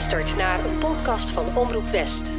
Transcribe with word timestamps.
luistert 0.00 0.36
naar 0.36 0.64
een 0.64 0.78
podcast 0.78 1.30
van 1.30 1.56
Omroep 1.56 1.86
West. 1.90 2.32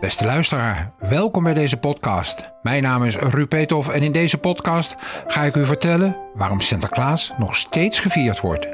Beste 0.00 0.24
luisteraar, 0.24 0.92
welkom 0.98 1.42
bij 1.42 1.54
deze 1.54 1.76
podcast. 1.76 2.44
Mijn 2.62 2.82
naam 2.82 3.04
is 3.04 3.16
Ruud 3.16 3.48
Peethoff 3.48 3.88
en 3.88 4.02
in 4.02 4.12
deze 4.12 4.38
podcast 4.38 4.94
ga 5.26 5.42
ik 5.42 5.56
u 5.56 5.66
vertellen 5.66 6.16
waarom 6.34 6.60
Sinterklaas 6.60 7.32
nog 7.38 7.56
steeds 7.56 8.00
gevierd 8.00 8.40
wordt. 8.40 8.68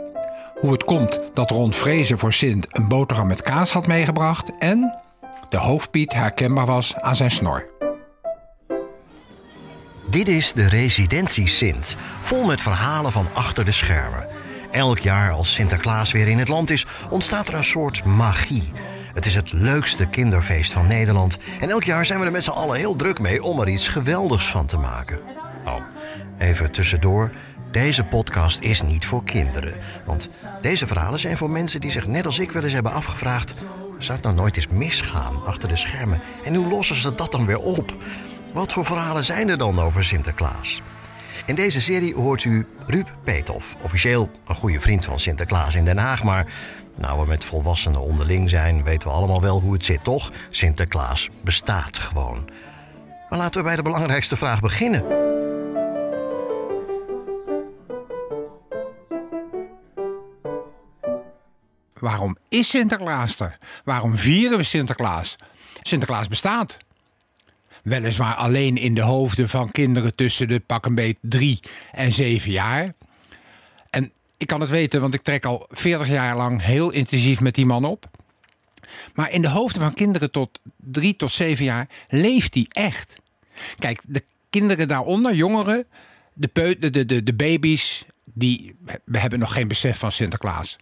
Hoe 0.61 0.73
het 0.73 0.85
komt 0.85 1.21
dat 1.35 1.51
Ron 1.51 1.73
Vrezen 1.73 2.19
voor 2.19 2.33
Sint 2.33 2.67
een 2.71 2.89
boterham 2.89 3.27
met 3.27 3.43
kaas 3.43 3.73
had 3.73 3.87
meegebracht 3.87 4.51
en 4.59 4.99
de 5.49 5.59
hoofdpiet 5.59 6.13
herkenbaar 6.13 6.67
was 6.67 6.97
aan 6.97 7.17
zijn 7.17 7.31
snor. 7.31 7.69
Dit 10.11 10.29
is 10.29 10.53
de 10.53 10.69
Residentie 10.69 11.49
Sint, 11.49 11.97
vol 12.21 12.45
met 12.45 12.61
verhalen 12.61 13.13
van 13.13 13.27
achter 13.35 13.65
de 13.65 13.73
schermen. 13.73 14.38
Elk 14.71 14.99
jaar 14.99 15.33
als 15.33 15.55
Sinterklaas 15.55 16.13
weer 16.13 16.29
in 16.29 16.39
het 16.39 16.49
land 16.49 16.71
is, 16.71 16.87
ontstaat 17.11 17.49
er 17.49 17.55
een 17.55 17.65
soort 17.65 18.05
magie. 18.05 18.73
Het 19.15 19.27
is 19.27 19.35
het 19.35 19.53
leukste 19.53 20.07
kinderfeest 20.07 20.73
van 20.73 20.87
Nederland 20.87 21.39
en 21.61 21.71
elk 21.71 21.85
jaar 21.85 22.07
zijn 22.07 22.19
we 22.19 22.25
er 22.25 22.33
met 22.33 22.45
z'n 22.45 22.51
allen 22.51 22.77
heel 22.77 22.97
druk 22.97 23.19
mee 23.19 23.43
om 23.43 23.61
er 23.61 23.69
iets 23.69 23.89
geweldigs 23.89 24.51
van 24.51 24.67
te 24.67 24.77
maken. 24.77 25.19
Oh, 25.65 25.81
even 26.39 26.71
tussendoor. 26.71 27.33
Deze 27.71 28.05
podcast 28.05 28.61
is 28.61 28.83
niet 28.83 29.07
voor 29.07 29.25
kinderen. 29.25 29.75
Want 30.05 30.29
deze 30.61 30.87
verhalen 30.87 31.21
zijn 31.21 31.37
voor 31.37 31.51
mensen 31.51 31.81
die 31.81 31.91
zich 31.91 32.07
net 32.07 32.27
als 32.27 32.39
ik 32.39 32.53
wel 32.53 32.63
eens 32.63 32.73
hebben 32.73 32.93
afgevraagd: 32.93 33.55
zou 33.99 34.13
het 34.13 34.23
nou 34.23 34.35
nooit 34.37 34.57
eens 34.57 34.67
misgaan 34.67 35.47
achter 35.47 35.69
de 35.69 35.77
schermen? 35.77 36.21
En 36.45 36.55
hoe 36.55 36.69
lossen 36.69 36.97
ze 36.97 37.15
dat 37.15 37.33
dan 37.33 37.47
weer 37.47 37.59
op? 37.59 37.95
Wat 38.53 38.73
voor 38.73 38.85
verhalen 38.85 39.25
zijn 39.25 39.49
er 39.49 39.59
dan 39.59 39.81
over 39.81 40.05
Sinterklaas? 40.05 40.83
In 41.49 41.55
deze 41.55 41.81
serie 41.81 42.15
hoort 42.15 42.45
u 42.45 42.67
Ruud 42.87 43.09
Peethoff, 43.25 43.77
officieel 43.83 44.31
een 44.47 44.55
goede 44.55 44.81
vriend 44.81 45.05
van 45.05 45.21
Sinterklaas 45.21 45.75
in 45.75 45.85
Den 45.85 45.99
Haag, 45.99 46.23
maar 46.23 46.53
nou 46.95 47.21
we 47.21 47.27
met 47.27 47.45
volwassenen 47.45 48.01
onderling 48.01 48.51
zijn, 48.51 48.83
weten 48.83 49.09
we 49.09 49.15
allemaal 49.15 49.41
wel 49.41 49.61
hoe 49.61 49.73
het 49.73 49.85
zit, 49.85 50.05
toch? 50.05 50.33
Sinterklaas 50.51 51.29
bestaat 51.41 51.99
gewoon. 51.99 52.51
Maar 53.31 53.39
laten 53.39 53.61
we 53.61 53.67
bij 53.67 53.77
de 53.77 53.83
belangrijkste 53.83 54.37
vraag 54.37 54.61
beginnen. 54.61 55.05
Waarom 61.95 62.37
is 62.49 62.69
Sinterklaas 62.69 63.41
er? 63.41 63.59
Waarom 63.85 64.17
vieren 64.17 64.59
we 64.59 64.65
Sinterklaas? 64.65 65.37
Sinterklaas 65.83 66.29
bestaat. 66.29 66.77
Weliswaar 67.89 68.35
alleen 68.35 68.77
in 68.77 68.95
de 68.95 69.01
hoofden 69.01 69.49
van 69.49 69.71
kinderen 69.71 70.15
tussen 70.15 70.49
de 70.49 70.61
pak 70.61 70.87
een 70.87 70.95
beet 70.95 71.17
drie 71.21 71.61
en 71.93 72.13
zeven 72.13 72.51
jaar. 72.51 72.95
En 73.91 74.13
ik 74.37 74.47
kan 74.47 74.61
het 74.61 74.71
weten, 74.71 75.01
want 75.01 75.15
ik 75.15 75.23
trek 75.23 75.45
al 75.45 75.67
40 75.71 76.09
jaar 76.09 76.37
lang 76.37 76.63
heel 76.63 76.91
intensief 76.91 77.41
met 77.41 77.55
die 77.55 77.67
man 77.67 77.85
op. 77.85 78.11
Maar 79.15 79.31
in 79.31 79.43
de 79.43 79.49
hoofden 79.49 79.83
van 79.83 79.95
kinderen 79.95 80.31
tot 80.31 80.61
drie 80.77 81.17
tot 81.17 81.33
zeven 81.33 81.65
jaar 81.65 81.89
leeft 82.09 82.55
hij 82.55 82.67
echt. 82.69 83.17
Kijk, 83.79 84.01
de 84.07 84.25
kinderen 84.51 84.89
daaronder, 84.89 85.35
jongeren, 85.35 85.87
de, 86.33 86.77
de, 86.79 87.07
de, 87.07 87.23
de 87.23 87.35
baby's, 87.35 88.05
die 88.25 88.75
we 89.05 89.19
hebben 89.19 89.39
nog 89.39 89.53
geen 89.53 89.69
besef 89.69 89.99
van 89.99 90.13
Sinterklaas. 90.13 90.79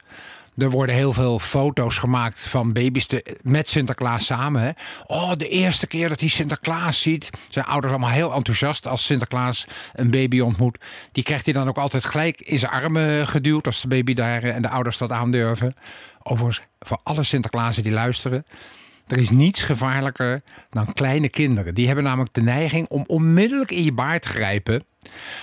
Er 0.57 0.71
worden 0.71 0.95
heel 0.95 1.13
veel 1.13 1.39
foto's 1.39 1.99
gemaakt 1.99 2.41
van 2.41 2.73
baby's 2.73 3.07
met 3.43 3.71
Sinterklaas 3.71 4.27
samen. 4.27 4.63
Hè. 4.63 4.71
Oh, 5.07 5.33
de 5.37 5.49
eerste 5.49 5.87
keer 5.87 6.09
dat 6.09 6.21
hij 6.21 6.29
Sinterklaas 6.29 7.01
ziet. 7.01 7.31
Zijn 7.49 7.65
ouders 7.65 7.93
allemaal 7.93 8.11
heel 8.11 8.33
enthousiast 8.33 8.87
als 8.87 9.05
Sinterklaas 9.05 9.67
een 9.93 10.11
baby 10.11 10.41
ontmoet. 10.41 10.79
Die 11.13 11.25
krijgt 11.25 11.45
hij 11.45 11.55
dan 11.55 11.69
ook 11.69 11.79
altijd 11.79 12.05
gelijk 12.05 12.41
in 12.41 12.59
zijn 12.59 12.73
armen 12.73 13.29
geduwd 13.29 13.67
als 13.67 13.81
de 13.81 13.89
baby 13.89 14.15
daar 14.15 14.43
en 14.43 14.63
de 14.63 14.69
ouders 14.69 14.99
dat 14.99 15.13
aandurven. 15.13 15.75
Overigens, 16.23 16.67
voor 16.79 17.01
alle 17.03 17.23
Sinterklaasen 17.23 17.83
die 17.83 17.93
luisteren. 17.93 18.45
Er 19.07 19.19
is 19.19 19.31
niets 19.31 19.63
gevaarlijker 19.63 20.41
dan 20.71 20.93
kleine 20.93 21.29
kinderen. 21.29 21.75
Die 21.75 21.87
hebben 21.87 22.05
namelijk 22.05 22.35
de 22.35 22.43
neiging 22.43 22.89
om 22.89 23.05
onmiddellijk 23.07 23.71
in 23.71 23.85
je 23.85 23.93
baard 23.93 24.23
te 24.23 24.29
grijpen 24.29 24.85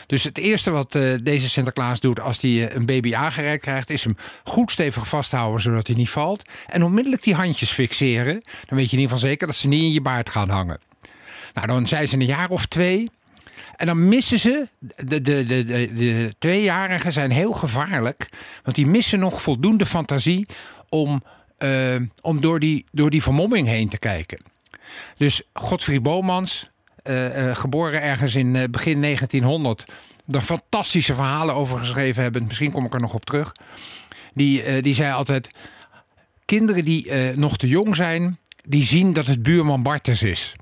dus 0.08 0.24
het 0.24 0.38
eerste 0.38 0.72
wat 0.72 0.96
uh, 0.96 1.14
deze 1.24 1.50
Sinterklaas 1.50 2.00
doet 2.00 2.20
als 2.20 2.42
hij 2.42 2.52
uh, 2.52 2.76
een 2.76 2.86
baby 2.86 3.16
aangereikt 3.16 3.64
krijgt, 3.64 3.90
is 3.90 4.04
hem 4.04 4.18
goed 4.44 4.72
stevig 4.72 5.08
vasthouden 5.08 5.62
zodat 5.62 5.88
hij 5.88 5.96
niet 5.96 6.10
valt. 6.10 6.44
En 6.68 6.84
onmiddellijk 6.84 7.24
die 7.24 7.36
handjes 7.36 7.72
fixeren. 7.72 8.42
Dan 8.66 8.78
weet 8.78 8.90
je 8.90 8.96
in 8.96 9.02
ieder 9.02 9.16
geval 9.16 9.30
zeker 9.30 9.48
dat 9.48 9.56
ze 9.56 9.68
niet 9.68 9.84
in 9.84 9.92
je 9.92 10.02
baard 10.02 10.30
gaan 10.30 10.50
hangen. 10.50 10.80
Nou, 11.54 11.68
dan 11.68 11.88
zijn 11.88 12.08
ze 12.08 12.16
een 12.16 12.26
jaar 12.26 12.50
of 12.50 12.66
twee. 12.66 13.10
En 13.76 13.86
dan 13.86 14.08
missen 14.08 14.40
ze, 14.40 14.68
de, 14.80 15.22
de, 15.22 15.44
de, 15.44 15.66
de, 15.66 15.94
de 15.94 16.34
tweejarigen 16.40 17.12
zijn 17.12 17.32
heel 17.32 17.54
gevaarlijk. 17.54 18.30
Want 18.64 18.76
die 18.76 18.88
missen 18.88 19.20
nog 19.20 19.42
voldoende 19.42 19.86
fantasie 19.86 20.48
om, 20.90 21.24
uh, 21.64 21.96
om 22.22 22.42
door, 22.42 22.60
die, 22.60 22.86
door 22.92 23.10
die 23.10 23.24
vermomming 23.24 23.68
heen 23.68 23.90
te 23.90 23.98
kijken. 23.98 24.44
Dus 25.18 25.42
Godfried 25.54 26.04
Bomans, 26.04 26.70
uh, 27.04 27.48
uh, 27.48 27.56
geboren 27.56 28.02
ergens 28.02 28.36
in 28.36 28.72
begin 28.72 29.02
1900. 29.02 29.86
Daar 30.26 30.42
fantastische 30.42 31.14
verhalen 31.14 31.56
over 31.56 31.80
geschreven 31.80 32.24
hebben. 32.24 32.46
Misschien 32.48 32.72
kom 32.72 32.86
ik 32.86 32.94
er 32.94 33.02
nog 33.02 33.14
op 33.14 33.26
terug. 33.26 33.52
Die, 34.34 34.82
die 34.82 34.96
zei 34.96 35.14
altijd: 35.14 35.50
kinderen 36.46 36.86
die 36.86 37.12
nog 37.34 37.58
te 37.58 37.68
jong 37.68 37.96
zijn, 37.96 38.38
die 38.64 38.84
zien 38.84 39.14
dat 39.14 39.28
het 39.28 39.44
buurman 39.44 39.84
Bartes 39.84 40.24
is. 40.24 40.56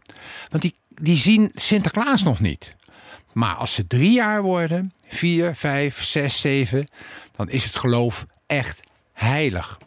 Want 0.50 0.62
die, 0.62 0.76
die 0.88 1.18
zien 1.18 1.52
Sinterklaas 1.54 2.24
nog 2.24 2.40
niet. 2.40 2.76
Maar 3.34 3.56
als 3.56 3.74
ze 3.74 3.88
drie 3.88 4.12
jaar 4.12 4.42
worden, 4.42 4.94
vier, 5.08 5.56
vijf, 5.56 6.04
zes, 6.04 6.42
zeven, 6.42 6.92
dan 7.36 7.50
is 7.50 7.64
het 7.64 7.76
geloof 7.76 8.26
echt 8.48 8.80
heilig. 9.14 9.80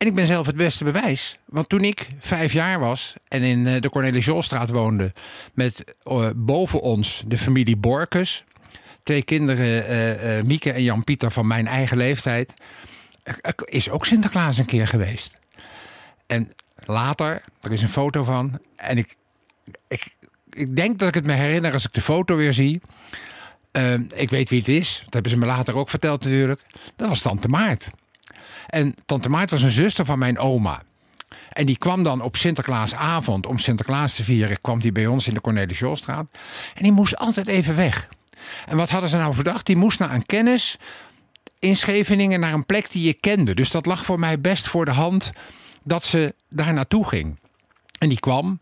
En 0.00 0.06
ik 0.06 0.14
ben 0.14 0.26
zelf 0.26 0.46
het 0.46 0.56
beste 0.56 0.84
bewijs. 0.84 1.38
Want 1.44 1.68
toen 1.68 1.80
ik 1.80 2.08
vijf 2.18 2.52
jaar 2.52 2.78
was 2.78 3.14
en 3.28 3.42
in 3.42 3.66
eh, 3.66 3.80
de 3.80 3.90
Cornelis 3.90 4.24
Jolstraat 4.24 4.70
woonde... 4.70 5.12
met 5.54 5.84
uh, 6.04 6.28
boven 6.36 6.80
ons 6.80 7.22
de 7.26 7.38
familie 7.38 7.76
Borkes... 7.76 8.44
twee 9.02 9.22
kinderen, 9.22 9.90
uh, 10.36 10.42
Mieke 10.42 10.72
en 10.72 10.82
Jan-Pieter 10.82 11.30
van 11.30 11.46
mijn 11.46 11.66
eigen 11.66 11.96
leeftijd... 11.96 12.52
is 13.64 13.90
ook 13.90 14.06
Sinterklaas 14.06 14.58
een 14.58 14.64
keer 14.64 14.86
geweest. 14.86 15.38
En 16.26 16.52
later, 16.84 17.42
er 17.60 17.72
is 17.72 17.82
een 17.82 17.88
foto 17.88 18.24
van... 18.24 18.58
en 18.76 18.98
ik, 18.98 19.16
ik, 19.88 20.14
ik 20.50 20.76
denk 20.76 20.98
dat 20.98 21.08
ik 21.08 21.14
het 21.14 21.26
me 21.26 21.32
herinner 21.32 21.72
als 21.72 21.86
ik 21.86 21.92
de 21.92 22.00
foto 22.00 22.36
weer 22.36 22.52
zie... 22.52 22.80
ik 24.14 24.30
weet 24.30 24.48
wie 24.48 24.58
het 24.58 24.68
is. 24.68 25.00
Dat 25.04 25.12
hebben 25.12 25.30
ze 25.30 25.38
me 25.38 25.46
later 25.46 25.76
ook 25.76 25.90
verteld 25.90 26.24
natuurlijk. 26.24 26.60
Dat 26.96 27.08
was 27.08 27.20
Tante 27.20 27.48
Maart. 27.48 27.90
En 28.70 28.94
tante 29.06 29.28
Maart 29.28 29.50
was 29.50 29.62
een 29.62 29.70
zuster 29.70 30.04
van 30.04 30.18
mijn 30.18 30.38
oma. 30.38 30.82
En 31.52 31.66
die 31.66 31.78
kwam 31.78 32.02
dan 32.02 32.20
op 32.20 32.36
Sinterklaasavond, 32.36 33.46
om 33.46 33.58
Sinterklaas 33.58 34.14
te 34.14 34.24
vieren, 34.24 34.60
kwam 34.60 34.80
die 34.80 34.92
bij 34.92 35.06
ons 35.06 35.26
in 35.26 35.34
de 35.34 35.40
Cornelis 35.40 35.78
Jolstraat. 35.78 36.26
En 36.74 36.82
die 36.82 36.92
moest 36.92 37.16
altijd 37.16 37.46
even 37.46 37.76
weg. 37.76 38.08
En 38.66 38.76
wat 38.76 38.90
hadden 38.90 39.10
ze 39.10 39.16
nou 39.16 39.34
verdacht? 39.34 39.66
Die 39.66 39.76
moest 39.76 39.98
naar 39.98 40.14
een 40.14 40.26
kennis 40.26 40.78
in 41.58 41.76
Scheveningen, 41.76 42.40
naar 42.40 42.52
een 42.52 42.66
plek 42.66 42.90
die 42.90 43.06
je 43.06 43.14
kende. 43.14 43.54
Dus 43.54 43.70
dat 43.70 43.86
lag 43.86 44.04
voor 44.04 44.18
mij 44.18 44.40
best 44.40 44.68
voor 44.68 44.84
de 44.84 44.90
hand 44.90 45.32
dat 45.82 46.04
ze 46.04 46.34
daar 46.48 46.72
naartoe 46.72 47.08
ging. 47.08 47.38
En 47.98 48.08
die 48.08 48.20
kwam. 48.20 48.60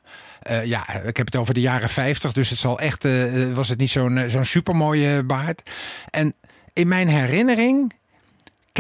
Uh, 0.50 0.64
ja, 0.64 0.88
ik 0.88 1.16
heb 1.16 1.26
het 1.26 1.36
over 1.36 1.54
de 1.54 1.60
jaren 1.60 1.88
50, 1.88 2.32
dus 2.32 2.50
het 2.50 2.58
zal 2.58 2.80
echt, 2.80 3.04
uh, 3.04 3.54
was 3.54 3.68
het 3.68 3.78
niet 3.78 3.90
zo'n 3.90 4.24
zo'n 4.28 4.44
supermooie 4.44 5.22
baard. 5.22 5.62
En 6.10 6.34
in 6.72 6.88
mijn 6.88 7.08
herinnering 7.08 7.92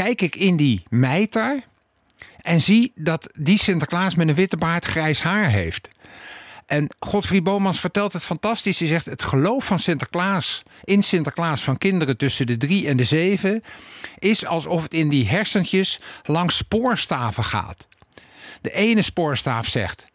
kijk 0.04 0.22
ik 0.22 0.36
in 0.36 0.56
die 0.56 0.82
mijter 0.88 1.64
en 2.40 2.60
zie 2.60 2.92
dat 2.94 3.30
die 3.40 3.58
Sinterklaas 3.58 4.14
met 4.14 4.28
een 4.28 4.34
witte 4.34 4.56
baard 4.56 4.84
grijs 4.84 5.22
haar 5.22 5.48
heeft. 5.48 5.88
En 6.66 6.90
Godfried 6.98 7.44
Bomans 7.44 7.80
vertelt 7.80 8.12
het 8.12 8.24
fantastisch. 8.24 8.78
Hij 8.78 8.88
zegt: 8.88 9.06
Het 9.06 9.22
geloof 9.22 9.64
van 9.64 9.78
Sinterklaas, 9.78 10.62
in 10.84 11.02
Sinterklaas 11.02 11.62
van 11.62 11.78
kinderen 11.78 12.16
tussen 12.16 12.46
de 12.46 12.56
drie 12.56 12.88
en 12.88 12.96
de 12.96 13.04
zeven, 13.04 13.62
is 14.18 14.46
alsof 14.46 14.82
het 14.82 14.94
in 14.94 15.08
die 15.08 15.28
hersentjes 15.28 16.00
langs 16.22 16.56
spoorstaven 16.56 17.44
gaat. 17.44 17.88
De 18.60 18.72
ene 18.72 19.02
spoorstaaf 19.02 19.66
zegt: 19.66 20.06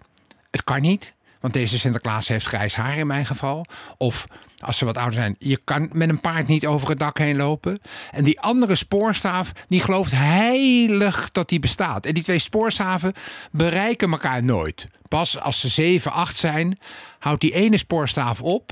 Het 0.52 0.64
kan 0.64 0.82
niet, 0.82 1.14
want 1.44 1.56
deze 1.56 1.80
Sinterklaas 1.80 2.28
heeft 2.28 2.46
grijs 2.46 2.76
haar 2.76 2.98
in 2.98 3.08
mijn 3.08 3.26
geval. 3.26 3.66
Of 3.98 4.26
als 4.58 4.78
ze 4.78 4.86
wat 4.86 4.98
ouder 4.98 5.14
zijn, 5.14 5.36
je 5.40 5.60
kan 5.64 5.90
met 5.92 6.10
een 6.10 6.20
paard 6.20 6.48
niet 6.48 6.66
over 6.66 6.90
het 6.90 7.00
dak 7.00 7.18
heen 7.18 7.36
lopen. 7.36 7.80
En 8.12 8.24
die 8.24 8.40
andere 8.40 8.76
spoorstaaf, 8.76 9.52
die 9.68 9.80
gelooft 9.80 10.12
heilig 10.12 11.32
dat 11.32 11.50
die 11.50 11.60
bestaat. 11.60 12.06
En 12.06 12.14
die 12.14 12.24
twee 12.24 12.40
spoorstaven 12.40 13.14
bereiken 13.52 14.12
elkaar 14.12 14.44
nooit. 14.44 14.88
Pas 15.08 15.40
als 15.40 15.60
ze 15.60 15.70
7, 15.70 16.12
8 16.12 16.38
zijn, 16.38 16.80
houdt 17.20 17.42
die 17.42 17.54
ene 17.54 17.78
spoorstaaf 17.78 18.42
op. 18.42 18.72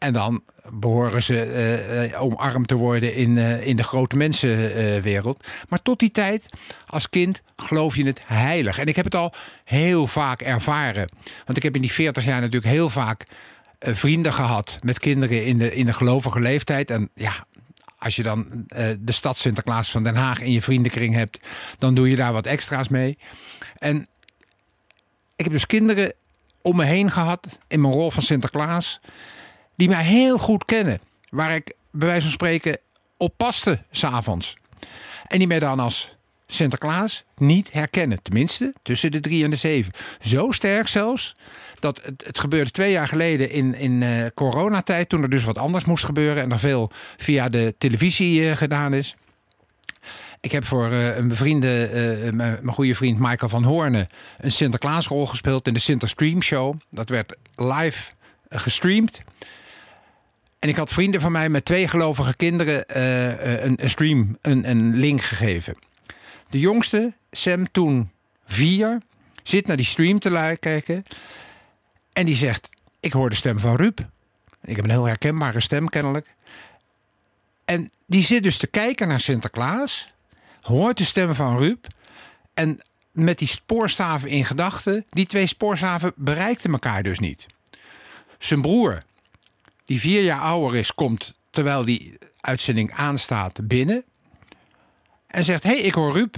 En 0.00 0.12
dan 0.12 0.42
behoren 0.72 1.22
ze 1.22 2.10
uh, 2.10 2.22
omarmd 2.22 2.68
te 2.68 2.74
worden 2.74 3.14
in, 3.14 3.36
uh, 3.36 3.66
in 3.66 3.76
de 3.76 3.82
grote 3.82 4.16
mensenwereld. 4.16 5.46
Maar 5.68 5.82
tot 5.82 5.98
die 5.98 6.10
tijd, 6.10 6.46
als 6.86 7.08
kind, 7.08 7.42
geloof 7.56 7.96
je 7.96 8.04
het 8.04 8.20
heilig. 8.24 8.78
En 8.78 8.86
ik 8.86 8.96
heb 8.96 9.04
het 9.04 9.14
al 9.14 9.34
heel 9.64 10.06
vaak 10.06 10.40
ervaren. 10.40 11.08
Want 11.44 11.56
ik 11.56 11.62
heb 11.62 11.74
in 11.74 11.80
die 11.80 11.92
40 11.92 12.24
jaar 12.24 12.40
natuurlijk 12.40 12.72
heel 12.72 12.90
vaak 12.90 13.24
vrienden 13.80 14.32
gehad 14.32 14.78
met 14.80 14.98
kinderen 14.98 15.44
in 15.44 15.58
de, 15.58 15.74
in 15.74 15.86
de 15.86 15.92
gelovige 15.92 16.40
leeftijd. 16.40 16.90
En 16.90 17.10
ja, 17.14 17.46
als 18.00 18.16
je 18.16 18.22
dan 18.22 18.64
eh, 18.68 18.86
de 18.98 19.12
stad 19.12 19.38
Sinterklaas 19.38 19.90
van 19.90 20.02
Den 20.02 20.16
Haag 20.16 20.40
in 20.40 20.52
je 20.52 20.62
vriendenkring 20.62 21.14
hebt, 21.14 21.40
dan 21.78 21.94
doe 21.94 22.10
je 22.10 22.16
daar 22.16 22.32
wat 22.32 22.46
extra's 22.46 22.88
mee. 22.88 23.18
En 23.78 24.08
ik 25.36 25.44
heb 25.44 25.52
dus 25.52 25.66
kinderen 25.66 26.12
om 26.62 26.76
me 26.76 26.84
heen 26.84 27.10
gehad 27.10 27.58
in 27.68 27.80
mijn 27.80 27.92
rol 27.92 28.10
van 28.10 28.22
Sinterklaas, 28.22 29.00
die 29.80 29.88
mij 29.88 30.04
heel 30.04 30.38
goed 30.38 30.64
kennen. 30.64 31.00
Waar 31.28 31.54
ik 31.54 31.74
bij 31.90 32.08
wijze 32.08 32.22
van 32.22 32.30
spreken 32.30 32.78
op 33.16 33.34
paste 33.36 33.82
s'avonds. 33.90 34.56
En 35.26 35.38
die 35.38 35.46
mij 35.46 35.58
dan 35.58 35.78
als 35.78 36.16
Sinterklaas 36.46 37.24
niet 37.36 37.72
herkennen. 37.72 38.22
Tenminste, 38.22 38.74
tussen 38.82 39.10
de 39.10 39.20
drie 39.20 39.44
en 39.44 39.50
de 39.50 39.56
zeven. 39.56 39.92
Zo 40.20 40.52
sterk 40.52 40.88
zelfs 40.88 41.36
dat 41.78 42.00
het, 42.02 42.24
het 42.26 42.38
gebeurde 42.38 42.70
twee 42.70 42.90
jaar 42.90 43.08
geleden 43.08 43.50
in, 43.50 43.74
in 43.74 44.02
uh, 44.02 44.26
coronatijd. 44.34 45.08
Toen 45.08 45.22
er 45.22 45.30
dus 45.30 45.44
wat 45.44 45.58
anders 45.58 45.84
moest 45.84 46.04
gebeuren. 46.04 46.42
En 46.42 46.52
er 46.52 46.58
veel 46.58 46.90
via 47.16 47.48
de 47.48 47.74
televisie 47.78 48.40
uh, 48.40 48.52
gedaan 48.52 48.94
is. 48.94 49.16
Ik 50.40 50.52
heb 50.52 50.64
voor 50.64 50.90
uh, 50.90 51.16
een 51.16 51.28
bevriende, 51.28 52.30
mijn 52.32 52.72
goede 52.72 52.94
vriend 52.94 53.18
Michael 53.18 53.50
van 53.50 53.64
Hoornen... 53.64 54.08
een 54.38 54.52
Sinterklaasrol 54.52 55.26
gespeeld 55.26 55.66
in 55.66 55.74
de 55.74 55.80
Sinterstream 55.80 56.42
Show. 56.42 56.74
Dat 56.90 57.08
werd 57.08 57.36
live 57.56 58.12
gestreamd. 58.48 59.22
En 60.60 60.68
ik 60.68 60.76
had 60.76 60.92
vrienden 60.92 61.20
van 61.20 61.32
mij 61.32 61.48
met 61.48 61.64
twee 61.64 61.88
gelovige 61.88 62.36
kinderen 62.36 62.84
een, 63.66 63.82
een, 63.82 63.90
stream, 63.90 64.38
een, 64.40 64.70
een 64.70 64.96
link 64.96 65.22
gegeven. 65.22 65.76
De 66.50 66.58
jongste, 66.58 67.12
Sam, 67.30 67.70
toen 67.70 68.10
vier, 68.46 68.98
zit 69.42 69.66
naar 69.66 69.76
die 69.76 69.86
stream 69.86 70.18
te 70.18 70.56
kijken. 70.60 71.04
En 72.12 72.26
die 72.26 72.36
zegt: 72.36 72.68
Ik 73.00 73.12
hoor 73.12 73.30
de 73.30 73.36
stem 73.36 73.58
van 73.58 73.76
Ruud. 73.76 74.00
Ik 74.62 74.76
heb 74.76 74.84
een 74.84 74.90
heel 74.90 75.04
herkenbare 75.04 75.60
stem 75.60 75.88
kennelijk. 75.88 76.34
En 77.64 77.90
die 78.06 78.24
zit 78.24 78.42
dus 78.42 78.56
te 78.56 78.66
kijken 78.66 79.08
naar 79.08 79.20
Sinterklaas, 79.20 80.06
hoort 80.60 80.96
de 80.96 81.04
stem 81.04 81.34
van 81.34 81.56
Ruud. 81.56 81.86
En 82.54 82.80
met 83.12 83.38
die 83.38 83.48
spoorstaven 83.48 84.28
in 84.28 84.44
gedachten, 84.44 85.04
die 85.08 85.26
twee 85.26 85.46
spoorstaven 85.46 86.12
bereikten 86.16 86.72
elkaar 86.72 87.02
dus 87.02 87.18
niet. 87.18 87.46
Zijn 88.38 88.60
broer, 88.60 89.02
die 89.90 90.00
vier 90.00 90.22
jaar 90.22 90.40
ouder 90.40 90.78
is, 90.78 90.94
komt 90.94 91.34
terwijl 91.50 91.84
die 91.84 92.18
uitzending 92.40 92.92
aanstaat 92.92 93.68
binnen. 93.68 94.04
En 95.26 95.44
zegt: 95.44 95.62
Hé, 95.62 95.70
hey, 95.70 95.80
ik 95.80 95.94
hoor 95.94 96.12
Ruud. 96.12 96.36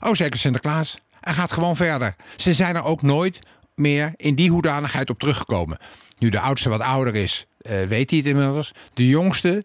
Oh, 0.00 0.14
zeker 0.14 0.38
Sinterklaas. 0.38 0.98
En 1.20 1.34
gaat 1.34 1.52
gewoon 1.52 1.76
verder. 1.76 2.16
Ze 2.36 2.52
zijn 2.52 2.76
er 2.76 2.84
ook 2.84 3.02
nooit 3.02 3.38
meer 3.74 4.12
in 4.16 4.34
die 4.34 4.50
hoedanigheid 4.50 5.10
op 5.10 5.18
teruggekomen. 5.18 5.78
Nu 6.18 6.28
de 6.28 6.40
oudste 6.40 6.68
wat 6.68 6.80
ouder 6.80 7.14
is, 7.14 7.46
uh, 7.62 7.82
weet 7.82 8.10
hij 8.10 8.18
het 8.18 8.28
inmiddels. 8.28 8.72
De 8.94 9.06
jongste, 9.06 9.62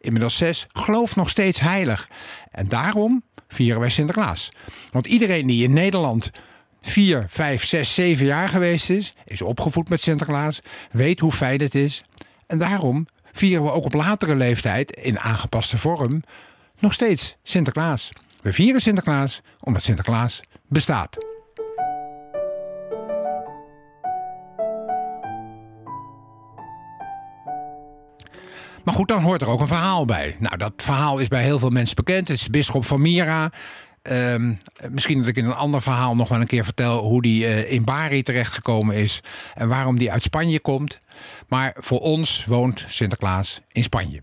inmiddels 0.00 0.36
zes, 0.36 0.66
gelooft 0.72 1.16
nog 1.16 1.30
steeds 1.30 1.60
heilig. 1.60 2.08
En 2.50 2.68
daarom 2.68 3.22
vieren 3.48 3.80
wij 3.80 3.90
Sinterklaas. 3.90 4.52
Want 4.90 5.06
iedereen 5.06 5.46
die 5.46 5.64
in 5.64 5.72
Nederland 5.72 6.30
vier, 6.84 7.24
vijf, 7.28 7.64
zes, 7.64 7.94
zeven 7.94 8.26
jaar 8.26 8.48
geweest 8.48 8.90
is, 8.90 9.14
is 9.24 9.42
opgevoed 9.42 9.88
met 9.88 10.02
Sinterklaas, 10.02 10.60
weet 10.90 11.20
hoe 11.20 11.32
fijn 11.32 11.60
het 11.60 11.74
is. 11.74 12.04
En 12.46 12.58
daarom 12.58 13.06
vieren 13.32 13.64
we 13.64 13.70
ook 13.70 13.84
op 13.84 13.94
latere 13.94 14.36
leeftijd, 14.36 14.90
in 14.90 15.20
aangepaste 15.20 15.78
vorm, 15.78 16.22
nog 16.78 16.92
steeds 16.92 17.36
Sinterklaas. 17.42 18.10
We 18.42 18.52
vieren 18.52 18.80
Sinterklaas 18.80 19.40
omdat 19.60 19.82
Sinterklaas 19.82 20.40
bestaat. 20.68 21.16
Maar 28.84 28.94
goed, 28.94 29.08
dan 29.08 29.22
hoort 29.22 29.42
er 29.42 29.48
ook 29.48 29.60
een 29.60 29.66
verhaal 29.66 30.04
bij. 30.04 30.36
Nou, 30.38 30.56
dat 30.56 30.72
verhaal 30.76 31.18
is 31.18 31.28
bij 31.28 31.42
heel 31.42 31.58
veel 31.58 31.70
mensen 31.70 31.96
bekend. 31.96 32.28
Het 32.28 32.36
is 32.36 32.44
de 32.44 32.50
bisschop 32.50 32.84
van 32.84 33.00
Mira. 33.00 33.50
Um, 34.10 34.58
misschien 34.90 35.18
dat 35.18 35.26
ik 35.26 35.36
in 35.36 35.44
een 35.44 35.54
ander 35.54 35.82
verhaal 35.82 36.16
nog 36.16 36.28
wel 36.28 36.40
een 36.40 36.46
keer 36.46 36.64
vertel 36.64 37.04
hoe 37.04 37.22
die 37.22 37.44
uh, 37.44 37.72
in 37.72 37.84
Bari 37.84 38.22
terechtgekomen 38.22 38.96
is 38.96 39.22
en 39.54 39.68
waarom 39.68 39.98
die 39.98 40.12
uit 40.12 40.22
Spanje 40.22 40.60
komt. 40.60 41.00
Maar 41.48 41.74
voor 41.78 42.00
ons 42.00 42.44
woont 42.44 42.84
Sinterklaas 42.88 43.60
in 43.72 43.82
Spanje. 43.82 44.22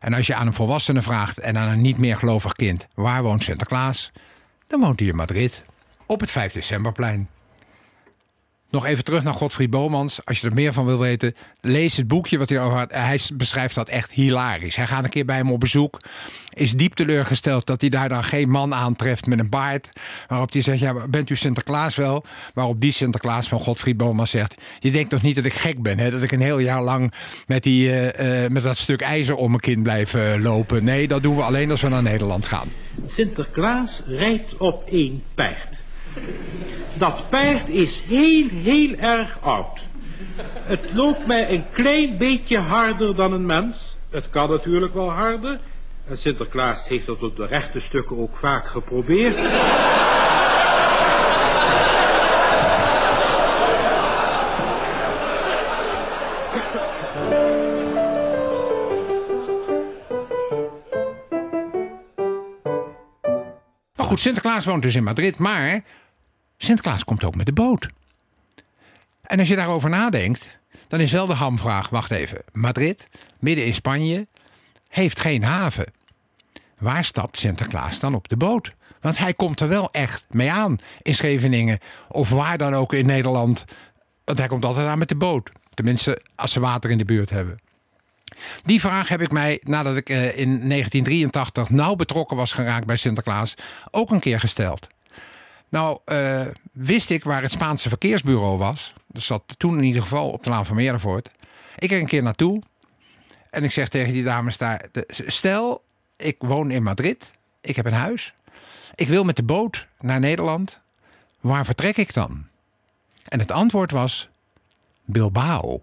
En 0.00 0.14
als 0.14 0.26
je 0.26 0.34
aan 0.34 0.46
een 0.46 0.52
volwassene 0.52 1.02
vraagt 1.02 1.38
en 1.38 1.58
aan 1.58 1.68
een 1.68 1.80
niet 1.80 1.98
meer 1.98 2.16
gelovig 2.16 2.52
kind 2.52 2.86
waar 2.94 3.22
woont 3.22 3.42
Sinterklaas, 3.42 4.12
dan 4.66 4.80
woont 4.80 4.98
hij 4.98 5.08
in 5.08 5.16
Madrid 5.16 5.64
op 6.06 6.20
het 6.20 6.30
5 6.30 6.52
decemberplein. 6.52 7.28
Nog 8.72 8.86
even 8.86 9.04
terug 9.04 9.22
naar 9.22 9.34
Godfried 9.34 9.70
Bomans. 9.70 10.24
Als 10.24 10.40
je 10.40 10.48
er 10.48 10.54
meer 10.54 10.72
van 10.72 10.86
wil 10.86 10.98
weten, 10.98 11.34
lees 11.60 11.96
het 11.96 12.08
boekje 12.08 12.38
wat 12.38 12.48
hij 12.48 12.60
over 12.60 12.78
had. 12.78 12.92
Hij 12.92 13.20
beschrijft 13.34 13.74
dat 13.74 13.88
echt 13.88 14.10
hilarisch. 14.10 14.76
Hij 14.76 14.86
gaat 14.86 15.04
een 15.04 15.10
keer 15.10 15.24
bij 15.24 15.36
hem 15.36 15.52
op 15.52 15.60
bezoek. 15.60 16.00
Is 16.54 16.72
diep 16.72 16.94
teleurgesteld 16.94 17.66
dat 17.66 17.80
hij 17.80 17.90
daar 17.90 18.08
dan 18.08 18.24
geen 18.24 18.50
man 18.50 18.74
aantreft 18.74 19.26
met 19.26 19.38
een 19.38 19.48
baard. 19.48 19.88
Waarop 20.28 20.52
hij 20.52 20.62
zegt, 20.62 20.78
ja, 20.78 21.08
bent 21.08 21.30
u 21.30 21.36
Sinterklaas 21.36 21.96
wel? 21.96 22.24
Waarop 22.54 22.80
die 22.80 22.92
Sinterklaas 22.92 23.48
van 23.48 23.60
Godfried 23.60 23.96
Bomans 23.96 24.30
zegt... 24.30 24.54
je 24.80 24.90
denkt 24.90 25.10
toch 25.10 25.22
niet 25.22 25.34
dat 25.34 25.44
ik 25.44 25.54
gek 25.54 25.82
ben, 25.82 25.98
hè? 25.98 26.10
Dat 26.10 26.22
ik 26.22 26.32
een 26.32 26.40
heel 26.40 26.58
jaar 26.58 26.82
lang 26.82 27.12
met, 27.46 27.62
die, 27.62 27.88
uh, 27.88 28.42
uh, 28.42 28.48
met 28.50 28.62
dat 28.62 28.78
stuk 28.78 29.00
ijzer 29.00 29.34
om 29.34 29.48
mijn 29.48 29.60
kin 29.60 29.82
blijf 29.82 30.14
uh, 30.14 30.34
lopen. 30.38 30.84
Nee, 30.84 31.08
dat 31.08 31.22
doen 31.22 31.36
we 31.36 31.42
alleen 31.42 31.70
als 31.70 31.80
we 31.80 31.88
naar 31.88 32.02
Nederland 32.02 32.46
gaan. 32.46 32.68
Sinterklaas 33.06 34.02
rijdt 34.06 34.56
op 34.56 34.88
één 34.88 35.22
paard. 35.34 35.84
Dat 37.02 37.26
paard 37.28 37.68
is 37.68 38.02
heel, 38.02 38.48
heel 38.48 38.94
erg 38.94 39.38
oud. 39.40 39.86
Het 40.62 40.92
loopt 40.94 41.26
mij 41.26 41.50
een 41.50 41.64
klein 41.72 42.18
beetje 42.18 42.58
harder 42.58 43.14
dan 43.16 43.32
een 43.32 43.46
mens. 43.46 43.96
Het 44.10 44.30
kan 44.30 44.50
natuurlijk 44.50 44.94
wel 44.94 45.10
harder. 45.10 45.60
En 46.08 46.18
Sinterklaas 46.18 46.88
heeft 46.88 47.06
dat 47.06 47.22
op 47.22 47.36
de 47.36 47.46
rechte 47.46 47.80
stukken 47.80 48.18
ook 48.18 48.36
vaak 48.36 48.66
geprobeerd. 48.66 49.36
Maar 63.96 64.06
goed, 64.06 64.20
Sinterklaas 64.20 64.64
woont 64.64 64.82
dus 64.82 64.94
in 64.94 65.04
Madrid, 65.04 65.38
maar 65.38 65.82
Sinterklaas 66.64 67.04
komt 67.04 67.24
ook 67.24 67.34
met 67.34 67.46
de 67.46 67.52
boot. 67.52 67.88
En 69.22 69.38
als 69.38 69.48
je 69.48 69.56
daarover 69.56 69.90
nadenkt, 69.90 70.58
dan 70.88 71.00
is 71.00 71.12
wel 71.12 71.26
de 71.26 71.32
hamvraag: 71.32 71.88
wacht 71.88 72.10
even, 72.10 72.42
Madrid, 72.52 73.08
midden 73.38 73.66
in 73.66 73.74
Spanje, 73.74 74.26
heeft 74.88 75.20
geen 75.20 75.44
haven. 75.44 75.92
Waar 76.78 77.04
stapt 77.04 77.38
Sinterklaas 77.38 78.00
dan 78.00 78.14
op 78.14 78.28
de 78.28 78.36
boot? 78.36 78.72
Want 79.00 79.18
hij 79.18 79.34
komt 79.34 79.60
er 79.60 79.68
wel 79.68 79.90
echt 79.90 80.24
mee 80.30 80.50
aan 80.50 80.78
in 81.02 81.14
Scheveningen 81.14 81.78
of 82.08 82.28
waar 82.28 82.58
dan 82.58 82.74
ook 82.74 82.92
in 82.92 83.06
Nederland. 83.06 83.64
Want 84.24 84.38
hij 84.38 84.48
komt 84.48 84.64
altijd 84.64 84.86
aan 84.86 84.98
met 84.98 85.08
de 85.08 85.16
boot. 85.16 85.50
Tenminste, 85.74 86.22
als 86.34 86.52
ze 86.52 86.60
water 86.60 86.90
in 86.90 86.98
de 86.98 87.04
buurt 87.04 87.30
hebben. 87.30 87.60
Die 88.64 88.80
vraag 88.80 89.08
heb 89.08 89.20
ik 89.20 89.30
mij, 89.30 89.60
nadat 89.62 89.96
ik 89.96 90.08
eh, 90.08 90.16
in 90.16 90.68
1983 90.68 91.70
nauw 91.70 91.94
betrokken 91.94 92.36
was 92.36 92.52
geraakt 92.52 92.86
bij 92.86 92.96
Sinterklaas, 92.96 93.54
ook 93.90 94.10
een 94.10 94.20
keer 94.20 94.40
gesteld. 94.40 94.88
Nou, 95.72 95.98
uh, 96.06 96.46
wist 96.72 97.10
ik 97.10 97.24
waar 97.24 97.42
het 97.42 97.50
Spaanse 97.50 97.88
verkeersbureau 97.88 98.58
was. 98.58 98.92
Dat 99.06 99.22
zat 99.22 99.42
toen 99.56 99.76
in 99.76 99.84
ieder 99.84 100.02
geval 100.02 100.30
op 100.30 100.44
de 100.44 100.50
Laan 100.50 100.66
van 100.66 100.76
Meerdervoort. 100.76 101.30
Ik 101.78 101.88
ging 101.88 102.02
een 102.02 102.08
keer 102.08 102.22
naartoe. 102.22 102.62
En 103.50 103.64
ik 103.64 103.72
zeg 103.72 103.88
tegen 103.88 104.12
die 104.12 104.24
dames 104.24 104.56
daar... 104.56 104.88
Stel, 105.08 105.84
ik 106.16 106.36
woon 106.38 106.70
in 106.70 106.82
Madrid. 106.82 107.30
Ik 107.60 107.76
heb 107.76 107.86
een 107.86 107.92
huis. 107.92 108.34
Ik 108.94 109.08
wil 109.08 109.24
met 109.24 109.36
de 109.36 109.42
boot 109.42 109.86
naar 110.00 110.20
Nederland. 110.20 110.78
Waar 111.40 111.64
vertrek 111.64 111.96
ik 111.96 112.14
dan? 112.14 112.46
En 113.28 113.38
het 113.38 113.50
antwoord 113.50 113.90
was... 113.90 114.28
Bilbao. 115.04 115.80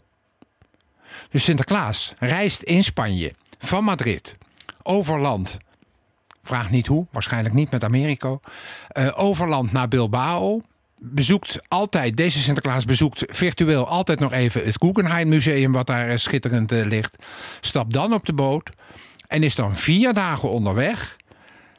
Dus 1.30 1.44
Sinterklaas 1.44 2.14
reist 2.20 2.62
in 2.62 2.84
Spanje 2.84 3.34
van 3.60 3.84
Madrid 3.84 4.38
over 4.84 5.20
land 5.20 5.58
Vraag 6.44 6.70
niet 6.70 6.88
hoe, 6.88 7.08
waarschijnlijk 7.12 7.56
niet 7.56 7.72
met 7.72 7.84
Amerika. 7.84 8.40
Uh, 8.98 9.12
overland 9.16 9.72
naar 9.72 9.88
Bilbao. 9.88 10.62
Bezoekt 10.98 11.60
altijd, 11.68 12.18
deze 12.18 12.40
Sinterklaas 12.40 12.86
bezoekt 12.86 13.24
virtueel 13.28 13.88
altijd 13.88 14.20
nog 14.20 14.32
even 14.32 14.66
het 14.66 14.76
Guggenheim 14.80 15.28
Museum, 15.28 15.72
wat 15.72 15.88
daar 15.88 16.10
eh, 16.10 16.18
schitterend 16.18 16.72
uh, 16.72 16.86
ligt. 16.86 17.16
Stapt 17.60 17.94
dan 17.94 18.14
op 18.14 18.26
de 18.26 18.34
boot 18.34 18.70
en 19.28 19.44
is 19.44 19.56
dan 19.56 19.76
vier 19.76 20.14
dagen 20.14 20.50
onderweg. 20.50 21.18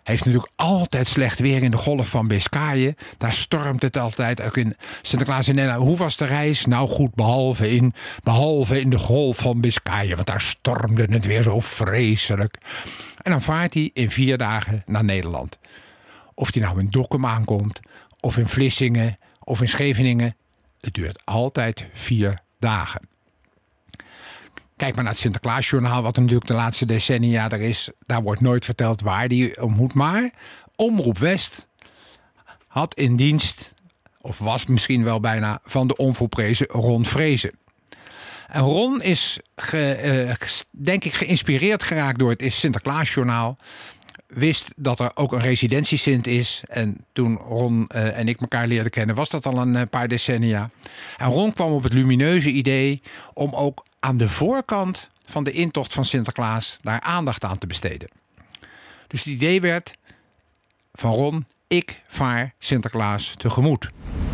Heeft 0.02 0.24
natuurlijk 0.24 0.52
altijd 0.56 1.08
slecht 1.08 1.38
weer 1.38 1.62
in 1.62 1.70
de 1.70 1.76
golf 1.76 2.08
van 2.08 2.28
Biscayen. 2.28 2.96
Daar 3.18 3.34
stormt 3.34 3.82
het 3.82 3.96
altijd. 3.96 4.42
Ook 4.42 4.56
in 4.56 4.76
Sinterklaas 5.02 5.48
in 5.48 5.54
Nederland. 5.54 5.86
Hoe 5.86 5.96
was 5.96 6.16
de 6.16 6.24
reis? 6.24 6.66
Nou 6.66 6.88
goed, 6.88 7.14
behalve 7.14 7.70
in, 7.70 7.94
behalve 8.22 8.80
in 8.80 8.90
de 8.90 8.98
golf 8.98 9.36
van 9.36 9.60
Biscayen. 9.60 10.14
Want 10.14 10.26
daar 10.26 10.40
stormde 10.40 11.06
het 11.10 11.26
weer 11.26 11.42
zo 11.42 11.60
vreselijk. 11.60 12.58
En 13.22 13.30
dan 13.30 13.42
vaart 13.42 13.74
hij 13.74 13.90
in 13.92 14.10
vier 14.10 14.38
dagen 14.38 14.82
naar 14.86 15.04
Nederland. 15.04 15.58
Of 16.34 16.52
hij 16.54 16.62
nou 16.62 16.78
in 16.78 16.88
Dokkum 16.90 17.26
aankomt, 17.26 17.80
of 18.20 18.36
in 18.36 18.46
Vlissingen, 18.46 19.18
of 19.38 19.60
in 19.60 19.68
Scheveningen. 19.68 20.36
Het 20.80 20.94
duurt 20.94 21.20
altijd 21.24 21.86
vier 21.92 22.42
dagen. 22.58 23.09
Kijk 24.80 24.94
maar 24.94 25.04
naar 25.04 25.12
het 25.12 25.22
Sinterklaasjournaal, 25.22 26.02
wat 26.02 26.16
natuurlijk 26.16 26.46
de 26.46 26.54
laatste 26.54 26.86
decennia 26.86 27.50
er 27.50 27.60
is. 27.60 27.90
Daar 28.06 28.22
wordt 28.22 28.40
nooit 28.40 28.64
verteld 28.64 29.00
waar 29.00 29.28
die 29.28 29.62
om 29.62 29.72
moet. 29.72 29.94
Maar 29.94 30.30
Omroep 30.76 31.18
West 31.18 31.66
had 32.66 32.94
in 32.94 33.16
dienst, 33.16 33.72
of 34.20 34.38
was 34.38 34.66
misschien 34.66 35.04
wel 35.04 35.20
bijna, 35.20 35.60
van 35.64 35.86
de 35.86 35.96
onvolprezen 35.96 36.66
Ron 36.66 37.04
Vrezen. 37.04 37.50
En 38.48 38.60
Ron 38.60 39.02
is, 39.02 39.38
ge, 39.56 40.00
uh, 40.28 40.48
denk 40.70 41.04
ik, 41.04 41.12
geïnspireerd 41.12 41.82
geraakt 41.82 42.18
door 42.18 42.30
het 42.30 42.52
Sinterklaasjournaal. 42.52 43.56
Wist 44.26 44.72
dat 44.76 45.00
er 45.00 45.10
ook 45.14 45.32
een 45.32 45.40
residentiesint 45.40 46.26
is. 46.26 46.62
En 46.68 47.04
toen 47.12 47.36
Ron 47.36 47.90
uh, 47.94 48.18
en 48.18 48.28
ik 48.28 48.40
elkaar 48.40 48.66
leerden 48.66 48.92
kennen, 48.92 49.14
was 49.14 49.30
dat 49.30 49.46
al 49.46 49.58
een 49.58 49.74
uh, 49.74 49.82
paar 49.90 50.08
decennia. 50.08 50.70
En 51.16 51.28
Ron 51.28 51.52
kwam 51.52 51.72
op 51.72 51.82
het 51.82 51.92
lumineuze 51.92 52.50
idee 52.50 53.02
om 53.34 53.54
ook 53.54 53.88
aan 54.00 54.16
de 54.16 54.28
voorkant 54.28 55.08
van 55.26 55.44
de 55.44 55.52
intocht 55.52 55.92
van 55.92 56.04
Sinterklaas 56.04 56.78
daar 56.82 57.00
aandacht 57.00 57.44
aan 57.44 57.58
te 57.58 57.66
besteden. 57.66 58.08
Dus 59.06 59.24
het 59.24 59.34
idee 59.34 59.60
werd 59.60 59.94
van 60.92 61.14
Ron, 61.14 61.46
ik 61.66 62.02
vaar 62.08 62.54
Sinterklaas 62.58 63.34
tegemoet. 63.36 63.90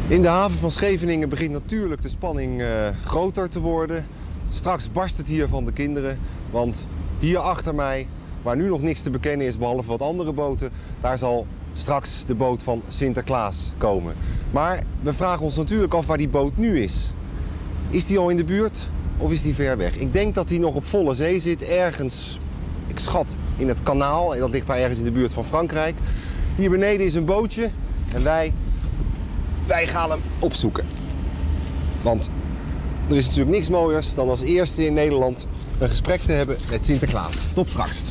In 0.09 0.23
de 0.23 0.29
haven 0.29 0.59
van 0.59 0.71
Scheveningen 0.71 1.29
begint 1.29 1.53
natuurlijk 1.53 2.03
de 2.03 2.09
spanning 2.09 2.61
uh, 2.61 2.89
groter 3.05 3.49
te 3.49 3.61
worden. 3.61 4.07
Straks 4.49 4.93
barst 4.93 5.17
het 5.17 5.29
hier 5.29 5.49
van 5.49 5.65
de 5.65 5.73
kinderen, 5.73 6.21
want 6.51 6.89
hier 7.19 7.39
achter 7.39 7.75
mij, 7.75 8.09
waar 8.43 8.57
nu 8.57 8.69
nog 8.69 8.83
niks 8.83 9.03
te 9.03 9.11
bekennen 9.11 9.47
is 9.47 9.59
behalve 9.59 9.89
wat 9.89 10.03
andere 10.03 10.33
boten, 10.33 10.71
daar 11.01 11.19
zal 11.19 11.47
straks 11.73 12.25
de 12.25 12.35
boot 12.35 12.63
van 12.63 12.83
Sinterklaas 12.89 13.73
komen. 13.79 14.17
Maar 14.51 14.83
we 15.03 15.13
vragen 15.13 15.45
ons 15.45 15.57
natuurlijk 15.57 15.95
af 15.95 16.07
waar 16.07 16.17
die 16.17 16.29
boot 16.29 16.57
nu 16.57 16.81
is. 16.81 17.13
Is 17.91 18.07
die 18.07 18.19
al 18.19 18.29
in 18.31 18.37
de 18.37 18.45
buurt 18.45 18.91
of 19.19 19.33
is 19.33 19.43
die 19.43 19.55
ver 19.55 19.77
weg? 19.77 19.97
Ik 19.97 20.13
denk 20.13 20.35
dat 20.35 20.49
hij 20.49 20.59
nog 20.59 20.75
op 20.75 20.85
volle 20.85 21.15
zee 21.15 21.41
zit, 21.41 21.69
ergens, 21.69 22.39
ik 22.87 22.99
schat, 22.99 23.39
in 23.57 23.69
het 23.69 23.83
kanaal. 23.83 24.35
En 24.35 24.41
dat 24.41 24.51
ligt 24.51 24.67
daar 24.67 24.79
ergens 24.79 24.99
in 24.99 25.05
de 25.05 25.13
buurt 25.13 25.33
van 25.33 25.45
Frankrijk. 25.45 25.97
Hier 26.57 26.71
beneden 26.71 27.07
is 27.07 27.15
een 27.15 27.25
bootje 27.25 27.71
en 28.15 28.23
wij 28.23 28.53
wij 29.67 29.87
gaan 29.87 30.11
hem 30.11 30.21
opzoeken. 30.41 30.87
Want 32.03 32.31
er 33.09 33.17
is 33.17 33.27
natuurlijk 33.27 33.57
niks 33.57 33.69
mooiers 33.69 34.15
dan 34.15 34.29
als 34.29 34.41
eerste 34.41 34.87
in 34.87 34.95
Nederland 34.95 35.47
een 35.79 35.89
gesprek 35.89 36.21
te 36.21 36.33
hebben 36.33 36.57
met 36.71 36.85
Sinterklaas. 36.85 37.49
Tot 37.53 37.69
straks. 37.69 38.03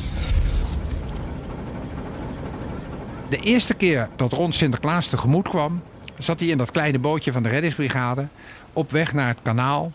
De 3.28 3.36
eerste 3.36 3.74
keer 3.74 4.08
dat 4.16 4.32
Ron 4.32 4.52
Sinterklaas 4.52 5.06
tegemoet 5.06 5.48
kwam, 5.48 5.82
zat 6.18 6.40
hij 6.40 6.48
in 6.48 6.58
dat 6.58 6.70
kleine 6.70 6.98
bootje 6.98 7.32
van 7.32 7.42
de 7.42 7.48
reddingsbrigade 7.48 8.26
op 8.72 8.90
weg 8.90 9.12
naar 9.12 9.28
het 9.28 9.38
kanaal 9.42 9.92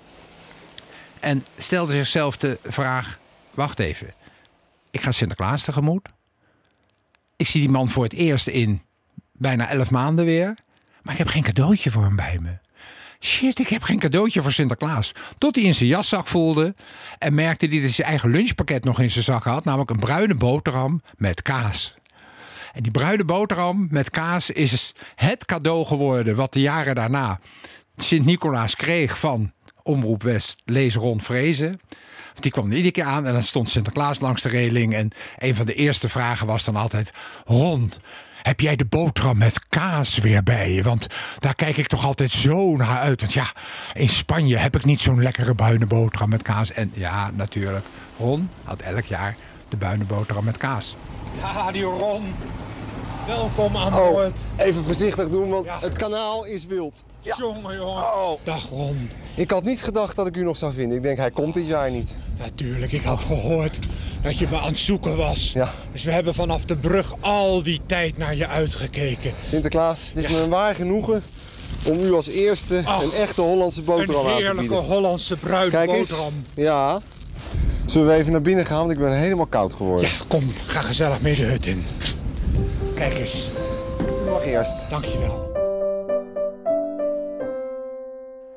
en 1.21 1.45
stelde 1.57 1.93
zichzelf 1.93 2.37
de 2.37 2.59
vraag: 2.63 3.19
wacht 3.53 3.79
even, 3.79 4.13
ik 4.91 5.01
ga 5.01 5.11
Sinterklaas 5.11 5.63
tegemoet. 5.63 6.09
Ik 7.35 7.47
zie 7.47 7.61
die 7.61 7.69
man 7.69 7.89
voor 7.89 8.03
het 8.03 8.13
eerst 8.13 8.47
in 8.47 8.81
bijna 9.31 9.69
elf 9.69 9.91
maanden 9.91 10.25
weer. 10.25 10.57
Maar 11.01 11.13
ik 11.13 11.19
heb 11.19 11.27
geen 11.27 11.43
cadeautje 11.43 11.91
voor 11.91 12.03
hem 12.03 12.15
bij 12.15 12.37
me. 12.41 12.57
Shit, 13.19 13.59
ik 13.59 13.67
heb 13.67 13.83
geen 13.83 13.99
cadeautje 13.99 14.41
voor 14.41 14.51
Sinterklaas. 14.51 15.11
Tot 15.37 15.55
hij 15.55 15.63
in 15.63 15.75
zijn 15.75 15.89
jaszak 15.89 16.27
voelde 16.27 16.75
en 17.17 17.33
merkte 17.33 17.67
dat 17.67 17.79
hij 17.79 17.89
zijn 17.89 18.07
eigen 18.07 18.29
lunchpakket 18.29 18.83
nog 18.83 18.99
in 18.99 19.11
zijn 19.11 19.23
zak 19.23 19.43
had. 19.43 19.63
Namelijk 19.63 19.89
een 19.89 19.99
bruine 19.99 20.35
boterham 20.35 21.01
met 21.17 21.41
kaas. 21.41 21.95
En 22.73 22.83
die 22.83 22.91
bruine 22.91 23.25
boterham 23.25 23.87
met 23.89 24.09
kaas 24.09 24.49
is 24.49 24.93
het 25.15 25.45
cadeau 25.45 25.85
geworden 25.85 26.35
wat 26.35 26.53
de 26.53 26.59
jaren 26.59 26.95
daarna 26.95 27.39
Sint-Nicolaas 27.97 28.75
kreeg 28.75 29.19
van 29.19 29.51
Omroep 29.83 30.23
West, 30.23 30.61
lees 30.65 30.95
Ron 30.95 31.21
Vrezen. 31.21 31.79
Die 32.39 32.51
kwam 32.51 32.65
er 32.65 32.71
iedere 32.71 32.91
keer 32.91 33.03
aan 33.03 33.27
en 33.27 33.33
dan 33.33 33.43
stond 33.43 33.69
Sinterklaas 33.69 34.19
langs 34.19 34.41
de 34.41 34.49
reling. 34.49 34.93
En 34.93 35.11
een 35.37 35.55
van 35.55 35.65
de 35.65 35.73
eerste 35.73 36.09
vragen 36.09 36.47
was 36.47 36.63
dan 36.63 36.75
altijd: 36.75 37.11
Ron, 37.45 37.91
heb 38.41 38.59
jij 38.59 38.75
de 38.75 38.85
boterham 38.85 39.37
met 39.37 39.67
kaas 39.69 40.17
weer 40.17 40.43
bij 40.43 40.71
je? 40.71 40.83
Want 40.83 41.07
daar 41.39 41.55
kijk 41.55 41.77
ik 41.77 41.87
toch 41.87 42.05
altijd 42.05 42.31
zo 42.31 42.75
naar 42.77 42.99
uit. 42.99 43.21
Want 43.21 43.33
ja, 43.33 43.53
in 43.93 44.09
Spanje 44.09 44.57
heb 44.57 44.75
ik 44.75 44.85
niet 44.85 45.01
zo'n 45.01 45.23
lekkere 45.23 45.55
bruine 45.55 45.85
boterham 45.85 46.29
met 46.29 46.41
kaas. 46.41 46.71
En 46.71 46.91
ja, 46.93 47.31
natuurlijk, 47.33 47.85
Ron 48.17 48.49
had 48.63 48.81
elk 48.81 49.05
jaar 49.05 49.35
de 49.69 49.77
bruine 49.77 50.03
boterham 50.03 50.43
met 50.43 50.57
kaas. 50.57 50.95
Ja, 51.41 51.71
die 51.71 51.83
Ron. 51.83 52.33
Welkom 53.27 53.77
aan 53.77 53.93
Oh, 53.93 54.09
boord. 54.11 54.39
even 54.57 54.83
voorzichtig 54.83 55.29
doen, 55.29 55.49
want 55.49 55.65
Ja. 55.65 55.77
het 55.81 55.95
kanaal 55.95 56.45
is 56.45 56.65
wild. 56.65 57.03
Ja. 57.21 57.35
Jongen, 57.39 57.75
jongen. 57.77 58.03
Oh, 58.03 58.31
Dag 58.43 58.69
Ron. 58.69 59.09
ik 59.35 59.51
had 59.51 59.63
niet 59.63 59.81
gedacht 59.83 60.15
dat 60.15 60.27
ik 60.27 60.35
u 60.37 60.43
nog 60.43 60.57
zou 60.57 60.73
vinden. 60.73 60.97
Ik 60.97 61.03
denk, 61.03 61.17
hij 61.17 61.31
komt 61.31 61.53
dit 61.53 61.67
jaar 61.67 61.91
niet. 61.91 62.15
Natuurlijk, 62.37 62.91
ik 62.91 63.03
had 63.03 63.19
gehoord 63.19 63.79
dat 64.21 64.37
je 64.37 64.47
me 64.49 64.57
aan 64.57 64.67
het 64.71 64.79
zoeken 64.79 65.17
was. 65.17 65.51
Ja. 65.53 65.71
Dus 65.91 66.03
we 66.03 66.11
hebben 66.11 66.33
vanaf 66.35 66.65
de 66.65 66.75
brug 66.75 67.13
al 67.19 67.63
die 67.63 67.81
tijd 67.85 68.17
naar 68.17 68.35
je 68.35 68.47
uitgekeken. 68.47 69.31
Sinterklaas, 69.49 70.07
het 70.07 70.17
is 70.23 70.27
me 70.31 70.37
een 70.39 70.49
waar 70.49 70.75
genoegen 70.75 71.23
om 71.85 71.99
u 71.99 72.13
als 72.13 72.27
eerste 72.27 72.81
Ach, 72.85 73.03
een 73.03 73.13
echte 73.13 73.41
Hollandse 73.41 73.81
boterham 73.81 74.25
Een 74.25 74.31
aan 74.31 74.37
te 74.37 74.43
heerlijke 74.43 74.69
bieden. 74.69 74.85
Hollandse 74.87 75.35
bruine 75.37 75.71
Kijk 75.71 75.89
eens. 75.89 76.07
boterham. 76.09 76.33
Ja. 76.53 77.01
Zullen 77.85 78.07
we 78.07 78.13
even 78.13 78.31
naar 78.31 78.41
binnen 78.41 78.65
gaan, 78.65 78.79
want 78.79 78.91
ik 78.91 78.99
ben 78.99 79.17
helemaal 79.17 79.45
koud 79.45 79.73
geworden. 79.73 80.09
Ja, 80.09 80.15
kom, 80.27 80.51
ga 80.65 80.81
gezellig 80.81 81.21
mee 81.21 81.35
de 81.35 81.43
hut 81.43 81.65
in. 81.65 81.85
Kijk 83.01 83.13
eens, 83.13 83.49
U 83.99 84.29
mag 84.29 84.45
eerst. 84.45 84.89
dankjewel. 84.89 85.49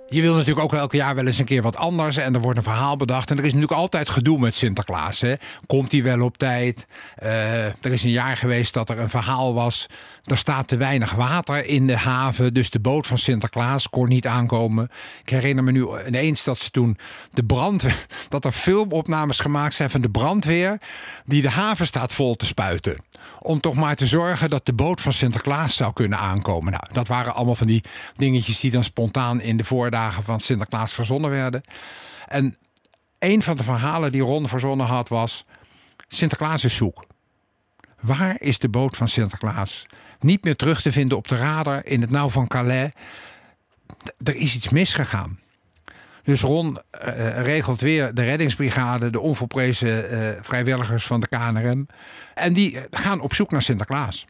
Je 0.08 0.20
wil 0.20 0.34
natuurlijk 0.34 0.64
ook 0.64 0.74
elke 0.74 0.96
jaar 0.96 1.14
wel 1.14 1.26
eens 1.26 1.38
een 1.38 1.44
keer 1.44 1.62
wat 1.62 1.76
anders. 1.76 2.16
En 2.16 2.34
er 2.34 2.40
wordt 2.40 2.56
een 2.56 2.64
verhaal 2.64 2.96
bedacht. 2.96 3.30
En 3.30 3.38
er 3.38 3.44
is 3.44 3.52
natuurlijk 3.52 3.80
altijd 3.80 4.08
gedoe 4.08 4.38
met 4.38 4.54
Sinterklaas. 4.54 5.20
Hè? 5.20 5.34
Komt 5.66 5.92
hij 5.92 6.02
wel 6.02 6.20
op 6.20 6.38
tijd? 6.38 6.86
Eh, 7.16 7.64
er 7.64 7.92
is 7.92 8.02
een 8.02 8.10
jaar 8.10 8.36
geweest 8.36 8.74
dat 8.74 8.88
er 8.88 8.98
een 8.98 9.08
verhaal 9.08 9.54
was. 9.54 9.86
Er 10.24 10.38
staat 10.38 10.68
te 10.68 10.76
weinig 10.76 11.12
water 11.12 11.66
in 11.66 11.86
de 11.86 11.96
haven. 11.96 12.54
Dus 12.54 12.70
de 12.70 12.80
boot 12.80 13.06
van 13.06 13.18
Sinterklaas 13.18 13.88
kon 13.88 14.08
niet 14.08 14.26
aankomen. 14.26 14.90
Ik 15.22 15.30
herinner 15.30 15.64
me 15.64 15.72
nu 15.72 15.88
ineens 16.06 16.44
dat 16.44 16.58
ze 16.58 16.70
toen 16.70 16.98
de 17.32 17.44
brandweer. 17.44 18.06
dat 18.28 18.44
er 18.44 18.52
filmopnames 18.52 19.40
gemaakt 19.40 19.74
zijn 19.74 19.90
van 19.90 20.00
de 20.00 20.10
brandweer. 20.10 20.80
die 21.24 21.42
de 21.42 21.50
haven 21.50 21.86
staat 21.86 22.12
vol 22.12 22.34
te 22.34 22.46
spuiten. 22.46 22.96
Om 23.44 23.60
toch 23.60 23.74
maar 23.74 23.96
te 23.96 24.06
zorgen 24.06 24.50
dat 24.50 24.66
de 24.66 24.72
boot 24.72 25.00
van 25.00 25.12
Sinterklaas 25.12 25.76
zou 25.76 25.92
kunnen 25.92 26.18
aankomen. 26.18 26.72
Nou, 26.72 26.84
dat 26.92 27.08
waren 27.08 27.34
allemaal 27.34 27.54
van 27.54 27.66
die 27.66 27.84
dingetjes 28.16 28.60
die 28.60 28.70
dan 28.70 28.84
spontaan 28.84 29.40
in 29.40 29.56
de 29.56 29.64
voordagen 29.64 30.22
van 30.22 30.40
Sinterklaas 30.40 30.94
verzonnen 30.94 31.30
werden. 31.30 31.62
En 32.26 32.56
een 33.18 33.42
van 33.42 33.56
de 33.56 33.62
verhalen 33.62 34.12
die 34.12 34.22
Ron 34.22 34.48
verzonnen 34.48 34.86
had 34.86 35.08
was: 35.08 35.44
Sinterklaas 36.08 36.64
is 36.64 36.76
zoek. 36.76 37.06
Waar 38.00 38.40
is 38.40 38.58
de 38.58 38.68
boot 38.68 38.96
van 38.96 39.08
Sinterklaas? 39.08 39.86
Niet 40.20 40.44
meer 40.44 40.56
terug 40.56 40.82
te 40.82 40.92
vinden 40.92 41.16
op 41.16 41.28
de 41.28 41.36
radar 41.36 41.84
in 41.84 42.00
het 42.00 42.10
nauw 42.10 42.28
van 42.28 42.46
Calais. 42.46 42.90
Er 44.24 44.36
is 44.36 44.54
iets 44.54 44.68
misgegaan. 44.68 45.38
Dus 46.24 46.40
Ron 46.40 46.78
eh, 46.90 47.42
regelt 47.42 47.80
weer 47.80 48.14
de 48.14 48.22
reddingsbrigade, 48.22 49.10
de 49.10 49.20
onvolprezen 49.20 50.10
eh, 50.10 50.42
vrijwilligers 50.42 51.06
van 51.06 51.20
de 51.20 51.28
KNRM. 51.28 51.86
En 52.34 52.52
die 52.52 52.78
gaan 52.90 53.20
op 53.20 53.34
zoek 53.34 53.50
naar 53.50 53.62
Sinterklaas. 53.62 54.26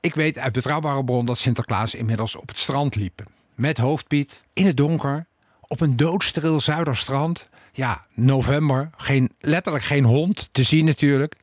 Ik 0.00 0.14
weet 0.14 0.38
uit 0.38 0.52
betrouwbare 0.52 1.04
bron 1.04 1.26
dat 1.26 1.38
Sinterklaas 1.38 1.94
inmiddels 1.94 2.36
op 2.36 2.48
het 2.48 2.58
strand 2.58 2.94
liep. 2.94 3.22
Met 3.54 3.78
hoofdpiet, 3.78 4.42
in 4.52 4.66
het 4.66 4.76
donker, 4.76 5.26
op 5.60 5.80
een 5.80 5.96
doodstil 5.96 6.60
zuiderstrand. 6.60 7.48
Ja, 7.72 8.06
november, 8.14 8.90
geen, 8.96 9.30
letterlijk 9.40 9.84
geen 9.84 10.04
hond 10.04 10.48
te 10.52 10.62
zien 10.62 10.84
natuurlijk. 10.84 11.34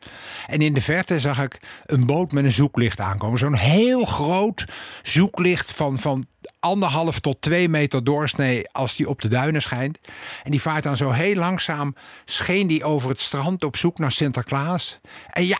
En 0.47 0.61
in 0.61 0.73
de 0.73 0.81
verte 0.81 1.19
zag 1.19 1.41
ik 1.41 1.59
een 1.85 2.05
boot 2.05 2.31
met 2.31 2.43
een 2.43 2.51
zoeklicht 2.51 2.99
aankomen. 2.99 3.39
Zo'n 3.39 3.55
heel 3.55 4.05
groot 4.05 4.65
zoeklicht 5.03 5.71
van, 5.71 5.99
van 5.99 6.25
anderhalf 6.65 7.19
tot 7.19 7.41
twee 7.41 7.69
meter 7.69 8.03
doorsnee 8.03 8.69
als 8.71 8.95
die 8.95 9.09
op 9.09 9.21
de 9.21 9.27
duinen 9.27 9.61
schijnt. 9.61 9.99
En 10.43 10.51
die 10.51 10.61
vaart 10.61 10.83
dan 10.83 10.97
zo 10.97 11.11
heel 11.11 11.35
langzaam, 11.35 11.95
scheen 12.25 12.67
die 12.67 12.83
over 12.83 13.09
het 13.09 13.21
strand 13.21 13.63
op 13.63 13.77
zoek 13.77 13.99
naar 13.99 14.11
Sinterklaas. 14.11 14.99
En 15.29 15.45
ja, 15.45 15.59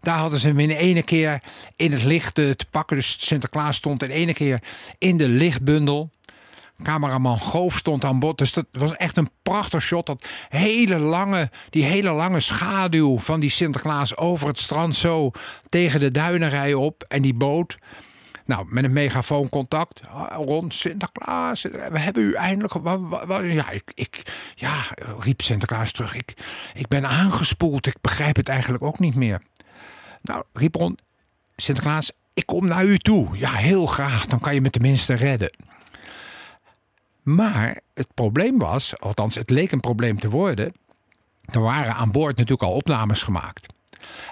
daar 0.00 0.18
hadden 0.18 0.38
ze 0.38 0.46
hem 0.46 0.60
in 0.60 0.70
ene 0.70 1.02
keer 1.02 1.42
in 1.76 1.92
het 1.92 2.02
licht 2.02 2.34
te 2.34 2.56
pakken. 2.70 2.96
Dus 2.96 3.26
Sinterklaas 3.26 3.76
stond 3.76 4.02
in 4.02 4.10
ene 4.10 4.32
keer 4.32 4.62
in 4.98 5.16
de 5.16 5.28
lichtbundel. 5.28 6.10
Cameraman 6.82 7.40
Goof 7.40 7.76
stond 7.76 8.04
aan 8.04 8.18
bod. 8.18 8.38
Dus 8.38 8.52
dat 8.52 8.66
was 8.72 8.96
echt 8.96 9.16
een 9.16 9.30
prachtig 9.42 9.82
shot. 9.82 10.06
Dat 10.06 10.24
hele 10.48 10.98
lange, 10.98 11.50
die 11.70 11.84
hele 11.84 12.10
lange 12.10 12.40
schaduw 12.40 13.18
van 13.18 13.40
die 13.40 13.50
Sinterklaas 13.50 14.16
over 14.16 14.48
het 14.48 14.58
strand 14.58 14.96
zo 14.96 15.30
tegen 15.68 16.00
de 16.00 16.10
duinenrij 16.10 16.74
op. 16.74 17.04
En 17.08 17.22
die 17.22 17.34
boot. 17.34 17.78
Nou, 18.44 18.66
met 18.68 18.84
een 18.84 18.92
megafoon 18.92 19.48
contact. 19.48 20.00
Ah, 20.08 20.36
Ron, 20.36 20.70
Sinterklaas, 20.70 21.62
we 21.62 21.98
hebben 21.98 22.22
u 22.22 22.32
eindelijk. 22.32 22.74
Ja, 23.42 23.70
ik, 23.70 23.92
ik, 23.94 24.22
ja, 24.54 24.84
riep 25.20 25.40
Sinterklaas 25.40 25.92
terug. 25.92 26.14
Ik, 26.14 26.34
ik 26.74 26.88
ben 26.88 27.06
aangespoeld. 27.06 27.86
Ik 27.86 27.96
begrijp 28.00 28.36
het 28.36 28.48
eigenlijk 28.48 28.82
ook 28.82 28.98
niet 28.98 29.14
meer. 29.14 29.42
Nou, 30.22 30.44
riep 30.52 30.74
Ron, 30.74 30.98
Sinterklaas, 31.56 32.12
ik 32.34 32.46
kom 32.46 32.66
naar 32.66 32.84
u 32.84 32.98
toe. 32.98 33.28
Ja, 33.38 33.52
heel 33.52 33.86
graag. 33.86 34.26
Dan 34.26 34.40
kan 34.40 34.54
je 34.54 34.60
me 34.60 34.70
tenminste 34.70 35.14
redden. 35.14 35.50
Maar 37.22 37.80
het 37.94 38.14
probleem 38.14 38.58
was, 38.58 38.98
althans 39.00 39.34
het 39.34 39.50
leek 39.50 39.72
een 39.72 39.80
probleem 39.80 40.18
te 40.18 40.30
worden. 40.30 40.72
Er 41.44 41.60
waren 41.60 41.94
aan 41.94 42.10
boord 42.10 42.36
natuurlijk 42.36 42.62
al 42.62 42.76
opnames 42.76 43.22
gemaakt. 43.22 43.73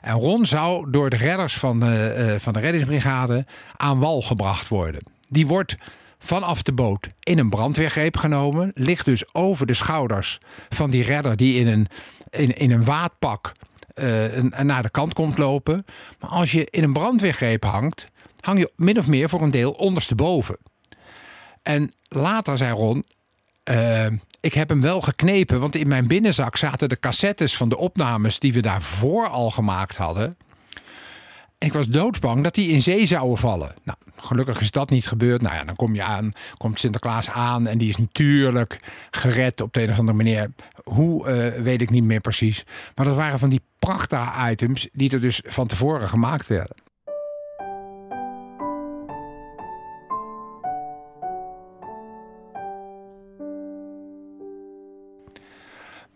En 0.01 0.15
Ron 0.15 0.47
zou 0.47 0.91
door 0.91 1.11
de 1.11 1.17
redders 1.17 1.55
van 1.55 1.81
de, 1.81 2.07
eh, 2.07 2.41
van 2.41 2.53
de 2.53 2.59
reddingsbrigade 2.59 3.47
aan 3.77 3.99
wal 3.99 4.23
gebracht 4.23 4.69
worden. 4.69 5.11
Die 5.29 5.47
wordt 5.47 5.77
vanaf 6.19 6.63
de 6.63 6.73
boot 6.73 7.09
in 7.21 7.39
een 7.39 7.51
brandweergreep 7.51 8.17
genomen. 8.17 8.71
Ligt 8.75 9.05
dus 9.05 9.35
over 9.35 9.67
de 9.67 9.75
schouders 9.75 10.39
van 10.69 10.91
die 10.91 11.03
redder 11.03 11.37
die 11.37 11.61
in 11.61 11.67
een, 11.67 11.87
in, 12.57 12.71
een 12.71 12.85
waadpak 12.85 13.53
eh, 13.95 14.43
naar 14.63 14.83
de 14.83 14.91
kant 14.91 15.13
komt 15.13 15.39
lopen. 15.39 15.85
Maar 16.21 16.31
als 16.31 16.53
je 16.53 16.67
in 16.71 16.83
een 16.83 16.93
brandweergreep 16.93 17.65
hangt, 17.65 18.07
hang 18.41 18.59
je 18.59 18.73
min 18.77 18.99
of 18.99 19.07
meer 19.07 19.29
voor 19.29 19.43
een 19.43 19.51
deel 19.51 19.73
ondersteboven. 19.73 20.57
En 21.63 21.93
later 22.09 22.57
zei 22.57 22.73
Ron, 22.73 23.05
eh, 23.63 24.07
ik 24.41 24.55
heb 24.55 24.69
hem 24.69 24.81
wel 24.81 25.01
geknepen, 25.01 25.61
want 25.61 25.77
in 25.77 25.89
mijn 25.89 26.07
binnenzak 26.07 26.57
zaten 26.57 26.89
de 26.89 27.01
cassettes 27.01 27.57
van 27.57 27.69
de 27.69 27.77
opnames 27.77 28.39
die 28.39 28.53
we 28.53 28.61
daarvoor 28.61 29.29
al 29.29 29.51
gemaakt 29.51 29.97
hadden. 29.97 30.37
En 31.59 31.69
ik 31.69 31.75
was 31.75 31.89
doodsbang 31.89 32.43
dat 32.43 32.55
die 32.55 32.69
in 32.69 32.83
zee 32.83 33.07
zouden 33.07 33.39
vallen. 33.39 33.75
Nou, 33.85 33.99
gelukkig 34.17 34.61
is 34.61 34.71
dat 34.71 34.91
niet 34.91 35.07
gebeurd. 35.07 35.43
Nou 35.43 35.55
ja, 35.55 35.65
dan 35.65 35.77
kom 35.77 35.95
je 35.95 36.03
aan, 36.03 36.33
komt 36.57 36.81
Sinterklaas 36.81 37.31
aan 37.31 37.67
en 37.67 37.79
die 37.79 37.89
is 37.89 37.97
natuurlijk 37.97 38.81
gered 39.11 39.61
op 39.61 39.73
de 39.73 39.83
een 39.83 39.91
of 39.91 39.99
andere 39.99 40.17
manier. 40.17 40.51
Hoe, 40.85 41.29
eh, 41.29 41.63
weet 41.63 41.81
ik 41.81 41.91
niet 41.91 42.05
meer 42.05 42.21
precies. 42.21 42.65
Maar 42.95 43.07
dat 43.07 43.17
waren 43.17 43.39
van 43.39 43.49
die 43.49 43.63
prachtige 43.79 44.51
items 44.51 44.89
die 44.93 45.11
er 45.11 45.21
dus 45.21 45.43
van 45.47 45.67
tevoren 45.67 46.09
gemaakt 46.09 46.47
werden. 46.47 46.77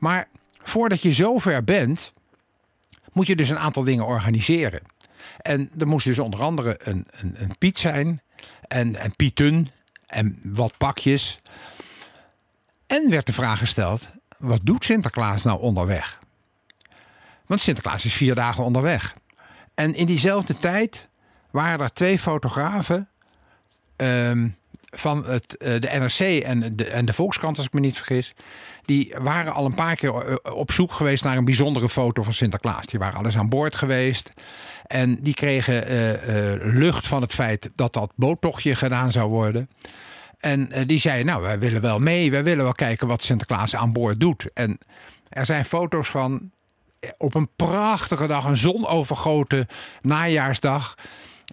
Maar 0.06 0.28
voordat 0.62 1.02
je 1.02 1.12
zover 1.12 1.64
bent, 1.64 2.12
moet 3.12 3.26
je 3.26 3.36
dus 3.36 3.48
een 3.48 3.58
aantal 3.58 3.82
dingen 3.82 4.06
organiseren. 4.06 4.82
En 5.40 5.70
er 5.78 5.86
moest 5.86 6.06
dus 6.06 6.18
onder 6.18 6.40
andere 6.40 6.80
een, 6.82 7.06
een, 7.10 7.34
een 7.38 7.58
Piet 7.58 7.78
zijn. 7.78 8.20
En, 8.68 8.96
en 8.96 9.16
Pieten. 9.16 9.70
En 10.06 10.40
wat 10.42 10.76
pakjes. 10.78 11.40
En 12.86 13.10
werd 13.10 13.26
de 13.26 13.32
vraag 13.32 13.58
gesteld: 13.58 14.08
wat 14.38 14.60
doet 14.62 14.84
Sinterklaas 14.84 15.42
nou 15.42 15.60
onderweg? 15.60 16.18
Want 17.46 17.60
Sinterklaas 17.60 18.04
is 18.04 18.14
vier 18.14 18.34
dagen 18.34 18.64
onderweg. 18.64 19.14
En 19.74 19.94
in 19.94 20.06
diezelfde 20.06 20.54
tijd 20.54 21.08
waren 21.50 21.80
er 21.84 21.92
twee 21.92 22.18
fotografen. 22.18 23.08
ehm, 23.96 24.48
van 24.98 25.26
het, 25.26 25.56
eh, 25.56 25.80
de 25.80 25.88
NRC 25.98 26.42
en 26.42 26.76
de, 26.76 26.84
en 26.84 27.04
de 27.04 27.12
Volkskrant, 27.12 27.56
als 27.56 27.66
ik 27.66 27.72
me 27.72 27.80
niet 27.80 27.96
vergis. 27.96 28.34
Die 28.84 29.14
waren 29.18 29.52
al 29.52 29.64
een 29.64 29.74
paar 29.74 29.96
keer 29.96 30.14
eh, 30.14 30.54
op 30.54 30.72
zoek 30.72 30.92
geweest 30.92 31.24
naar 31.24 31.36
een 31.36 31.44
bijzondere 31.44 31.88
foto 31.88 32.22
van 32.22 32.34
Sinterklaas. 32.34 32.86
Die 32.86 32.98
waren 32.98 33.18
alles 33.18 33.36
aan 33.36 33.48
boord 33.48 33.76
geweest. 33.76 34.32
En 34.86 35.22
die 35.22 35.34
kregen 35.34 35.86
eh, 35.86 36.52
eh, 36.52 36.60
lucht 36.62 37.06
van 37.06 37.22
het 37.22 37.34
feit 37.34 37.70
dat 37.74 37.92
dat 37.92 38.12
boottochtje 38.14 38.74
gedaan 38.74 39.12
zou 39.12 39.30
worden. 39.30 39.68
En 40.46 40.72
eh, 40.72 40.86
die 40.86 41.00
zeiden, 41.00 41.26
nou, 41.26 41.42
wij 41.42 41.58
willen 41.58 41.80
wel 41.80 41.98
mee. 41.98 42.30
Wij 42.30 42.44
willen 42.44 42.64
wel 42.64 42.72
kijken 42.72 43.06
wat 43.06 43.22
Sinterklaas 43.22 43.76
aan 43.76 43.92
boord 43.92 44.20
doet. 44.20 44.50
En 44.54 44.78
er 45.28 45.46
zijn 45.46 45.64
foto's 45.64 46.08
van 46.08 46.50
eh, 47.00 47.10
op 47.18 47.34
een 47.34 47.48
prachtige 47.56 48.26
dag, 48.26 48.44
een 48.44 48.56
zonovergoten 48.56 49.66
najaarsdag. 50.02 50.94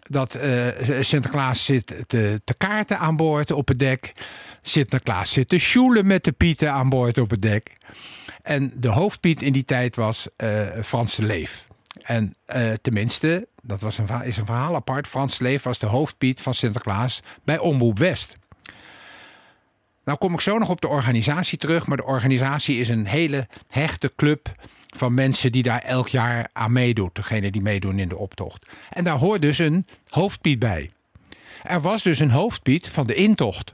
Dat 0.10 0.36
eh, 0.36 0.68
Sinterklaas 1.02 1.66
zit 1.66 2.04
te, 2.08 2.42
te 2.44 2.54
kaarten 2.54 3.00
aan 3.00 3.16
boord 3.16 3.52
op 3.52 3.68
het 3.68 3.80
dek. 3.80 4.14
Sinterklaas 4.62 5.32
zit 5.32 5.50
te 5.50 5.58
sjoelen 5.58 6.08
met 6.08 6.24
de 6.24 6.32
pieten 6.32 6.72
aan 6.72 6.90
boord 6.90 7.18
op 7.18 7.30
het 7.30 7.42
dek. 7.42 7.78
En 8.42 8.74
de 8.76 8.88
hoofdpiet 8.88 9.42
in 9.42 9.54
die 9.54 9.66
tijd 9.66 9.96
was 9.96 10.28
eh, 10.36 10.62
Frans 10.84 11.18
Leef. 11.18 11.68
En 12.02 12.36
eh, 12.46 12.72
tenminste, 12.82 13.48
dat 13.62 13.82
was 13.82 13.98
een, 13.98 14.24
is 14.24 14.38
een 14.38 14.46
verhaal 14.46 14.76
apart. 14.76 15.08
Frans 15.08 15.40
Leef 15.40 15.64
was 15.64 15.80
de 15.80 15.86
hoofdpiet 15.86 16.42
van 16.42 16.54
Sinterklaas 16.54 17.22
bij 17.44 17.58
Omroep 17.58 18.00
West. 18.00 18.38
Nou 20.06 20.18
kom 20.18 20.34
ik 20.34 20.42
zo 20.42 20.58
nog 20.58 20.70
op 20.70 20.82
de 20.82 20.88
organisatie 20.88 21.58
terug. 21.58 21.88
Maar 21.88 21.98
de 21.98 22.06
organisatie 22.06 22.80
is 22.80 22.90
een 22.90 23.06
hele 23.06 23.48
hechte 23.68 24.12
club 24.16 24.56
van 24.96 25.14
mensen 25.14 25.52
die 25.52 25.64
daar 25.64 25.82
elk 25.82 26.08
jaar 26.08 26.50
aan 26.54 26.72
meedoet. 26.72 27.16
Degene 27.16 27.52
die 27.52 27.62
meedoen 27.62 28.00
in 28.00 28.08
de 28.08 28.18
optocht. 28.18 28.66
En 28.90 29.04
daar 29.04 29.18
hoort 29.18 29.42
dus 29.42 29.58
een 29.58 29.88
hoofdpiet 30.08 30.60
bij. 30.60 30.92
Er 31.64 31.82
was 31.82 32.04
dus 32.04 32.20
een 32.20 32.32
hoofdpiet 32.32 32.88
van 32.88 33.08
de 33.08 33.16
intocht. 33.16 33.74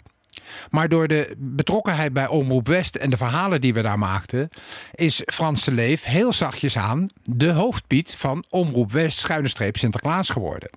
Maar 0.70 0.90
door 0.90 1.08
de 1.08 1.36
betrokkenheid 1.38 2.14
bij 2.14 2.28
Omroep 2.28 2.68
West 2.68 2.96
en 2.96 3.10
de 3.10 3.18
verhalen 3.18 3.62
die 3.62 3.74
we 3.74 3.82
daar 3.82 4.00
maakten, 4.00 4.50
is 4.96 5.22
Frans 5.26 5.64
de 5.64 5.72
Leef 5.72 6.04
heel 6.04 6.34
zachtjes 6.34 6.78
aan 6.78 7.10
de 7.24 7.52
hoofdpiet 7.52 8.16
van 8.16 8.44
Omroep 8.50 8.92
West 8.92 9.18
schuine 9.18 9.48
streep 9.48 9.78
Sinterklaas 9.78 10.30
geworden. 10.30 10.70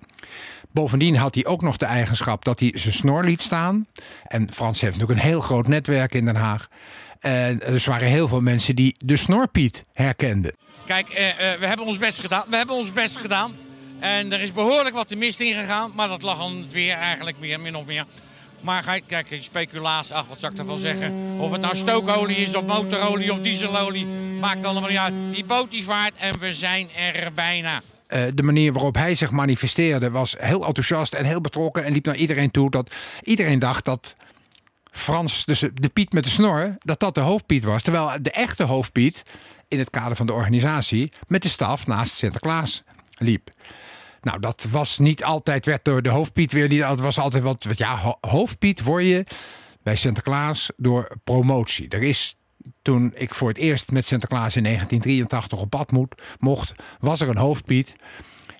Bovendien 0.71 1.15
had 1.15 1.35
hij 1.35 1.45
ook 1.45 1.61
nog 1.61 1.77
de 1.77 1.85
eigenschap 1.85 2.45
dat 2.45 2.59
hij 2.59 2.71
zijn 2.75 2.93
snor 2.93 3.23
liet 3.23 3.41
staan. 3.41 3.87
En 4.27 4.53
Frans 4.53 4.81
heeft 4.81 4.93
natuurlijk 4.93 5.19
een 5.19 5.25
heel 5.25 5.41
groot 5.41 5.67
netwerk 5.67 6.13
in 6.13 6.25
Den 6.25 6.35
Haag. 6.35 6.69
En 7.23 7.57
dus 7.57 7.85
waren 7.85 8.07
heel 8.07 8.27
veel 8.27 8.41
mensen 8.41 8.75
die 8.75 8.95
de 8.97 9.17
snorpiet 9.17 9.85
herkenden. 9.93 10.55
Kijk, 10.85 11.09
eh, 11.09 11.29
eh, 11.29 11.59
we 11.59 11.67
hebben 11.67 11.85
ons 11.85 11.97
best 11.97 12.19
gedaan. 12.19 12.43
We 12.49 12.55
hebben 12.55 12.75
ons 12.75 12.93
best 12.93 13.17
gedaan. 13.17 13.53
En 13.99 14.31
er 14.33 14.41
is 14.41 14.53
behoorlijk 14.53 14.95
wat 14.95 15.09
de 15.09 15.15
mist 15.15 15.39
ingegaan. 15.39 15.91
Maar 15.95 16.07
dat 16.07 16.21
lag 16.21 16.41
aan 16.41 16.55
het 16.55 16.71
weer 16.71 16.95
eigenlijk 16.95 17.39
meer, 17.39 17.59
min 17.59 17.75
of 17.75 17.85
meer. 17.85 18.05
Maar 18.61 19.01
kijk, 19.07 19.37
speculatie, 19.39 20.15
ach, 20.15 20.25
wat 20.27 20.39
zou 20.39 20.53
ik 20.53 20.59
ervan 20.59 20.77
zeggen? 20.77 21.13
Of 21.39 21.51
het 21.51 21.61
nou 21.61 21.75
stookolie 21.75 22.35
is, 22.35 22.55
of 22.55 22.65
motorolie, 22.65 23.31
of 23.31 23.39
dieselolie. 23.39 24.05
Maakt 24.39 24.63
allemaal 24.63 24.89
niet 24.89 24.99
uit. 24.99 25.13
Die 25.31 25.45
boot 25.45 25.71
die 25.71 25.83
vaart 25.83 26.13
en 26.17 26.39
we 26.39 26.53
zijn 26.53 26.87
er 26.95 27.33
bijna. 27.33 27.81
Eh, 28.07 28.21
de 28.33 28.43
manier 28.43 28.73
waarop 28.73 28.95
hij 28.95 29.15
zich 29.15 29.31
manifesteerde 29.31 30.09
was 30.09 30.35
heel 30.39 30.65
enthousiast 30.65 31.13
en 31.13 31.25
heel 31.25 31.41
betrokken. 31.41 31.83
En 31.85 31.93
liep 31.93 32.05
naar 32.05 32.15
iedereen 32.15 32.51
toe 32.51 32.69
dat 32.69 32.93
iedereen 33.21 33.59
dacht 33.59 33.85
dat 33.85 34.15
Frans, 34.93 35.45
dus 35.45 35.59
de 35.73 35.89
Piet 35.93 36.13
met 36.13 36.23
de 36.23 36.29
snor, 36.29 36.75
dat 36.79 36.99
dat 36.99 37.15
de 37.15 37.21
hoofdpiet 37.21 37.63
was. 37.63 37.83
Terwijl 37.83 38.11
de 38.21 38.31
echte 38.31 38.63
hoofdpiet, 38.63 39.23
in 39.67 39.79
het 39.79 39.89
kader 39.89 40.15
van 40.15 40.25
de 40.25 40.33
organisatie, 40.33 41.11
met 41.27 41.41
de 41.41 41.49
staf 41.49 41.87
naast 41.87 42.15
Sinterklaas 42.15 42.83
liep. 43.17 43.49
Nou, 44.21 44.39
dat 44.39 44.65
was 44.69 44.97
niet 44.97 45.23
altijd, 45.23 45.65
werd 45.65 45.85
door 45.85 46.01
de 46.01 46.09
hoofdpiet 46.09 46.51
weer 46.51 46.67
niet, 46.67 46.83
het 46.83 46.99
was 46.99 47.19
altijd 47.19 47.43
wat, 47.43 47.67
ja, 47.75 47.97
ho- 47.97 48.17
hoofdpiet 48.21 48.81
word 48.83 49.03
je 49.03 49.25
bij 49.83 49.95
Sinterklaas 49.95 50.71
door 50.77 51.17
promotie. 51.23 51.89
Er 51.89 52.01
is, 52.03 52.35
toen 52.81 53.11
ik 53.15 53.33
voor 53.33 53.47
het 53.47 53.57
eerst 53.57 53.91
met 53.91 54.07
Sinterklaas 54.07 54.55
in 54.55 54.63
1983 54.63 55.59
op 55.59 55.69
pad 55.69 56.07
mocht, 56.39 56.73
was 56.99 57.21
er 57.21 57.29
een 57.29 57.37
hoofdpiet. 57.37 57.93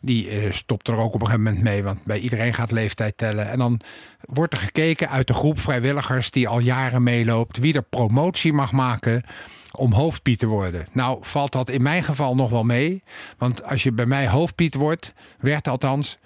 Die 0.06 0.30
eh, 0.30 0.52
stopt 0.52 0.88
er 0.88 0.98
ook 0.98 1.14
op 1.14 1.22
een 1.22 1.28
gegeven 1.28 1.44
moment 1.44 1.64
mee, 1.64 1.84
want 1.84 2.04
bij 2.04 2.20
iedereen 2.20 2.54
gaat 2.54 2.72
leeftijd 2.72 3.18
tellen. 3.18 3.50
En 3.50 3.58
dan 3.58 3.80
wordt 4.22 4.54
er 4.54 4.60
gekeken 4.60 5.10
uit 5.10 5.28
de 5.28 5.34
groep 5.34 5.60
vrijwilligers 5.60 6.32
die 6.32 6.48
al 6.48 6.60
jaren 6.60 7.04
meeloopt, 7.04 7.58
wie 7.58 7.74
er 7.74 7.84
promotie 7.84 8.54
mag 8.54 8.72
maken 8.72 9.24
om 9.72 9.94
hoofdpiet 9.94 10.40
te 10.40 10.46
worden. 10.46 10.88
Nou 10.92 11.18
valt 11.22 11.52
dat 11.52 11.70
in 11.70 11.82
mijn 11.82 12.04
geval 12.04 12.36
nog 12.36 12.50
wel 12.50 12.64
mee, 12.64 13.04
want 13.38 13.64
als 13.64 13.84
je 13.84 13.92
bij 13.92 14.06
mij 14.06 14.28
hoofdpiet 14.28 14.74
wordt, 14.74 15.14
werd 15.40 15.68
althans 15.68 16.18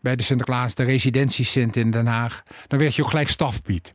bij 0.00 0.16
de 0.16 0.22
Sinterklaas, 0.22 0.74
de 0.74 0.82
residentie 0.82 1.44
Sint 1.44 1.76
in 1.76 1.90
Den 1.90 2.06
Haag, 2.06 2.42
dan 2.66 2.78
werd 2.78 2.94
je 2.94 3.02
ook 3.02 3.10
gelijk 3.10 3.28
stafpiet. 3.28 3.92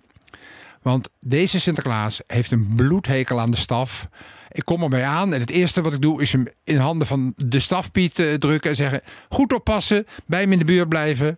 Want 0.81 1.09
deze 1.19 1.59
Sinterklaas 1.59 2.21
heeft 2.27 2.51
een 2.51 2.73
bloedhekel 2.75 3.39
aan 3.39 3.51
de 3.51 3.57
staf. 3.57 4.07
Ik 4.55 4.65
kom 4.65 4.83
erbij 4.83 5.05
aan 5.05 5.33
en 5.33 5.39
het 5.39 5.49
eerste 5.49 5.81
wat 5.81 5.93
ik 5.93 6.01
doe 6.01 6.21
is 6.21 6.31
hem 6.31 6.47
in 6.63 6.77
handen 6.77 7.07
van 7.07 7.33
de 7.37 7.59
stafpiet 7.59 8.19
eh, 8.19 8.33
drukken 8.33 8.69
en 8.69 8.75
zeggen: 8.75 9.01
Goed 9.29 9.53
oppassen, 9.53 10.07
bij 10.25 10.41
hem 10.41 10.51
in 10.51 10.59
de 10.59 10.65
buurt 10.65 10.89
blijven. 10.89 11.37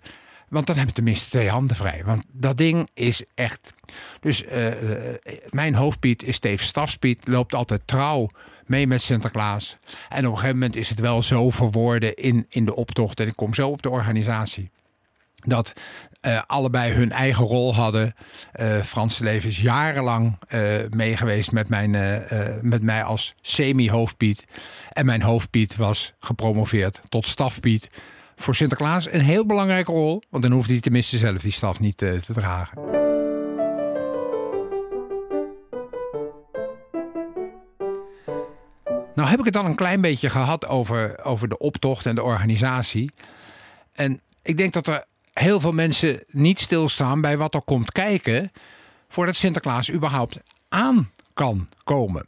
Want 0.50 0.68
dan 0.68 0.78
heb 0.78 0.88
je 0.88 0.94
tenminste 0.94 1.30
twee 1.30 1.50
handen 1.50 1.76
vrij. 1.76 2.02
Want 2.06 2.24
dat 2.32 2.58
ding 2.58 2.90
is 2.94 3.24
echt. 3.36 3.74
Dus 4.20 4.46
eh, 4.46 4.68
eh, 4.68 5.16
mijn 5.50 5.76
hoofdpiet 5.76 6.24
is 6.24 6.40
tevens 6.40 6.68
stafspiet, 6.68 7.28
loopt 7.28 7.54
altijd 7.54 7.82
trouw 7.86 8.30
mee 8.66 8.88
met 8.88 9.02
Sinterklaas. 9.02 9.78
En 10.10 10.26
op 10.26 10.32
een 10.32 10.38
gegeven 10.38 10.60
moment 10.60 10.76
is 10.76 10.90
het 10.90 11.00
wel 11.00 11.24
zo 11.24 11.50
verwoorden 11.50 12.16
in, 12.16 12.46
in 12.50 12.66
de 12.66 12.76
optocht. 12.76 13.20
En 13.20 13.28
ik 13.28 13.36
kom 13.36 13.54
zo 13.54 13.70
op 13.70 13.82
de 13.82 13.90
organisatie 13.90 14.72
dat 15.48 15.74
eh, 16.22 16.42
allebei 16.48 16.94
hun 16.94 17.12
eigen 17.12 17.46
rol 17.46 17.76
hadden. 17.76 18.14
Eh 18.52 18.78
Frans 18.78 19.22
is 19.22 19.62
jarenlang 19.62 20.38
eh 20.48 20.62
meegeweest 20.90 21.52
met, 21.52 21.70
mijn, 21.70 21.92
met 22.62 22.82
mij 22.82 23.04
als 23.04 23.36
semi-hoofdpiet. 23.42 24.46
En 24.92 25.06
mijn 25.06 25.22
hoofdpiet 25.22 25.76
was 25.76 26.14
gepromoveerd 26.20 27.00
tot 27.10 27.28
stafpiet. 27.28 27.90
Voor 28.36 28.56
Sinterklaas 28.56 29.12
een 29.12 29.22
heel 29.22 29.46
belangrijke 29.46 29.92
rol, 29.92 30.22
want 30.30 30.44
dan 30.44 30.52
hoefde 30.52 30.72
hij 30.72 30.82
tenminste 30.82 31.18
zelf 31.18 31.42
die 31.42 31.52
staf 31.52 31.80
niet 31.80 31.98
te 31.98 32.20
dragen. 32.34 33.06
Nou 39.18 39.30
heb 39.30 39.40
ik 39.40 39.46
het 39.46 39.54
dan 39.54 39.66
een 39.66 39.76
klein 39.76 40.02
beetje 40.02 40.30
gehad 40.30 40.68
over, 40.68 41.24
over 41.24 41.48
de 41.48 41.58
optocht 41.58 42.06
en 42.06 42.16
de 42.16 42.24
organisatie. 42.24 43.12
En 43.94 44.22
ik 44.42 44.58
denk 44.58 44.74
dat 44.74 44.88
er 44.88 45.06
heel 45.40 45.60
veel 45.60 45.72
mensen 45.72 46.24
niet 46.28 46.60
stilstaan 46.60 47.22
bij 47.22 47.38
wat 47.38 47.54
er 47.54 47.62
komt 47.62 47.92
kijken 47.92 48.52
voordat 49.10 49.36
Sinterklaas 49.36 49.92
überhaupt 49.92 50.40
aan 50.70 51.12
kan 51.34 51.70
komen. 51.84 52.28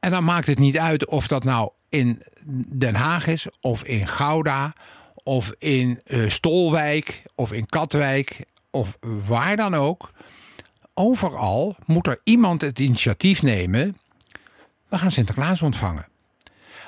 En 0.00 0.10
dan 0.10 0.24
maakt 0.24 0.46
het 0.46 0.58
niet 0.58 0.78
uit 0.78 1.06
of 1.06 1.26
dat 1.26 1.44
nou 1.44 1.70
in 1.88 2.22
Den 2.66 2.94
Haag 2.94 3.26
is, 3.26 3.46
of 3.60 3.84
in 3.84 4.06
Gouda, 4.06 4.74
of 5.14 5.52
in 5.58 6.00
uh, 6.06 6.30
Stolwijk, 6.30 7.22
of 7.34 7.52
in 7.52 7.66
Katwijk, 7.66 8.44
of 8.70 8.98
waar 9.26 9.56
dan 9.56 9.74
ook. 9.74 10.10
Overal 10.94 11.76
moet 11.84 12.06
er 12.06 12.20
iemand 12.24 12.60
het 12.60 12.78
initiatief 12.78 13.42
nemen. 13.42 13.98
We 14.88 14.98
gaan 14.98 15.10
Sinterklaas 15.10 15.62
ontvangen. 15.62 16.06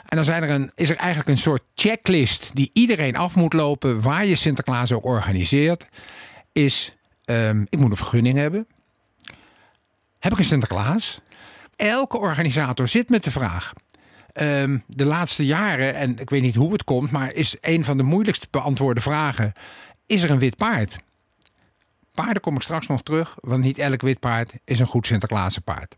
En 0.09 0.17
dan 0.17 0.25
zijn 0.25 0.43
er 0.43 0.51
een, 0.51 0.71
is 0.75 0.91
er 0.91 0.97
eigenlijk 0.97 1.29
een 1.29 1.39
soort 1.39 1.63
checklist 1.75 2.51
die 2.55 2.71
iedereen 2.73 3.17
af 3.17 3.35
moet 3.35 3.53
lopen, 3.53 4.01
waar 4.01 4.27
je 4.27 4.37
Sinterklaas 4.37 4.93
ook 4.93 5.05
organiseert. 5.05 5.87
Is, 6.53 6.97
um, 7.25 7.67
ik 7.69 7.79
moet 7.79 7.91
een 7.91 7.97
vergunning 7.97 8.39
hebben. 8.39 8.67
Heb 10.19 10.33
ik 10.33 10.39
een 10.39 10.45
Sinterklaas? 10.45 11.21
Elke 11.77 12.19
organisator 12.19 12.89
zit 12.89 13.09
met 13.09 13.25
de 13.25 13.31
vraag. 13.31 13.73
Um, 14.35 14.83
de 14.87 15.05
laatste 15.05 15.47
jaren, 15.47 15.95
en 15.95 16.19
ik 16.19 16.31
weet 16.31 16.43
niet 16.43 16.55
hoe 16.55 16.73
het 16.73 16.85
komt, 16.85 17.11
maar 17.11 17.33
is 17.33 17.57
een 17.61 17.85
van 17.85 17.97
de 17.97 18.03
moeilijkst 18.03 18.51
beantwoorde 18.51 19.01
vragen: 19.01 19.53
is 20.07 20.23
er 20.23 20.31
een 20.31 20.39
wit 20.39 20.57
paard? 20.57 20.99
Paarden 22.13 22.43
kom 22.43 22.57
ik 22.57 22.63
straks 22.63 22.87
nog 22.87 23.03
terug, 23.03 23.37
want 23.41 23.65
niet 23.65 23.79
elk 23.79 24.01
wit 24.01 24.21
paard 24.21 24.53
is 24.65 24.81
een 24.81 24.87
goed 24.87 25.07
Sinterklaasenpaard. 25.07 25.97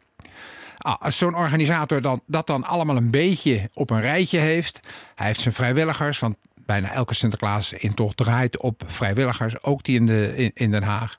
Ah, 0.82 1.00
als 1.00 1.18
zo'n 1.18 1.34
organisator 1.34 2.00
dan, 2.00 2.20
dat 2.26 2.46
dan 2.46 2.64
allemaal 2.64 2.96
een 2.96 3.10
beetje 3.10 3.70
op 3.74 3.90
een 3.90 4.00
rijtje 4.00 4.38
heeft, 4.38 4.80
hij 5.14 5.26
heeft 5.26 5.40
zijn 5.40 5.54
vrijwilligers, 5.54 6.18
want 6.18 6.36
bijna 6.54 6.92
elke 6.92 7.14
Sinterklaas-intocht 7.14 8.16
draait 8.16 8.60
op 8.60 8.82
vrijwilligers, 8.86 9.62
ook 9.62 9.84
die 9.84 9.96
in, 9.96 10.06
de, 10.06 10.50
in, 10.54 10.70
Den 10.70 10.82
Haag. 10.82 11.18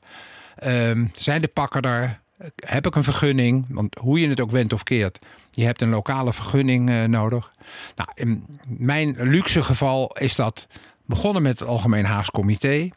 Um, 0.64 1.12
zijn 1.14 1.42
de 1.42 1.48
pakken 1.48 1.82
er? 1.82 2.20
Heb 2.56 2.88
ik 2.88 2.96
een 2.96 3.04
vergunning? 3.04 3.66
Want 3.70 3.96
hoe 3.96 4.20
je 4.20 4.30
het 4.30 4.40
ook 4.40 4.52
wendt 4.52 4.74
of 4.74 4.84
keert, 4.84 5.20
je 5.52 5.66
hebt 5.66 5.82
een 5.82 5.90
lokale 5.90 6.34
vergunning 6.34 6.90
uh, 6.90 7.04
nodig. 7.04 7.52
Nou, 7.96 8.10
in 8.14 8.46
mijn 8.68 9.16
luxe 9.20 9.64
geval 9.64 10.18
is 10.20 10.36
dat 10.36 10.68
begonnen 11.06 11.42
met 11.42 11.60
het 11.60 11.68
Algemeen 11.68 12.06
Haags 12.06 12.32
Comité. 12.32 12.90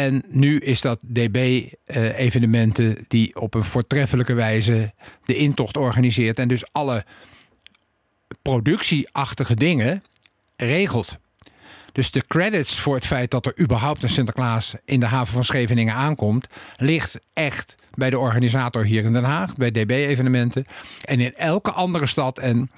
En 0.00 0.24
nu 0.28 0.58
is 0.58 0.80
dat 0.80 1.00
DB-evenementen 1.00 2.86
uh, 2.86 3.02
die 3.08 3.40
op 3.40 3.54
een 3.54 3.64
voortreffelijke 3.64 4.32
wijze 4.32 4.92
de 5.24 5.34
intocht 5.34 5.76
organiseert. 5.76 6.38
En 6.38 6.48
dus 6.48 6.72
alle 6.72 7.04
productieachtige 8.42 9.54
dingen 9.54 10.02
regelt. 10.56 11.16
Dus 11.92 12.10
de 12.10 12.26
credits 12.26 12.78
voor 12.78 12.94
het 12.94 13.06
feit 13.06 13.30
dat 13.30 13.46
er 13.46 13.60
überhaupt 13.60 14.02
een 14.02 14.08
Sinterklaas 14.08 14.74
in 14.84 15.00
de 15.00 15.06
haven 15.06 15.32
van 15.32 15.44
Scheveningen 15.44 15.94
aankomt, 15.94 16.46
ligt 16.76 17.18
echt 17.32 17.74
bij 17.94 18.10
de 18.10 18.18
organisator 18.18 18.84
hier 18.84 19.04
in 19.04 19.12
Den 19.12 19.24
Haag, 19.24 19.54
bij 19.54 19.70
DB-evenementen. 19.70 20.66
En 21.04 21.20
in 21.20 21.34
elke 21.34 21.70
andere 21.70 22.06
stad. 22.06 22.38
En 22.38 22.70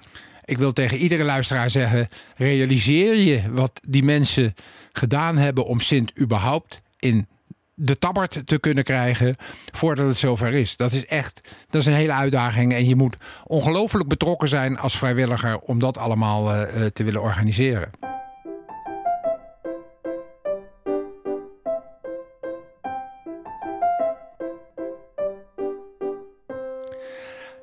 ik 0.44 0.58
wil 0.58 0.72
tegen 0.72 0.98
iedere 0.98 1.24
luisteraar 1.24 1.70
zeggen: 1.70 2.08
realiseer 2.37 3.16
je 3.16 3.52
wat 3.52 3.80
die 3.88 4.02
mensen 4.02 4.54
gedaan 4.92 5.37
hebben 5.37 5.66
om 5.66 5.80
Sint 5.80 6.20
überhaupt 6.20 6.82
in 7.02 7.26
de 7.74 7.98
tabbert 7.98 8.46
te 8.46 8.58
kunnen 8.58 8.84
krijgen 8.84 9.36
voordat 9.72 10.06
het 10.06 10.18
zover 10.18 10.52
is. 10.52 10.76
Dat 10.76 10.92
is 10.92 11.06
echt 11.06 11.40
dat 11.70 11.80
is 11.80 11.86
een 11.86 11.92
hele 11.92 12.12
uitdaging. 12.12 12.72
En 12.72 12.88
je 12.88 12.96
moet 12.96 13.16
ongelooflijk 13.44 14.08
betrokken 14.08 14.48
zijn 14.48 14.78
als 14.78 14.98
vrijwilliger 14.98 15.58
om 15.58 15.78
dat 15.78 15.98
allemaal 15.98 16.54
uh, 16.54 16.86
te 16.86 17.04
willen 17.04 17.22
organiseren. 17.22 17.90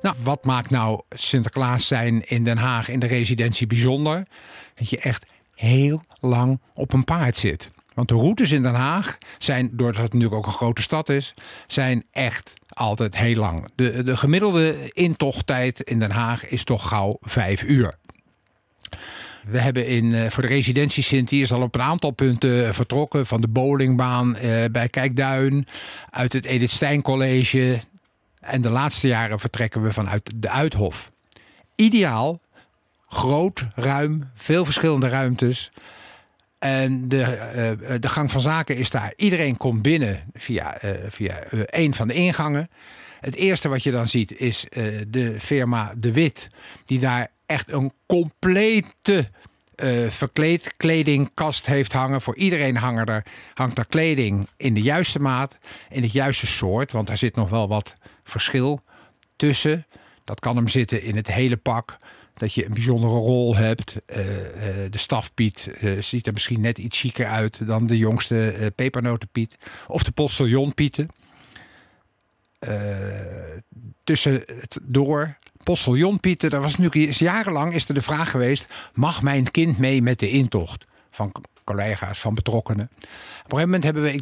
Nou, 0.02 0.16
wat 0.22 0.44
maakt 0.44 0.70
nou 0.70 1.00
Sinterklaas 1.10 1.86
zijn 1.86 2.28
in 2.28 2.44
Den 2.44 2.58
Haag 2.58 2.88
in 2.88 2.98
de 2.98 3.06
residentie 3.06 3.66
bijzonder? 3.66 4.26
Dat 4.74 4.90
je 4.90 4.98
echt 4.98 5.26
heel 5.54 6.02
lang 6.20 6.60
op 6.74 6.92
een 6.92 7.04
paard 7.04 7.36
zit. 7.36 7.70
Want 8.00 8.12
de 8.12 8.18
routes 8.18 8.52
in 8.52 8.62
Den 8.62 8.74
Haag 8.74 9.18
zijn, 9.38 9.70
doordat 9.72 10.02
het 10.02 10.12
natuurlijk 10.12 10.40
ook 10.40 10.46
een 10.46 10.52
grote 10.52 10.82
stad 10.82 11.08
is, 11.08 11.34
zijn 11.66 12.04
echt 12.10 12.52
altijd 12.68 13.16
heel 13.16 13.34
lang. 13.34 13.68
De, 13.74 14.02
de 14.02 14.16
gemiddelde 14.16 14.90
intochttijd 14.92 15.80
in 15.80 15.98
Den 15.98 16.10
Haag 16.10 16.48
is 16.48 16.64
toch 16.64 16.88
gauw 16.88 17.16
vijf 17.20 17.62
uur. 17.62 17.94
We 19.44 19.58
hebben 19.58 19.86
in, 19.86 20.04
uh, 20.04 20.30
voor 20.30 20.42
de 20.42 20.48
residentie 20.48 21.02
Sint, 21.02 21.32
is 21.32 21.52
al 21.52 21.62
op 21.62 21.74
een 21.74 21.82
aantal 21.82 22.10
punten 22.10 22.74
vertrokken. 22.74 23.26
Van 23.26 23.40
de 23.40 23.48
bowlingbaan 23.48 24.36
uh, 24.36 24.64
bij 24.72 24.88
Kijkduin, 24.88 25.66
uit 26.10 26.32
het 26.32 26.44
Edith 26.44 26.70
Stein 26.70 27.02
College. 27.02 27.80
En 28.40 28.60
de 28.60 28.70
laatste 28.70 29.06
jaren 29.06 29.38
vertrekken 29.38 29.82
we 29.82 29.92
vanuit 29.92 30.30
de 30.36 30.50
Uithof. 30.50 31.10
Ideaal, 31.74 32.40
groot, 33.08 33.66
ruim, 33.74 34.30
veel 34.34 34.64
verschillende 34.64 35.08
ruimtes. 35.08 35.70
En 36.60 37.08
de, 37.08 37.76
uh, 37.82 37.94
de 38.00 38.08
gang 38.08 38.30
van 38.30 38.40
zaken 38.40 38.76
is 38.76 38.90
daar. 38.90 39.12
Iedereen 39.16 39.56
komt 39.56 39.82
binnen 39.82 40.22
via, 40.32 40.84
uh, 40.84 40.90
via 41.08 41.38
een 41.50 41.94
van 41.94 42.08
de 42.08 42.14
ingangen. 42.14 42.70
Het 43.20 43.34
eerste 43.34 43.68
wat 43.68 43.82
je 43.82 43.90
dan 43.90 44.08
ziet 44.08 44.32
is 44.38 44.66
de 45.08 45.36
firma 45.38 45.92
De 45.96 46.12
Wit, 46.12 46.50
die 46.84 46.98
daar 46.98 47.30
echt 47.46 47.72
een 47.72 47.92
complete 48.06 49.28
verkleedkledingkast 50.08 51.66
heeft 51.66 51.92
hangen. 51.92 52.20
Voor 52.20 52.36
iedereen 52.36 52.76
hangen 52.76 53.22
hangt 53.54 53.78
er 53.78 53.86
kleding 53.86 54.48
in 54.56 54.74
de 54.74 54.82
juiste 54.82 55.18
maat, 55.18 55.56
in 55.90 56.02
het 56.02 56.12
juiste 56.12 56.46
soort, 56.46 56.92
want 56.92 57.06
daar 57.06 57.16
zit 57.16 57.36
nog 57.36 57.50
wel 57.50 57.68
wat 57.68 57.94
verschil 58.24 58.80
tussen. 59.36 59.86
Dat 60.24 60.40
kan 60.40 60.56
hem 60.56 60.68
zitten 60.68 61.02
in 61.02 61.16
het 61.16 61.26
hele 61.26 61.56
pak 61.56 61.98
dat 62.40 62.54
je 62.54 62.66
een 62.66 62.74
bijzondere 62.74 63.12
rol 63.12 63.56
hebt. 63.56 63.96
Uh, 64.06 64.18
uh, 64.18 64.24
de 64.90 64.98
stafpiet 64.98 65.70
uh, 65.80 66.02
ziet 66.02 66.26
er 66.26 66.32
misschien 66.32 66.60
net 66.60 66.78
iets 66.78 67.00
chiquer 67.00 67.26
uit 67.26 67.66
dan 67.66 67.86
de 67.86 67.98
jongste 67.98 68.72
pepernotenpiet. 68.74 69.56
Of 69.88 70.02
de 70.02 70.10
postiljonpieten. 70.10 71.08
tussen 74.04 74.32
het 74.32 74.78
door 74.82 75.38
postiljonpieten, 75.62 76.50
daar 76.50 76.60
was 76.60 76.76
natuurlijk 76.76 77.18
jarenlang 77.18 77.74
is 77.74 77.88
er 77.88 77.94
de 77.94 78.02
vraag 78.02 78.30
geweest: 78.30 78.68
mag 78.94 79.22
mijn 79.22 79.50
kind 79.50 79.78
mee 79.78 80.02
met 80.02 80.18
de 80.18 80.30
intocht? 80.30 80.86
Van 81.10 81.32
collega's, 81.70 82.20
van 82.20 82.34
betrokkenen. 82.34 82.90
Op 82.94 83.52
een 83.52 83.58
gegeven 83.58 83.64
moment 83.64 83.84
hebben 83.84 84.02
we 84.02 84.20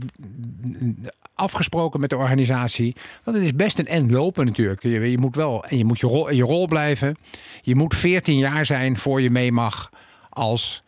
afgesproken 1.35 2.01
met 2.01 2.11
de 2.11 2.17
organisatie. 2.17 2.97
Want 3.25 3.37
het 3.37 3.47
is 3.47 3.55
best 3.55 3.79
een 3.79 3.87
end 3.87 4.11
lopen 4.11 4.47
natuurlijk. 4.47 4.83
Je, 4.83 5.11
je 5.11 5.19
moet 5.19 5.37
wel 5.37 5.65
en 5.65 5.79
je 5.79 5.85
moet 5.85 6.01
je 6.01 6.07
rol, 6.07 6.31
je 6.31 6.43
rol 6.43 6.67
blijven. 6.67 7.17
Je 7.63 7.75
moet 7.75 7.95
14 7.95 8.39
jaar 8.39 8.67
zijn 8.67 8.97
voor 8.97 9.21
je 9.21 9.31
mee 9.31 9.53
mag 9.53 9.91
als 10.29 10.83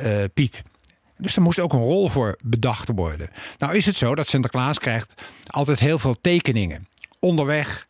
uh, 0.00 0.24
Piet. 0.34 0.62
Dus 1.18 1.36
er 1.36 1.42
moest 1.42 1.60
ook 1.60 1.72
een 1.72 1.80
rol 1.80 2.08
voor 2.08 2.38
bedacht 2.42 2.90
worden. 2.94 3.30
Nou 3.58 3.76
is 3.76 3.86
het 3.86 3.96
zo 3.96 4.14
dat 4.14 4.28
Sinterklaas 4.28 4.78
krijgt 4.78 5.22
altijd 5.46 5.80
heel 5.80 5.98
veel 5.98 6.16
tekeningen. 6.20 6.88
Onderweg 7.20 7.85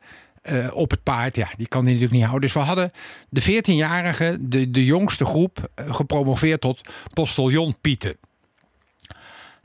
uh, 0.51 0.77
op 0.77 0.91
het 0.91 1.03
paard, 1.03 1.37
ja, 1.37 1.49
die 1.57 1.69
kan 1.69 1.81
hij 1.83 1.93
natuurlijk 1.93 2.19
niet 2.19 2.29
houden. 2.29 2.49
Dus 2.49 2.59
we 2.59 2.65
hadden 2.65 2.93
de 3.29 3.43
14-jarige, 3.43 4.37
de, 4.41 4.71
de 4.71 4.85
jongste 4.85 5.25
groep, 5.25 5.71
uh, 5.81 5.95
gepromoveerd 5.95 6.61
tot 6.61 6.81
postiljon 7.15 7.77
Pieten. 7.81 8.17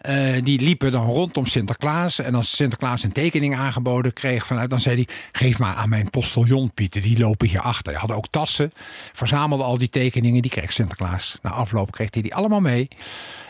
Uh, 0.10 0.44
die 0.44 0.60
liepen 0.62 0.92
dan 0.92 1.06
rondom 1.06 1.46
Sinterklaas. 1.46 2.20
En 2.20 2.36
als 2.36 2.56
Sinterklaas 2.56 3.04
een 3.04 3.12
tekening 3.12 3.56
aangeboden 3.56 4.14
kreeg 4.14 4.46
vanuit, 4.46 4.70
dan 4.70 4.82
zei 4.82 4.96
hij: 4.96 5.16
Geef 5.32 5.60
maar 5.60 5.76
aan 5.76 5.90
mijn 5.90 6.10
postiljon 6.10 6.74
Pieten, 6.74 7.02
die 7.02 7.20
lopen 7.20 7.48
hier 7.48 7.60
achter. 7.60 7.92
Hij 7.92 8.00
hadden 8.00 8.18
ook 8.18 8.28
tassen, 8.30 8.72
verzamelde 9.14 9.64
al 9.64 9.78
die 9.78 9.90
tekeningen, 9.90 10.42
die 10.42 10.52
kreeg 10.52 10.74
Sinterklaas. 10.74 11.38
Na 11.42 11.50
afloop 11.50 11.92
kreeg 11.92 12.14
hij 12.14 12.22
die 12.22 12.36
allemaal 12.36 12.60
mee. 12.60 12.88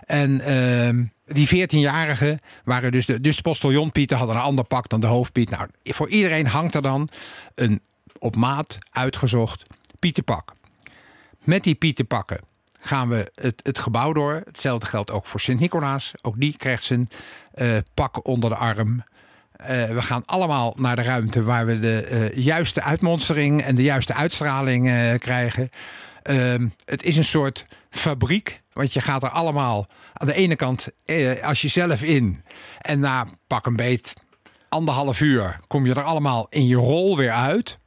En 0.05 0.41
uh, 0.47 1.05
die 1.33 1.67
14-jarigen 1.67 2.43
waren 2.63 2.91
dus 2.91 3.05
de, 3.05 3.21
dus 3.21 3.35
de 3.35 3.41
postiljon 3.41 3.91
Pieten 3.91 4.17
hadden 4.17 4.35
een 4.35 4.41
ander 4.41 4.65
pak 4.65 4.89
dan 4.89 4.99
de 4.99 5.07
hoofdpiet. 5.07 5.49
Nou, 5.49 5.67
voor 5.83 6.09
iedereen 6.09 6.47
hangt 6.47 6.75
er 6.75 6.81
dan 6.81 7.09
een 7.55 7.81
op 8.19 8.35
maat 8.35 8.77
uitgezocht 8.91 9.63
Pietenpak. 9.99 10.53
Met 11.39 11.63
die 11.63 11.75
Pietenpakken 11.75 12.39
gaan 12.79 13.09
we 13.09 13.31
het, 13.35 13.59
het 13.63 13.79
gebouw 13.79 14.13
door. 14.13 14.41
Hetzelfde 14.45 14.85
geldt 14.85 15.11
ook 15.11 15.25
voor 15.25 15.39
Sint-Nicolaas. 15.39 16.13
Ook 16.21 16.39
die 16.39 16.57
krijgt 16.57 16.83
zijn 16.83 17.09
uh, 17.55 17.77
pak 17.93 18.27
onder 18.27 18.49
de 18.49 18.55
arm. 18.55 19.03
Uh, 19.61 19.67
we 19.67 20.01
gaan 20.01 20.23
allemaal 20.25 20.73
naar 20.77 20.95
de 20.95 21.01
ruimte 21.01 21.43
waar 21.43 21.65
we 21.65 21.79
de 21.79 22.07
uh, 22.11 22.43
juiste 22.43 22.81
uitmonstering 22.81 23.61
en 23.61 23.75
de 23.75 23.83
juiste 23.83 24.13
uitstraling 24.13 25.17
krijgen. 25.19 25.69
Ehm, 26.23 26.67
het 26.85 27.03
is 27.03 27.17
een 27.17 27.23
soort 27.23 27.65
fabriek, 27.89 28.61
want 28.73 28.93
je 28.93 29.01
gaat 29.01 29.23
er 29.23 29.29
allemaal 29.29 29.87
aan 30.13 30.27
de 30.27 30.33
ene 30.33 30.55
kant 30.55 30.87
als 31.41 31.61
jezelf 31.61 32.01
in. 32.01 32.43
En 32.81 32.99
na 32.99 33.27
pak 33.47 33.65
een 33.65 33.75
beet 33.75 34.13
anderhalf 34.71 35.19
uur 35.19 35.59
kom 35.67 35.85
je 35.85 35.93
er 35.93 36.03
allemaal 36.03 36.47
in 36.49 36.67
je 36.67 36.75
rol 36.75 37.17
weer 37.17 37.31
uit. 37.31 37.77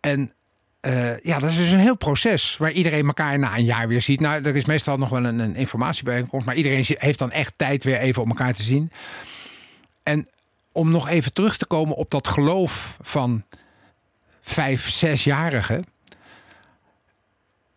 En 0.00 0.32
uh, 0.80 1.20
ja, 1.20 1.38
dat 1.38 1.50
is 1.50 1.56
dus 1.56 1.70
een 1.70 1.78
heel 1.78 1.96
proces 1.96 2.56
waar 2.56 2.70
iedereen 2.70 3.06
elkaar 3.06 3.38
na 3.38 3.56
een 3.56 3.64
jaar 3.64 3.88
weer 3.88 4.02
ziet. 4.02 4.20
Nou, 4.20 4.44
er 4.44 4.56
is 4.56 4.64
meestal 4.64 4.98
nog 4.98 5.08
wel 5.08 5.24
een, 5.24 5.38
een 5.38 5.56
informatiebijeenkomst, 5.56 6.46
maar 6.46 6.54
iedereen 6.54 6.84
heeft 6.88 7.18
dan 7.18 7.30
echt 7.30 7.52
tijd 7.56 7.84
weer 7.84 7.98
even 7.98 8.22
om 8.22 8.28
elkaar 8.28 8.54
te 8.54 8.62
zien. 8.62 8.92
En 10.02 10.28
om 10.72 10.90
nog 10.90 11.08
even 11.08 11.32
terug 11.32 11.56
te 11.56 11.66
komen 11.66 11.96
op 11.96 12.10
dat 12.10 12.28
geloof 12.28 12.96
van 13.00 13.44
vijf, 14.40 14.90
zesjarigen. 14.90 15.84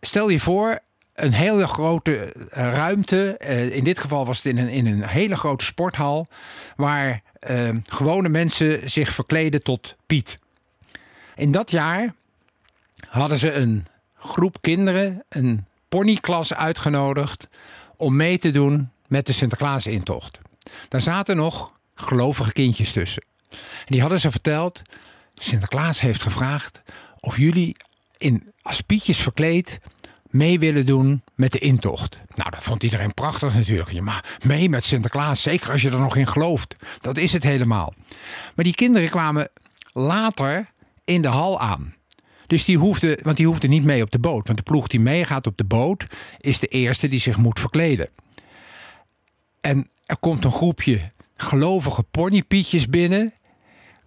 Stel 0.05 0.29
je 0.29 0.39
voor, 0.39 0.79
een 1.13 1.33
hele 1.33 1.67
grote 1.67 2.33
eh, 2.49 2.73
ruimte. 2.73 3.37
eh, 3.37 3.75
in 3.75 3.83
dit 3.83 3.99
geval 3.99 4.25
was 4.25 4.37
het 4.37 4.45
in 4.45 4.57
een, 4.57 4.69
in 4.69 4.85
een 4.85 5.07
hele 5.07 5.35
grote 5.35 5.65
sporthal. 5.65 6.27
Waar 6.75 7.21
eh, 7.39 7.69
gewone 7.85 8.29
mensen 8.29 8.89
zich 8.89 9.09
verkleden 9.13 9.63
tot 9.63 9.95
Piet. 10.05 10.39
In 11.35 11.51
dat 11.51 11.71
jaar 11.71 12.13
hadden 13.07 13.37
ze 13.37 13.53
een 13.53 13.85
groep 14.15 14.57
kinderen, 14.61 15.23
een 15.29 15.65
ponyklas 15.89 16.53
uitgenodigd. 16.53 17.47
om 17.97 18.15
mee 18.15 18.37
te 18.37 18.51
doen 18.51 18.89
met 19.07 19.25
de 19.25 19.33
Sinterklaas-intocht. 19.33 20.39
Daar 20.89 21.01
zaten 21.01 21.35
nog 21.35 21.73
gelovige 21.95 22.53
kindjes 22.53 22.91
tussen. 22.91 23.23
En 23.49 23.87
die 23.87 24.01
hadden 24.01 24.19
ze 24.19 24.31
verteld. 24.31 24.81
Sinterklaas 25.35 26.01
heeft 26.01 26.21
gevraagd 26.21 26.81
of 27.19 27.37
jullie 27.37 27.75
in 28.17 28.53
als 28.61 28.81
Pietjes 28.81 29.19
verkleed 29.19 29.79
mee 30.33 30.59
willen 30.59 30.85
doen 30.85 31.23
met 31.35 31.51
de 31.51 31.59
intocht. 31.59 32.19
Nou, 32.35 32.49
dat 32.49 32.63
vond 32.63 32.83
iedereen 32.83 33.13
prachtig 33.13 33.53
natuurlijk. 33.53 34.01
Maar 34.01 34.37
mee 34.45 34.69
met 34.69 34.85
Sinterklaas, 34.85 35.41
zeker 35.41 35.71
als 35.71 35.81
je 35.81 35.89
er 35.89 35.99
nog 35.99 36.15
in 36.15 36.27
gelooft. 36.27 36.75
Dat 37.01 37.17
is 37.17 37.33
het 37.33 37.43
helemaal. 37.43 37.93
Maar 38.55 38.65
die 38.65 38.75
kinderen 38.75 39.09
kwamen 39.09 39.49
later 39.91 40.69
in 41.05 41.21
de 41.21 41.27
hal 41.27 41.59
aan. 41.59 41.95
Dus 42.47 42.65
die 42.65 42.77
hoefde, 42.77 43.19
want 43.21 43.37
die 43.37 43.45
hoefde 43.47 43.67
niet 43.67 43.83
mee 43.83 44.01
op 44.01 44.11
de 44.11 44.19
boot. 44.19 44.45
Want 44.47 44.57
de 44.57 44.63
ploeg 44.63 44.87
die 44.87 44.99
meegaat 44.99 45.47
op 45.47 45.57
de 45.57 45.63
boot 45.63 46.07
is 46.39 46.59
de 46.59 46.67
eerste 46.67 47.07
die 47.07 47.19
zich 47.19 47.37
moet 47.37 47.59
verkleden. 47.59 48.09
En 49.61 49.89
er 50.05 50.17
komt 50.17 50.45
een 50.45 50.51
groepje 50.51 51.11
gelovige 51.37 52.03
ponypietjes 52.03 52.87
binnen. 52.87 53.33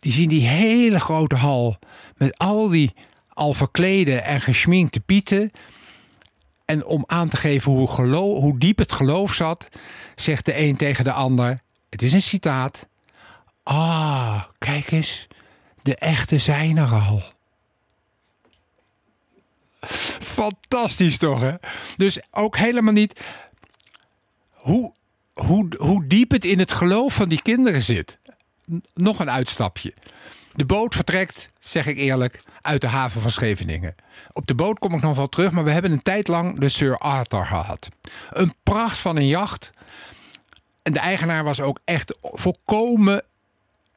Die 0.01 0.13
zien 0.13 0.29
die 0.29 0.47
hele 0.47 1.01
grote 1.01 1.35
hal 1.35 1.79
met 2.17 2.39
al 2.39 2.69
die 2.69 2.95
al 3.29 3.53
verklede 3.53 4.15
en 4.15 4.41
geschminkte 4.41 5.01
pieten. 5.01 5.51
En 6.67 6.85
om 6.85 7.05
aan 7.07 7.29
te 7.29 7.37
geven 7.37 7.73
hoe, 7.73 7.91
geloof, 7.91 8.39
hoe 8.39 8.59
diep 8.59 8.79
het 8.79 8.93
geloof 8.93 9.35
zat, 9.35 9.69
zegt 10.15 10.45
de 10.45 10.59
een 10.59 10.77
tegen 10.77 11.05
de 11.05 11.13
ander: 11.13 11.63
Het 11.91 12.03
is 12.03 12.13
een 12.13 12.23
citaat. 12.23 12.87
Ah, 13.63 14.43
kijk 14.59 14.91
eens, 14.91 15.27
de 15.83 15.97
echte 15.97 16.39
zijn 16.39 16.77
er 16.77 16.89
al. 16.89 17.23
Fantastisch 20.21 21.19
toch, 21.19 21.41
hè? 21.41 21.55
Dus 21.97 22.19
ook 22.31 22.57
helemaal 22.57 22.93
niet 22.93 23.21
hoe, 24.51 24.93
hoe, 25.33 25.69
hoe 25.79 26.07
diep 26.07 26.31
het 26.31 26.45
in 26.45 26.59
het 26.59 26.73
geloof 26.73 27.15
van 27.15 27.29
die 27.29 27.43
kinderen 27.43 27.83
zit. 27.83 28.19
Nog 28.95 29.19
een 29.19 29.31
uitstapje. 29.31 29.95
De 30.57 30.67
boot 30.67 30.95
vertrekt, 30.95 31.51
zeg 31.61 31.87
ik 31.87 31.97
eerlijk, 31.97 32.43
uit 32.63 32.81
de 32.81 32.87
haven 32.87 33.21
van 33.21 33.31
Scheveningen. 33.31 33.95
Op 34.33 34.47
de 34.47 34.55
boot 34.55 34.79
kom 34.79 34.95
ik 34.95 35.03
nog 35.03 35.17
wel 35.17 35.29
terug, 35.29 35.51
maar 35.51 35.65
we 35.65 35.71
hebben 35.71 35.93
een 35.93 36.03
tijd 36.03 36.29
lang 36.29 36.59
de 36.61 36.69
Sir 36.69 36.99
Arthur 36.99 37.47
gehad. 37.47 37.89
Een 38.31 38.55
pracht 38.63 38.99
van 38.99 39.17
een 39.17 39.27
jacht. 39.27 39.71
En 40.83 40.93
de 40.93 40.99
eigenaar 40.99 41.45
was 41.45 41.61
ook 41.61 41.79
echt 41.85 42.15
volkomen 42.21 43.23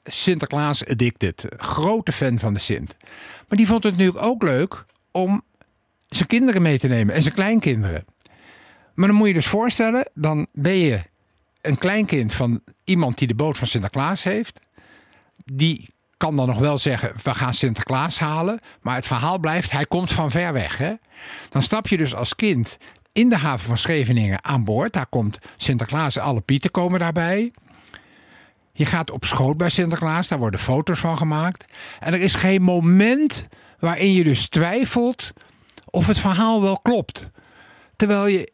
Sinterklaas 0.04 0.86
addicted. 0.86 1.45
Grote 1.58 2.12
fan 2.12 2.39
van 2.39 2.54
de 2.54 2.60
Sint. 2.60 2.95
Maar 3.48 3.58
die 3.58 3.67
vond 3.67 3.84
het 3.84 3.98
natuurlijk 3.98 4.26
ook 4.26 4.43
leuk 4.43 4.86
om 5.12 5.43
zijn 6.08 6.28
kinderen 6.28 6.62
mee 6.62 6.80
te 6.80 6.88
nemen 6.88 7.15
en 7.15 7.22
zijn 7.22 7.34
kleinkinderen. 7.34 8.06
Maar 8.93 9.08
dan 9.08 9.17
moet 9.17 9.28
je 9.28 9.34
dus 9.34 9.48
voorstellen, 9.48 10.10
dan 10.13 10.48
ben 10.52 10.78
je 10.78 11.02
een 11.62 11.78
kleinkind 11.78 12.34
van 12.34 12.62
iemand 12.84 13.17
die 13.17 13.28
de 13.28 13.36
boot 13.36 13.58
van 13.58 13.67
Sinterklaas 13.67 14.24
heeft. 14.24 14.60
Die 15.45 15.89
kan 16.20 16.36
dan 16.36 16.48
nog 16.48 16.58
wel 16.58 16.78
zeggen, 16.78 17.14
we 17.24 17.34
gaan 17.34 17.54
Sinterklaas 17.54 18.20
halen. 18.20 18.60
Maar 18.82 18.96
het 18.96 19.06
verhaal 19.06 19.40
blijft, 19.40 19.72
hij 19.72 19.86
komt 19.86 20.12
van 20.12 20.32
ver 20.32 20.54
weg. 20.54 20.78
Hè? 20.78 20.94
Dan 21.50 21.64
stap 21.64 21.88
je 21.88 21.98
dus 21.98 22.16
als 22.16 22.36
kind 22.36 22.78
in 23.12 23.30
de 23.30 23.38
haven 23.38 23.68
van 23.68 23.78
Scheveningen 23.78 24.44
aan 24.44 24.64
boord. 24.64 24.94
Daar 24.94 25.08
komt 25.08 25.40
Sinterklaas, 25.58 26.18
alle 26.18 26.42
pieten 26.42 26.72
komen 26.72 27.00
daarbij. 27.00 27.52
Je 28.72 28.86
gaat 28.86 29.12
op 29.12 29.26
schoot 29.26 29.58
bij 29.58 29.70
Sinterklaas, 29.70 30.28
daar 30.28 30.40
worden 30.40 30.60
foto's 30.60 31.00
van 31.00 31.18
gemaakt. 31.18 31.66
En 32.00 32.14
er 32.14 32.22
is 32.22 32.36
geen 32.36 32.62
moment 32.62 33.48
waarin 33.80 34.14
je 34.14 34.24
dus 34.24 34.48
twijfelt 34.48 35.34
of 35.86 36.08
het 36.08 36.20
verhaal 36.20 36.62
wel 36.62 36.80
klopt. 36.80 37.30
Terwijl 37.96 38.28
je 38.28 38.52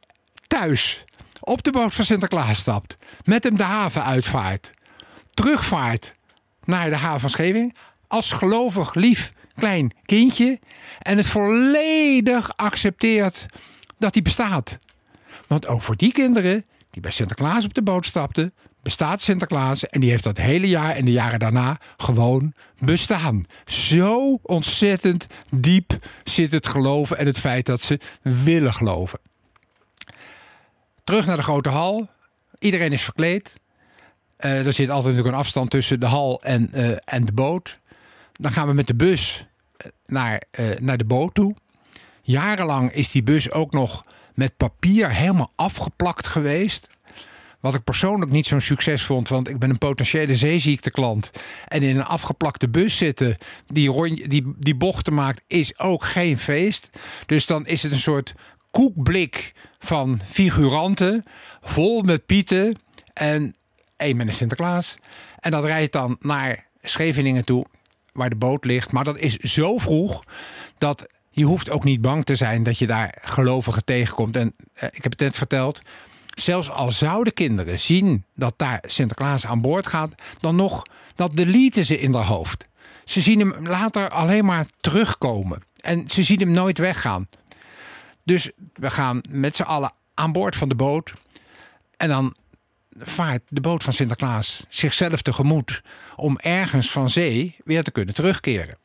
thuis 0.48 1.06
op 1.40 1.64
de 1.64 1.72
boot 1.72 1.94
van 1.94 2.06
Sinterklaas 2.06 2.58
stapt, 2.58 2.98
met 3.24 3.44
hem 3.44 3.58
de 3.58 3.64
haven 3.64 4.04
uitvaart, 4.04 4.72
terugvaart 5.34 6.14
naar 6.66 6.90
de 6.90 6.96
haven 6.96 7.30
van 7.30 7.74
als 8.08 8.32
gelovig 8.32 8.94
lief 8.94 9.34
klein 9.56 9.92
kindje 10.06 10.60
en 11.00 11.18
het 11.18 11.28
volledig 11.28 12.58
accepteert 12.58 13.46
dat 13.98 14.14
hij 14.14 14.24
bestaat. 14.24 14.78
Want 15.48 15.68
ook 15.68 15.82
voor 15.82 15.96
die 15.96 16.12
kinderen 16.12 16.66
die 16.90 17.02
bij 17.02 17.12
Sinterklaas 17.12 17.66
op 17.66 17.74
de 17.74 17.82
boot 17.82 18.06
stapten, 18.06 18.54
bestaat 18.82 19.22
Sinterklaas 19.22 19.86
en 19.86 20.00
die 20.00 20.10
heeft 20.10 20.24
dat 20.24 20.38
hele 20.38 20.68
jaar 20.68 20.96
en 20.96 21.06
de 21.06 21.12
jaren 21.12 21.40
daarna 21.40 21.80
gewoon 21.98 22.54
bestaan. 22.80 23.46
Zo 23.66 24.40
ontzettend 24.42 25.28
diep 25.50 25.98
zit 26.24 26.52
het 26.52 26.68
geloven 26.68 27.18
en 27.18 27.26
het 27.26 27.40
feit 27.40 27.66
dat 27.66 27.82
ze 27.82 28.00
willen 28.22 28.74
geloven. 28.74 29.20
Terug 31.04 31.26
naar 31.26 31.38
de 31.38 31.44
grote 31.44 31.70
hal. 31.70 32.10
Iedereen 32.60 32.92
is 32.92 33.02
verkleed. 33.02 33.54
Eh, 34.46 34.66
er 34.66 34.74
zit 34.74 34.90
altijd 34.90 35.06
natuurlijk 35.06 35.34
een 35.34 35.42
afstand 35.42 35.70
tussen 35.70 36.00
de 36.00 36.06
hal 36.06 36.42
en, 36.44 36.74
eh, 36.74 36.98
en 37.06 37.26
de 37.26 37.32
boot. 37.32 37.80
Dan 38.34 38.52
gaan 38.52 38.68
we 38.68 38.74
met 38.74 38.88
de 38.88 38.96
bus 38.96 39.46
eh, 39.78 39.88
naar, 40.06 40.42
naar 40.80 40.98
de 40.98 41.06
boot 41.06 41.34
toe. 41.34 41.56
Jarenlang 42.22 42.92
is 42.92 43.12
die 43.12 43.24
bus 43.24 43.52
ook 43.52 43.72
nog 43.72 44.06
met 44.34 44.58
papier 44.58 45.12
helemaal 45.12 45.52
afgeplakt 45.56 46.28
geweest. 46.28 46.88
Wat 47.60 47.74
ik 47.74 47.84
persoonlijk 47.84 48.32
niet 48.32 48.48
zo'n 48.48 48.62
succes 48.62 49.04
vond, 49.04 49.28
want 49.28 49.50
ik 49.50 49.60
ben 49.60 49.70
een 49.70 49.78
potentiële 49.78 50.36
zeeziekteklant. 50.36 51.32
En 51.68 51.84
in 51.84 51.98
een 51.98 52.06
afgeplakte 52.06 52.70
bus 52.70 52.98
zitten 52.98 53.38
die, 53.68 53.90
rond, 53.90 54.30
die, 54.30 54.54
die 54.58 54.76
bochten 54.76 55.14
maakt, 55.14 55.42
is 55.48 55.80
ook 55.80 56.04
geen 56.04 56.38
feest. 56.38 56.90
Dus 57.26 57.46
dan 57.46 57.66
is 57.66 57.84
het 57.84 57.92
een 57.92 57.98
soort 57.98 58.34
koekblik 58.72 59.54
van 59.80 60.20
figuranten, 60.30 61.24
vol 61.62 62.02
met 62.02 62.26
pieten 62.26 62.78
en 63.14 63.56
één 63.98 64.18
met 64.18 64.28
een 64.28 64.34
Sinterklaas. 64.34 64.96
En 65.40 65.52
dat 65.52 65.66
rijdt 65.66 65.94
dan 65.94 66.18
naar 66.20 66.66
Scheveningen 66.82 67.46
toe, 67.46 67.66
waar 68.14 68.30
de 68.30 68.36
boot 68.36 68.66
ligt. 68.66 68.92
Maar 68.92 69.04
dat 69.04 69.18
is 69.18 69.38
zo 69.38 69.78
vroeg 69.78 70.24
dat 70.78 71.06
je 71.30 71.44
hoeft 71.44 71.70
ook 71.70 71.84
niet 71.84 72.02
bang 72.02 72.26
te 72.26 72.36
zijn 72.36 72.64
dat 72.64 72.78
je 72.78 72.88
daar 72.88 73.18
gelovigen 73.22 73.86
tegenkomt. 73.86 74.36
En 74.36 74.54
eh, 74.74 74.90
ik 74.92 75.04
heb 75.04 75.12
het 75.12 75.22
net 75.22 75.38
verteld, 75.38 75.82
zelfs 76.36 76.70
al 76.70 76.92
zouden 76.92 77.34
kinderen 77.34 77.80
zien 77.80 78.26
dat 78.36 78.54
daar 78.58 78.84
Sinterklaas 78.88 79.46
aan 79.46 79.62
boord 79.62 79.88
gaat, 79.88 80.14
dan 80.40 80.56
nog, 80.56 80.84
dat 81.16 81.36
deleten 81.36 81.86
ze 81.86 82.00
in 82.00 82.14
haar 82.14 82.26
hoofd. 82.26 82.66
Ze 83.04 83.22
zien 83.22 83.40
hem 83.40 83.68
later 83.68 84.10
alleen 84.10 84.46
maar 84.46 84.66
terugkomen. 84.82 85.64
En 85.82 86.10
ze 86.10 86.24
zien 86.24 86.40
hem 86.40 86.52
nooit 86.52 86.78
weggaan. 86.78 87.28
Dus 88.24 88.52
we 88.74 88.90
gaan 88.90 89.22
met 89.30 89.56
z'n 89.56 89.64
allen 89.64 89.92
aan 90.14 90.32
boord 90.32 90.56
van 90.56 90.70
de 90.70 90.76
boot. 90.76 91.14
En 91.98 92.10
dan 92.10 92.36
vaart 93.00 93.42
de 93.50 93.62
boot 93.62 93.84
van 93.84 93.94
Sinterklaas 93.94 94.66
zichzelf 94.70 95.22
tegemoet 95.22 95.82
om 96.16 96.38
ergens 96.38 96.92
van 96.92 97.10
zee 97.10 97.56
weer 97.64 97.84
te 97.84 97.92
kunnen 97.92 98.16
terugkeren. 98.16 98.78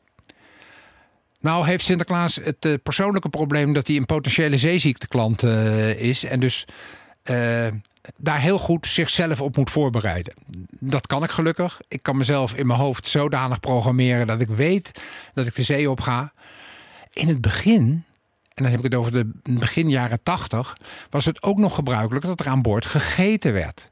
Nou 1.41 1.65
heeft 1.65 1.85
Sinterklaas 1.85 2.35
het 2.35 2.65
eh, 2.65 2.73
persoonlijke 2.83 3.29
probleem 3.29 3.73
dat 3.73 3.87
hij 3.87 3.95
een 3.95 4.05
potentiële 4.05 4.57
zeeziekteklant 4.57 5.43
eh, 5.43 6.01
is. 6.01 6.23
En 6.23 6.39
dus 6.39 6.65
eh, 7.23 7.67
daar 8.17 8.39
heel 8.39 8.57
goed 8.57 8.87
zichzelf 8.87 9.41
op 9.41 9.57
moet 9.57 9.71
voorbereiden. 9.71 10.33
Dat 10.79 11.07
kan 11.07 11.23
ik 11.23 11.29
gelukkig. 11.29 11.81
Ik 11.87 12.03
kan 12.03 12.17
mezelf 12.17 12.53
in 12.53 12.67
mijn 12.67 12.79
hoofd 12.79 13.07
zodanig 13.07 13.59
programmeren 13.59 14.27
dat 14.27 14.41
ik 14.41 14.47
weet 14.47 14.91
dat 15.33 15.45
ik 15.45 15.55
de 15.55 15.63
zee 15.63 15.89
op 15.89 16.01
ga. 16.01 16.33
In 17.13 17.27
het 17.27 17.41
begin, 17.41 18.03
en 18.53 18.63
dan 18.63 18.65
heb 18.65 18.77
ik 18.77 18.85
het 18.85 18.95
over 18.95 19.11
de 19.11 19.29
begin 19.43 19.89
jaren 19.89 20.23
tachtig, 20.23 20.77
was 21.09 21.25
het 21.25 21.43
ook 21.43 21.57
nog 21.57 21.75
gebruikelijk 21.75 22.25
dat 22.25 22.39
er 22.39 22.47
aan 22.47 22.61
boord 22.61 22.85
gegeten 22.85 23.53
werd. 23.53 23.90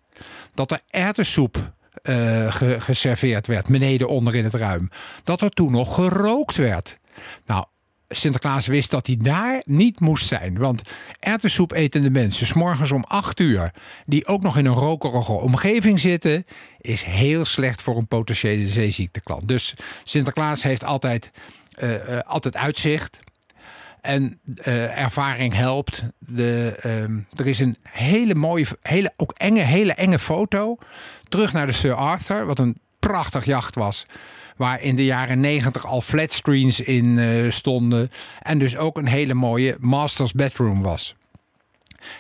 Dat 0.60 0.72
er 0.72 0.82
erwtensoep 0.90 1.74
eh, 2.02 2.52
ge- 2.54 2.80
geserveerd 2.80 3.48
werd, 3.48 3.68
beneden 3.68 4.08
onder 4.08 4.36
in 4.36 4.44
het 4.44 4.54
ruim. 4.54 4.90
Dat 5.24 5.42
er 5.42 5.50
toen 5.50 5.72
nog 5.72 5.96
gerookt 5.96 6.56
werd. 6.56 6.98
Nou, 7.46 7.66
Sinterklaas 8.10 8.68
wist 8.68 8.92
dat 8.92 9.08
hij 9.08 9.18
daar 9.20 9.62
niet 9.66 10.00
moest 10.00 10.26
zijn. 10.28 10.58
Want 10.58 10.82
erwtensoep 11.20 11.72
etende 11.72 12.10
mensen, 12.10 12.48
s'morgens 12.48 12.92
om 12.92 13.04
8 13.08 13.40
uur, 13.40 13.74
die 14.06 14.28
ook 14.28 14.42
nog 14.42 14.58
in 14.58 14.66
een 14.66 14.74
rokerige 14.74 15.32
omgeving 15.32 16.00
zitten, 16.00 16.46
is 16.78 17.04
heel 17.04 17.46
slecht 17.46 17.82
voor 17.82 17.98
een 17.98 18.08
potentiële 18.08 18.68
zeeziekteklant. 18.68 19.48
Dus 19.48 19.74
Sinterklaas 20.04 20.64
heeft 20.64 20.84
altijd, 20.84 21.32
eh, 21.72 22.18
eh, 22.18 22.24
altijd 22.26 22.56
uitzicht. 22.56 23.20
En 24.02 24.40
eh, 24.56 24.98
ervaring 24.98 25.54
helpt. 25.54 26.04
De, 26.20 26.78
ehm, 26.82 27.20
er 27.36 27.48
is 27.48 27.60
een 27.60 27.78
hele 27.84 28.36
mooie, 28.36 28.66
hele, 28.82 29.14
ook 29.18 29.34
enge, 29.38 29.62
hele 29.62 29.94
enge 29.94 30.20
foto. 30.20 30.78
Terug 31.28 31.54
naar 31.54 31.68
de 31.68 31.74
Sir 31.74 31.94
Arthur. 31.94 32.46
Wat 32.46 32.60
een 32.60 32.80
prachtig 33.00 33.46
jacht 33.46 33.76
was. 33.76 34.06
Waar 34.58 34.82
in 34.82 34.96
de 34.96 35.06
jaren 35.06 35.40
90 35.40 35.86
al 35.86 36.02
flatscreens 36.02 36.80
in 36.80 37.20
eh, 37.20 37.52
stonden. 37.52 38.12
En 38.42 38.60
dus 38.60 38.78
ook 38.78 38.98
een 38.98 39.08
hele 39.08 39.34
mooie 39.34 39.78
master's 39.80 40.34
bedroom 40.34 40.82
was. 40.82 41.16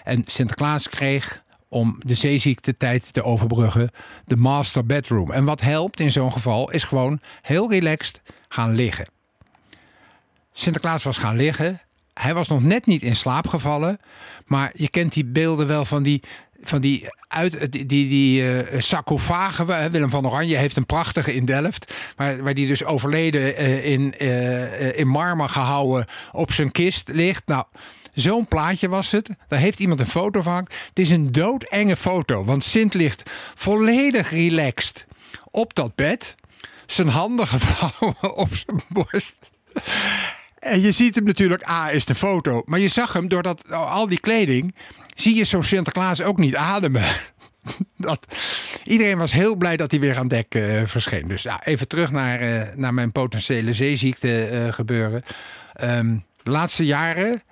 En 0.03 0.23
Sinterklaas 0.25 0.89
kreeg 0.89 1.43
om 1.69 1.95
de 1.99 2.13
zeeziektetijd 2.13 3.13
te 3.13 3.23
overbruggen 3.23 3.91
de 4.25 4.35
master 4.35 4.85
bedroom. 4.85 5.31
En 5.31 5.45
wat 5.45 5.61
helpt 5.61 5.99
in 5.99 6.11
zo'n 6.11 6.31
geval 6.31 6.71
is 6.71 6.83
gewoon 6.83 7.19
heel 7.41 7.71
relaxed 7.71 8.21
gaan 8.47 8.75
liggen. 8.75 9.07
Sinterklaas 10.53 11.03
was 11.03 11.17
gaan 11.17 11.35
liggen. 11.35 11.81
Hij 12.13 12.33
was 12.33 12.47
nog 12.47 12.63
net 12.63 12.85
niet 12.85 13.01
in 13.01 13.15
slaap 13.15 13.47
gevallen. 13.47 13.99
Maar 14.45 14.71
je 14.73 14.89
kent 14.89 15.13
die 15.13 15.25
beelden 15.25 15.67
wel 15.67 15.85
van 15.85 16.03
die 16.03 16.23
van 16.61 16.81
die, 16.81 17.07
uit, 17.27 17.71
die, 17.71 17.85
die, 17.85 18.43
sarcofagen. 18.81 19.91
Willem 19.91 20.09
van 20.09 20.27
Oranje 20.27 20.55
heeft 20.55 20.75
een 20.75 20.85
prachtige 20.85 21.35
in 21.35 21.45
Delft. 21.45 21.93
Waar, 22.15 22.43
waar 22.43 22.53
die 22.53 22.67
dus 22.67 22.83
overleden 22.83 23.41
uh, 23.61 23.85
in, 23.85 24.13
uh, 24.19 24.97
in 24.97 25.07
marmer 25.07 25.49
gehouden 25.49 26.05
op 26.31 26.51
zijn 26.51 26.71
kist 26.71 27.09
ligt. 27.13 27.45
Nou, 27.45 27.65
zo'n 28.13 28.47
plaatje 28.47 28.89
was 28.89 29.11
het. 29.11 29.29
Daar 29.47 29.59
heeft 29.59 29.79
iemand 29.79 29.99
een 29.99 30.05
foto 30.05 30.41
van. 30.41 30.67
Het 30.89 30.99
is 30.99 31.09
een 31.09 31.31
doodenge 31.31 31.95
foto. 31.95 32.43
Want 32.43 32.63
Sint 32.63 32.93
ligt 32.93 33.29
volledig 33.55 34.29
relaxed 34.29 35.05
op 35.51 35.73
dat 35.73 35.95
bed. 35.95 36.35
Zijn 36.85 37.07
handen 37.07 37.47
gevouwen 37.57 38.35
op 38.35 38.55
zijn 38.55 38.81
borst. 38.89 39.35
En 40.59 40.81
je 40.81 40.91
ziet 40.91 41.15
hem 41.15 41.23
natuurlijk, 41.23 41.69
A 41.69 41.91
is 41.91 42.05
de 42.05 42.15
foto. 42.15 42.61
Maar 42.65 42.79
je 42.79 42.87
zag 42.87 43.13
hem, 43.13 43.27
door 43.27 43.43
dat, 43.43 43.71
al 43.71 44.07
die 44.07 44.19
kleding, 44.19 44.75
zie 45.15 45.35
je 45.35 45.45
zo'n 45.45 45.63
Sinterklaas 45.63 46.21
ook 46.21 46.37
niet 46.37 46.55
ademen. 46.55 47.03
Dat, 47.97 48.19
iedereen 48.83 49.17
was 49.17 49.31
heel 49.31 49.55
blij 49.55 49.77
dat 49.77 49.91
hij 49.91 49.99
weer 49.99 50.17
aan 50.17 50.27
dek 50.27 50.55
uh, 50.55 50.81
verscheen. 50.85 51.27
Dus 51.27 51.43
ja, 51.43 51.65
even 51.65 51.87
terug 51.87 52.11
naar, 52.11 52.41
uh, 52.41 52.63
naar 52.75 52.93
mijn 52.93 53.11
potentiële 53.11 53.73
zeeziekte 53.73 54.49
uh, 54.51 54.73
gebeuren. 54.73 55.23
Um, 55.81 56.25
de 56.43 56.51
laatste 56.51 56.85
jaren 56.85 57.43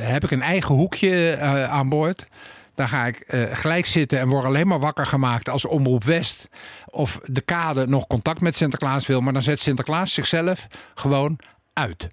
heb 0.00 0.24
ik 0.24 0.30
een 0.30 0.42
eigen 0.42 0.74
hoekje 0.74 1.38
aan 1.70 1.88
boord. 1.88 2.26
Daar 2.74 2.88
ga 2.88 3.06
ik 3.06 3.24
gelijk 3.52 3.86
zitten 3.86 4.18
en 4.18 4.28
word 4.28 4.44
alleen 4.44 4.66
maar 4.66 4.80
wakker 4.80 5.06
gemaakt 5.06 5.48
als 5.48 5.64
Omroep 5.64 6.04
West 6.04 6.48
of 6.86 7.20
de 7.24 7.40
kade 7.40 7.86
nog 7.86 8.06
contact 8.06 8.40
met 8.40 8.56
Sinterklaas 8.56 9.06
wil. 9.06 9.20
Maar 9.20 9.32
dan 9.32 9.42
zet 9.42 9.60
Sinterklaas 9.60 10.12
zichzelf 10.12 10.66
gewoon 10.94 11.38
uit. 11.72 12.08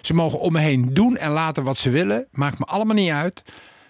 Ze 0.00 0.14
mogen 0.14 0.40
om 0.40 0.52
me 0.52 0.60
heen 0.60 0.94
doen 0.94 1.16
en 1.16 1.30
laten 1.30 1.64
wat 1.64 1.78
ze 1.78 1.90
willen. 1.90 2.26
Maakt 2.30 2.58
me 2.58 2.64
allemaal 2.64 2.94
niet 2.94 3.10
uit. 3.10 3.42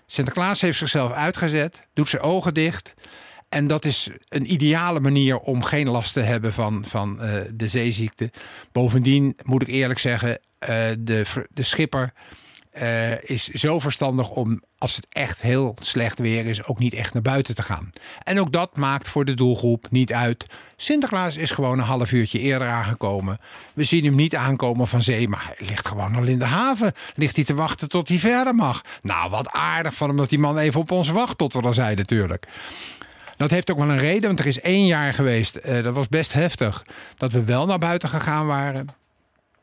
Sinterklaas 0.07 0.61
heeft 0.61 0.79
zichzelf 0.79 1.13
uitgezet, 1.13 1.87
doet 1.95 2.09
zijn 2.09 2.23
ogen 2.23 2.55
dicht. 2.55 2.95
En 3.49 3.67
dat 3.67 3.85
is 3.85 4.11
een 4.29 4.53
ideale 4.53 5.01
manier 5.01 5.39
om 5.39 5.63
geen 5.63 5.89
last 5.89 6.13
te 6.13 6.21
hebben 6.21 6.53
van, 6.53 6.85
van 6.87 7.19
uh, 7.21 7.41
de 7.53 7.69
zeeziekte. 7.69 8.31
Bovendien 8.73 9.37
moet 9.43 9.63
ik 9.63 9.69
eerlijk 9.69 9.99
zeggen, 9.99 10.31
uh, 10.31 10.69
de, 10.99 11.47
de 11.51 11.63
schipper 11.63 12.13
uh, 12.73 13.23
is 13.23 13.47
zo 13.47 13.79
verstandig 13.79 14.29
om, 14.29 14.63
als 14.79 14.97
het 14.97 15.07
echt 15.09 15.41
heel 15.41 15.77
slecht 15.81 16.19
weer 16.19 16.47
is, 16.47 16.65
ook 16.65 16.79
niet 16.79 16.95
echt 16.95 17.13
naar 17.13 17.23
buiten 17.23 17.55
te 17.55 17.63
gaan. 17.63 17.91
En 18.23 18.41
ook 18.41 18.53
dat 18.53 18.77
maakt 18.77 19.09
voor 19.09 19.25
de 19.25 19.35
doelgroep 19.35 19.87
niet 19.91 20.13
uit. 20.13 20.47
Sinterklaas 20.77 21.37
is 21.37 21.51
gewoon 21.51 21.79
een 21.79 21.85
half 21.85 22.13
uurtje 22.13 22.39
eerder 22.39 22.69
aangekomen. 22.69 23.39
We 23.75 23.85
zien 23.85 24.05
hem 24.05 24.15
niet 24.15 24.37
aankomen 24.37 24.89
van 24.89 25.03
zee, 25.03 25.29
maar 25.29 25.45
hij 25.45 25.67
ligt 25.67 25.89
gewoon 25.89 26.15
al 26.15 26.25
in 26.25 26.39
de 26.39 26.45
haven. 26.45 26.93
Ligt 27.15 27.37
hij 27.37 27.45
te 27.45 27.55
wachten 27.55 27.89
tot 27.89 28.09
hij 28.09 28.19
verder 28.19 28.55
mag. 28.55 28.85
Nou, 29.01 29.31
wat 29.31 29.51
aardig 29.51 29.95
van 29.95 30.09
hem 30.09 30.17
dat 30.17 30.29
die 30.29 30.39
man 30.39 30.59
even 30.59 30.81
op 30.81 30.91
ons 30.91 31.09
wacht, 31.09 31.39
tot 31.39 31.53
we 31.53 31.63
dan 31.63 31.75
zijn 31.75 31.97
natuurlijk. 31.97 32.47
Dat 33.37 33.51
heeft 33.51 33.71
ook 33.71 33.79
wel 33.79 33.91
een 33.91 33.99
reden, 33.99 34.27
want 34.27 34.39
er 34.39 34.47
is 34.47 34.61
één 34.61 34.87
jaar 34.87 35.15
geweest, 35.15 35.59
uh, 35.67 35.83
dat 35.83 35.95
was 35.95 36.09
best 36.09 36.33
heftig, 36.33 36.85
dat 37.17 37.33
we 37.33 37.45
wel 37.45 37.67
naar 37.67 37.79
buiten 37.79 38.09
gegaan 38.09 38.47
waren. 38.47 38.87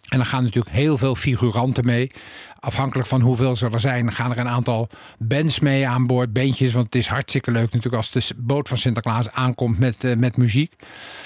En 0.08 0.17
dan 0.17 0.26
gaan 0.26 0.43
natuurlijk 0.43 0.76
heel 0.76 0.98
veel 0.98 1.15
figuranten 1.15 1.86
mee. 1.86 2.12
Afhankelijk 2.60 3.08
van 3.08 3.22
hoeveel 3.22 3.56
ze 3.56 3.70
er 3.70 3.80
zijn, 3.80 4.13
gaan 4.13 4.32
er 4.32 4.38
een 4.38 4.50
aantal 4.50 4.89
bands 5.17 5.60
mee 5.60 5.88
aan 5.88 6.08
boord. 6.08 6.34
Bandjes, 6.34 6.74
want 6.74 6.86
het 6.86 6.96
is 6.96 7.08
hartstikke 7.08 7.52
leuk 7.52 7.72
natuurlijk 7.72 7.96
als 7.96 8.12
de 8.12 8.36
boot 8.38 8.67
van 8.67 8.78
Sinterklaas 8.78 9.32
aankomt 9.32 9.80
met, 9.80 10.04
uh, 10.04 10.15
met 10.15 10.38
muziek. 10.38 10.74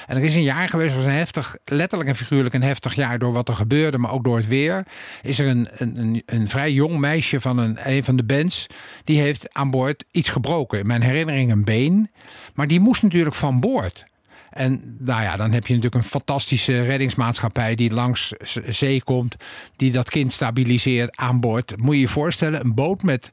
En 0.07 0.17
er 0.17 0.23
is 0.23 0.35
een 0.35 0.43
jaar 0.43 0.69
geweest, 0.69 0.95
was 0.95 1.05
een 1.05 1.11
heftig, 1.11 1.57
letterlijk 1.65 2.09
en 2.09 2.15
figuurlijk 2.15 2.55
een 2.55 2.63
heftig 2.63 2.95
jaar 2.95 3.19
door 3.19 3.33
wat 3.33 3.47
er 3.47 3.55
gebeurde, 3.55 3.97
maar 3.97 4.11
ook 4.11 4.23
door 4.23 4.37
het 4.37 4.47
weer. 4.47 4.87
Is 5.21 5.39
er 5.39 5.47
een, 5.47 5.67
een, 5.71 5.97
een, 5.97 6.23
een 6.25 6.49
vrij 6.49 6.71
jong 6.71 6.97
meisje 6.97 7.41
van 7.41 7.57
een, 7.57 7.77
een 7.83 8.03
van 8.03 8.15
de 8.15 8.23
bands, 8.23 8.67
die 9.03 9.19
heeft 9.19 9.53
aan 9.53 9.71
boord 9.71 10.03
iets 10.11 10.29
gebroken. 10.29 10.79
In 10.79 10.87
mijn 10.87 11.01
herinnering 11.01 11.51
een 11.51 11.63
been. 11.63 12.11
Maar 12.53 12.67
die 12.67 12.79
moest 12.79 13.03
natuurlijk 13.03 13.35
van 13.35 13.59
boord. 13.59 14.09
En 14.51 14.97
nou 14.99 15.21
ja, 15.21 15.37
dan 15.37 15.51
heb 15.51 15.67
je 15.67 15.73
natuurlijk 15.73 16.03
een 16.03 16.09
fantastische 16.09 16.81
reddingsmaatschappij 16.81 17.75
die 17.75 17.93
langs 17.93 18.33
zee 18.67 19.03
komt, 19.03 19.35
die 19.75 19.91
dat 19.91 20.09
kind 20.09 20.33
stabiliseert 20.33 21.17
aan 21.17 21.39
boord. 21.39 21.77
Moet 21.77 21.95
je 21.95 22.01
je 22.01 22.07
voorstellen, 22.07 22.61
een 22.61 22.73
boot 22.73 23.03
met 23.03 23.29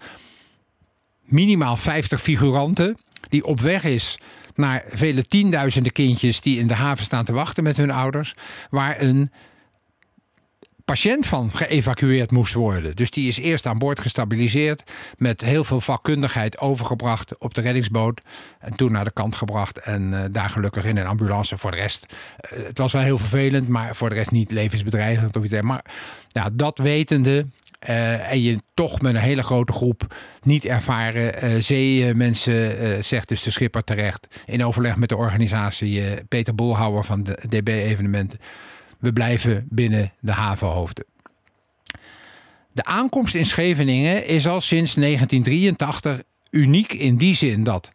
minimaal 1.23 1.77
50 1.77 2.21
figuranten, 2.21 2.99
die 3.29 3.45
op 3.45 3.61
weg 3.61 3.85
is 3.85 4.19
naar 4.55 4.85
vele 4.89 5.25
tienduizenden 5.25 5.93
kindjes 5.93 6.41
die 6.41 6.59
in 6.59 6.67
de 6.67 6.75
haven 6.75 7.05
staan 7.05 7.25
te 7.25 7.33
wachten 7.33 7.63
met 7.63 7.77
hun 7.77 7.91
ouders, 7.91 8.35
waar 8.71 9.01
een 9.01 9.31
patiënt 10.88 11.27
van 11.27 11.51
geëvacueerd 11.53 12.31
moest 12.31 12.55
worden. 12.55 12.96
Dus 12.96 13.11
die 13.11 13.29
is 13.29 13.38
eerst 13.38 13.66
aan 13.66 13.79
boord 13.79 14.01
gestabiliseerd, 14.01 14.83
met 15.16 15.40
heel 15.40 15.64
veel 15.64 15.81
vakkundigheid 15.81 16.59
overgebracht 16.59 17.38
op 17.38 17.55
de 17.55 17.61
reddingsboot 17.61 18.20
en 18.59 18.72
toen 18.72 18.92
naar 18.92 19.05
de 19.05 19.11
kant 19.11 19.35
gebracht 19.35 19.79
en 19.79 20.12
uh, 20.12 20.20
daar 20.31 20.51
gelukkig 20.51 20.85
in 20.85 20.96
een 20.96 21.07
ambulance. 21.07 21.59
Voor 21.59 21.70
de 21.70 21.77
rest, 21.77 22.07
uh, 22.53 22.66
het 22.66 22.79
was 22.79 22.92
wel 22.92 23.03
heel 23.03 23.18
vervelend, 23.18 23.68
maar 23.68 23.96
voor 23.96 24.09
de 24.09 24.14
rest 24.14 24.31
niet 24.31 24.51
levensbedreigend. 24.51 25.62
Maar 25.62 25.85
ja, 26.29 26.51
dat 26.53 26.79
wetende 26.79 27.46
uh, 27.88 28.31
en 28.31 28.42
je 28.42 28.59
toch 28.74 29.01
met 29.01 29.14
een 29.14 29.20
hele 29.20 29.42
grote 29.42 29.72
groep 29.72 30.14
niet 30.42 30.64
ervaren 30.64 31.44
uh, 31.44 31.61
zeemensen, 31.61 33.05
zegt 33.05 33.29
dus 33.29 33.42
de 33.42 33.51
schipper 33.51 33.85
terecht, 33.85 34.27
in 34.46 34.64
overleg 34.64 34.96
met 34.96 35.09
de 35.09 35.16
organisatie 35.16 36.24
Peter 36.29 36.55
Boelhouwer 36.55 37.05
van 37.05 37.22
de 37.22 37.38
DB 37.48 37.68
Evenementen 37.68 38.38
we 38.99 39.13
blijven 39.13 39.67
binnen 39.71 40.13
de 40.21 40.33
havenhoofden. 40.33 41.05
De 42.73 42.85
aankomst 42.85 43.35
in 43.35 43.47
Scheveningen 43.47 44.27
is 44.27 44.47
al 44.47 44.61
sinds 44.61 44.95
1983 44.95 46.23
uniek 46.51 46.93
in 46.93 47.17
die 47.17 47.35
zin 47.35 47.65
dat 47.65 47.91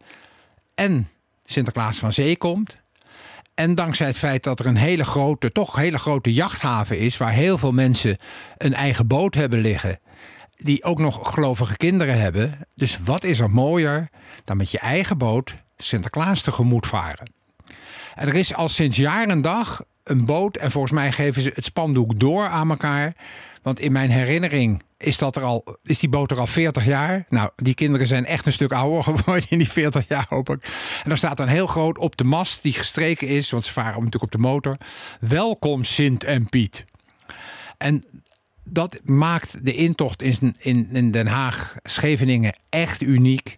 en 0.74 1.08
Sinterklaas 1.44 1.98
van 1.98 2.12
Zee 2.12 2.36
komt. 2.36 2.76
En 3.54 3.74
dankzij 3.74 4.06
het 4.06 4.18
feit 4.18 4.42
dat 4.42 4.58
er 4.58 4.66
een 4.66 4.76
hele 4.76 5.04
grote, 5.04 5.52
toch 5.52 5.76
hele 5.76 5.98
grote 5.98 6.32
jachthaven 6.32 6.98
is, 6.98 7.16
waar 7.16 7.32
heel 7.32 7.58
veel 7.58 7.72
mensen 7.72 8.18
een 8.56 8.74
eigen 8.74 9.06
boot 9.06 9.34
hebben 9.34 9.60
liggen, 9.60 10.00
die 10.56 10.84
ook 10.84 10.98
nog 10.98 11.32
gelovige 11.32 11.76
kinderen 11.76 12.20
hebben. 12.20 12.58
Dus 12.74 12.98
wat 12.98 13.24
is 13.24 13.38
er 13.38 13.50
mooier 13.50 14.08
dan 14.44 14.56
met 14.56 14.70
je 14.70 14.78
eigen 14.78 15.18
boot 15.18 15.54
Sinterklaas 15.76 16.42
tegemoet 16.42 16.86
varen? 16.86 17.32
En 18.14 18.28
er 18.28 18.34
is 18.34 18.54
al 18.54 18.68
sinds 18.68 18.96
jaar 18.96 19.28
en 19.28 19.42
dag 19.42 19.84
een 20.04 20.24
boot. 20.24 20.56
En 20.56 20.70
volgens 20.70 20.92
mij 20.92 21.12
geven 21.12 21.42
ze 21.42 21.52
het 21.54 21.64
spandoek 21.64 22.18
door 22.18 22.46
aan 22.46 22.70
elkaar. 22.70 23.14
Want 23.62 23.80
in 23.80 23.92
mijn 23.92 24.10
herinnering 24.10 24.82
is, 24.98 25.18
dat 25.18 25.36
er 25.36 25.42
al, 25.42 25.78
is 25.82 25.98
die 25.98 26.08
boot 26.08 26.30
er 26.30 26.38
al 26.38 26.46
40 26.46 26.84
jaar. 26.84 27.24
Nou, 27.28 27.50
die 27.56 27.74
kinderen 27.74 28.06
zijn 28.06 28.26
echt 28.26 28.46
een 28.46 28.52
stuk 28.52 28.72
ouder 28.72 29.02
geworden 29.14 29.44
in 29.48 29.58
die 29.58 29.70
40 29.70 30.08
jaar, 30.08 30.26
hoop 30.28 30.50
ik. 30.50 30.62
En 31.02 31.08
daar 31.08 31.18
staat 31.18 31.36
dan 31.36 31.48
heel 31.48 31.66
groot 31.66 31.98
op 31.98 32.16
de 32.16 32.24
mast 32.24 32.62
die 32.62 32.72
gestreken 32.72 33.28
is, 33.28 33.50
want 33.50 33.64
ze 33.64 33.72
varen 33.72 33.94
natuurlijk 33.94 34.22
op 34.22 34.32
de 34.32 34.38
motor. 34.38 34.76
Welkom 35.20 35.84
Sint 35.84 36.24
en 36.24 36.48
Piet. 36.48 36.84
En 37.78 38.04
dat 38.64 38.98
maakt 39.04 39.64
de 39.64 39.74
intocht 39.74 40.22
in, 40.22 40.56
in, 40.58 41.10
Den 41.10 41.26
Haag, 41.26 41.76
Scheveningen 41.82 42.56
echt 42.68 43.02
uniek 43.02 43.54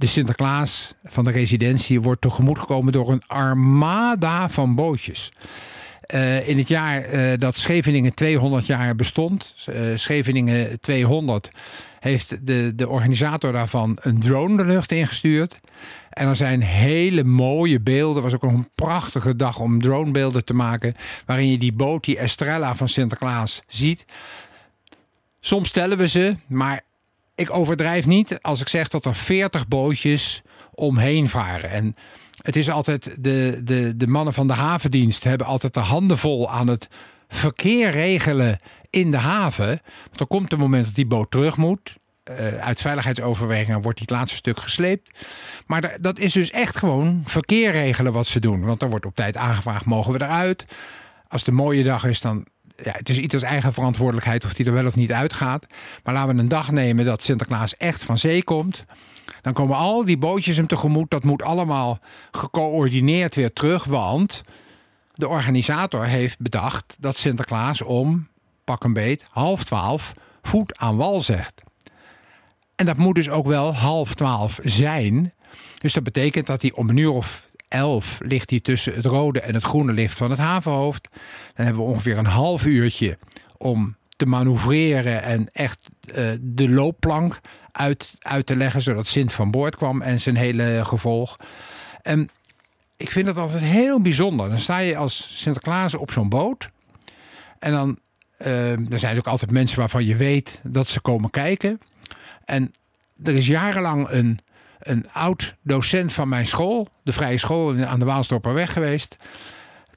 de 0.00 0.06
Sinterklaas 0.06 0.94
van 1.04 1.24
de 1.24 1.30
residentie 1.30 2.00
wordt 2.00 2.20
tegemoet 2.20 2.58
gekomen 2.58 2.92
door 2.92 3.10
een 3.10 3.22
armada 3.26 4.48
van 4.48 4.74
bootjes. 4.74 5.32
Uh, 6.14 6.48
in 6.48 6.58
het 6.58 6.68
jaar 6.68 7.14
uh, 7.14 7.32
dat 7.38 7.56
Scheveningen 7.56 8.14
200 8.14 8.66
jaar 8.66 8.96
bestond, 8.96 9.54
uh, 9.68 9.74
Scheveningen 9.94 10.80
200, 10.80 11.50
heeft 12.00 12.46
de, 12.46 12.72
de 12.74 12.88
organisator 12.88 13.52
daarvan 13.52 13.98
een 14.00 14.20
drone 14.20 14.56
de 14.56 14.64
lucht 14.64 14.92
ingestuurd. 14.92 15.58
En 16.10 16.28
er 16.28 16.36
zijn 16.36 16.62
hele 16.62 17.24
mooie 17.24 17.80
beelden. 17.80 18.22
Het 18.22 18.32
was 18.32 18.42
ook 18.42 18.50
een 18.50 18.68
prachtige 18.74 19.36
dag 19.36 19.58
om 19.58 19.82
dronebeelden 19.82 20.44
te 20.44 20.54
maken. 20.54 20.96
Waarin 21.26 21.50
je 21.50 21.58
die 21.58 21.72
boot, 21.72 22.04
die 22.04 22.18
Estrella 22.18 22.74
van 22.74 22.88
Sinterklaas, 22.88 23.62
ziet. 23.66 24.04
Soms 25.40 25.70
tellen 25.70 25.98
we 25.98 26.08
ze, 26.08 26.36
maar 26.46 26.80
ik 27.34 27.52
overdrijf 27.52 28.06
niet 28.06 28.38
als 28.40 28.60
ik 28.60 28.68
zeg 28.68 28.88
dat 28.88 29.04
er 29.04 29.14
40 29.14 29.68
bootjes 29.68 30.42
omheen 30.74 31.28
varen. 31.28 31.70
En 31.70 31.96
het 32.42 32.56
is 32.56 32.70
altijd 32.70 33.16
de, 33.18 33.60
de, 33.64 33.96
de 33.96 34.06
mannen 34.06 34.32
van 34.32 34.46
de 34.46 34.52
havendienst 34.52 35.24
hebben 35.24 35.46
altijd 35.46 35.74
de 35.74 35.80
handen 35.80 36.18
vol 36.18 36.50
aan 36.50 36.66
het 36.66 36.88
verkeer 37.28 37.90
regelen 37.90 38.58
in 38.90 39.10
de 39.10 39.16
haven. 39.16 39.80
Want 40.06 40.20
er 40.20 40.26
komt 40.26 40.52
een 40.52 40.58
moment 40.58 40.84
dat 40.84 40.94
die 40.94 41.06
boot 41.06 41.30
terug 41.30 41.56
moet. 41.56 41.98
eh, 42.24 42.54
uit 42.58 42.80
veiligheidsoverwegingen 42.80 43.80
wordt 43.82 43.98
die 43.98 44.10
laatste 44.16 44.36
stuk 44.36 44.58
gesleept. 44.60 45.10
Maar 45.66 45.80
da- 45.80 45.96
dat 46.00 46.18
is 46.18 46.32
dus 46.32 46.50
echt 46.50 46.76
gewoon 46.76 47.22
verkeer 47.26 47.70
regelen 47.72 48.12
wat 48.12 48.26
ze 48.26 48.40
doen. 48.40 48.64
Want 48.64 48.82
er 48.82 48.90
wordt 48.90 49.06
op 49.06 49.14
tijd 49.14 49.36
aangevraagd, 49.36 49.84
mogen 49.84 50.12
we 50.12 50.22
eruit? 50.22 50.64
Als 51.28 51.46
een 51.46 51.54
mooie 51.54 51.82
dag 51.82 52.04
is, 52.04 52.20
dan... 52.20 52.46
Ja, 52.82 52.92
het 52.92 53.08
is 53.08 53.18
ieders 53.18 53.42
eigen 53.42 53.72
verantwoordelijkheid 53.72 54.44
of 54.44 54.54
die 54.54 54.66
er 54.66 54.72
wel 54.72 54.86
of 54.86 54.96
niet 54.96 55.12
uitgaat. 55.12 55.66
Maar 56.04 56.14
laten 56.14 56.34
we 56.36 56.42
een 56.42 56.48
dag 56.48 56.70
nemen 56.70 57.04
dat 57.04 57.22
Sinterklaas 57.22 57.76
echt 57.76 58.04
van 58.04 58.18
zee 58.18 58.44
komt. 58.44 58.84
Dan 59.42 59.52
komen 59.52 59.76
al 59.76 60.04
die 60.04 60.18
bootjes 60.18 60.56
hem 60.56 60.66
tegemoet. 60.66 61.10
Dat 61.10 61.24
moet 61.24 61.42
allemaal 61.42 61.98
gecoördineerd 62.30 63.34
weer 63.34 63.52
terug. 63.52 63.84
Want 63.84 64.42
de 65.14 65.28
organisator 65.28 66.04
heeft 66.04 66.38
bedacht 66.38 66.96
dat 66.98 67.16
Sinterklaas 67.16 67.82
om 67.82 68.28
pak 68.64 68.84
een 68.84 68.92
beet 68.92 69.24
half 69.30 69.64
twaalf 69.64 70.12
voet 70.42 70.78
aan 70.78 70.96
wal 70.96 71.20
zegt. 71.20 71.62
En 72.76 72.86
dat 72.86 72.96
moet 72.96 73.14
dus 73.14 73.28
ook 73.28 73.46
wel 73.46 73.74
half 73.74 74.14
twaalf 74.14 74.58
zijn. 74.62 75.32
Dus 75.78 75.92
dat 75.92 76.02
betekent 76.02 76.46
dat 76.46 76.62
hij 76.62 76.72
om 76.72 76.88
een 76.88 76.96
uur 76.96 77.10
of 77.10 77.49
elf 77.70 78.18
ligt 78.22 78.50
hij 78.50 78.60
tussen 78.60 78.94
het 78.94 79.04
rode 79.04 79.40
en 79.40 79.54
het 79.54 79.64
groene 79.64 79.92
licht 79.92 80.16
van 80.16 80.30
het 80.30 80.38
havenhoofd. 80.38 81.08
Dan 81.54 81.64
hebben 81.64 81.84
we 81.84 81.90
ongeveer 81.90 82.18
een 82.18 82.26
half 82.26 82.64
uurtje 82.64 83.18
om 83.56 83.96
te 84.16 84.26
manoeuvreren 84.26 85.22
en 85.22 85.48
echt 85.52 85.88
eh, 86.14 86.24
de 86.40 86.70
loopplank 86.70 87.40
uit, 87.72 88.14
uit 88.18 88.46
te 88.46 88.56
leggen, 88.56 88.82
zodat 88.82 89.06
Sint 89.06 89.32
van 89.32 89.50
boord 89.50 89.76
kwam 89.76 90.02
en 90.02 90.20
zijn 90.20 90.36
hele 90.36 90.80
gevolg. 90.84 91.36
En 92.02 92.28
ik 92.96 93.10
vind 93.10 93.26
het 93.26 93.36
altijd 93.36 93.62
heel 93.62 94.00
bijzonder. 94.00 94.48
Dan 94.48 94.58
sta 94.58 94.78
je 94.78 94.96
als 94.96 95.40
Sinterklaas 95.40 95.94
op 95.94 96.10
zo'n 96.10 96.28
boot. 96.28 96.70
En 97.58 97.72
dan 97.72 97.98
eh, 98.36 98.70
er 98.70 98.76
zijn 98.76 98.88
natuurlijk 98.88 99.26
altijd 99.26 99.50
mensen 99.50 99.78
waarvan 99.78 100.04
je 100.04 100.16
weet 100.16 100.60
dat 100.62 100.88
ze 100.88 101.00
komen 101.00 101.30
kijken. 101.30 101.80
En 102.44 102.72
er 103.22 103.34
is 103.34 103.46
jarenlang 103.46 104.08
een, 104.08 104.38
een 104.80 105.06
oud 105.12 105.56
docent 105.62 106.12
van 106.12 106.28
mijn 106.28 106.46
school, 106.46 106.88
de 107.02 107.12
Vrije 107.12 107.38
School 107.38 107.84
aan 107.84 107.98
de 107.98 108.04
Waalsdorperweg 108.04 108.72
geweest. 108.72 109.16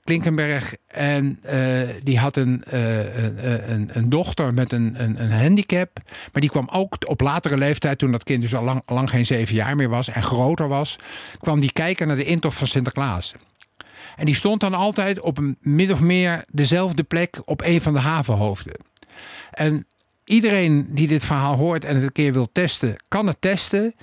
Klinkenberg. 0.03 0.75
En 0.87 1.39
eh, 1.41 1.89
die 2.03 2.19
had 2.19 2.35
een, 2.35 2.63
eh, 2.63 3.23
een, 3.23 3.71
een, 3.71 3.89
een 3.93 4.09
dochter 4.09 4.53
met 4.53 4.71
een, 4.71 4.93
een, 4.97 5.23
een 5.23 5.31
handicap. 5.31 5.99
Maar 6.05 6.41
die 6.41 6.49
kwam 6.49 6.69
ook 6.71 6.97
op 7.07 7.21
latere 7.21 7.57
leeftijd, 7.57 7.97
toen 7.97 8.11
dat 8.11 8.23
kind 8.23 8.41
dus 8.41 8.55
al 8.55 8.63
lang, 8.63 8.81
lang 8.85 9.09
geen 9.09 9.25
zeven 9.25 9.55
jaar 9.55 9.75
meer 9.75 9.89
was 9.89 10.07
en 10.07 10.23
groter 10.23 10.67
was, 10.67 10.95
kwam 11.39 11.59
die 11.59 11.71
kijken 11.71 12.07
naar 12.07 12.15
de 12.15 12.25
intocht 12.25 12.57
van 12.57 12.67
Sinterklaas. 12.67 13.33
En 14.15 14.25
die 14.25 14.35
stond 14.35 14.59
dan 14.59 14.73
altijd 14.73 15.19
op 15.19 15.37
een 15.37 15.57
min 15.59 15.93
of 15.93 15.99
meer 15.99 16.43
dezelfde 16.51 17.03
plek 17.03 17.37
op 17.45 17.61
een 17.61 17.81
van 17.81 17.93
de 17.93 17.99
havenhoofden. 17.99 18.75
En 19.51 19.85
iedereen 20.23 20.87
die 20.89 21.07
dit 21.07 21.25
verhaal 21.25 21.55
hoort 21.55 21.85
en 21.85 21.95
het 21.95 22.03
een 22.03 22.11
keer 22.11 22.33
wil 22.33 22.49
testen, 22.51 22.95
kan 23.07 23.27
het 23.27 23.37
testen. 23.39 23.95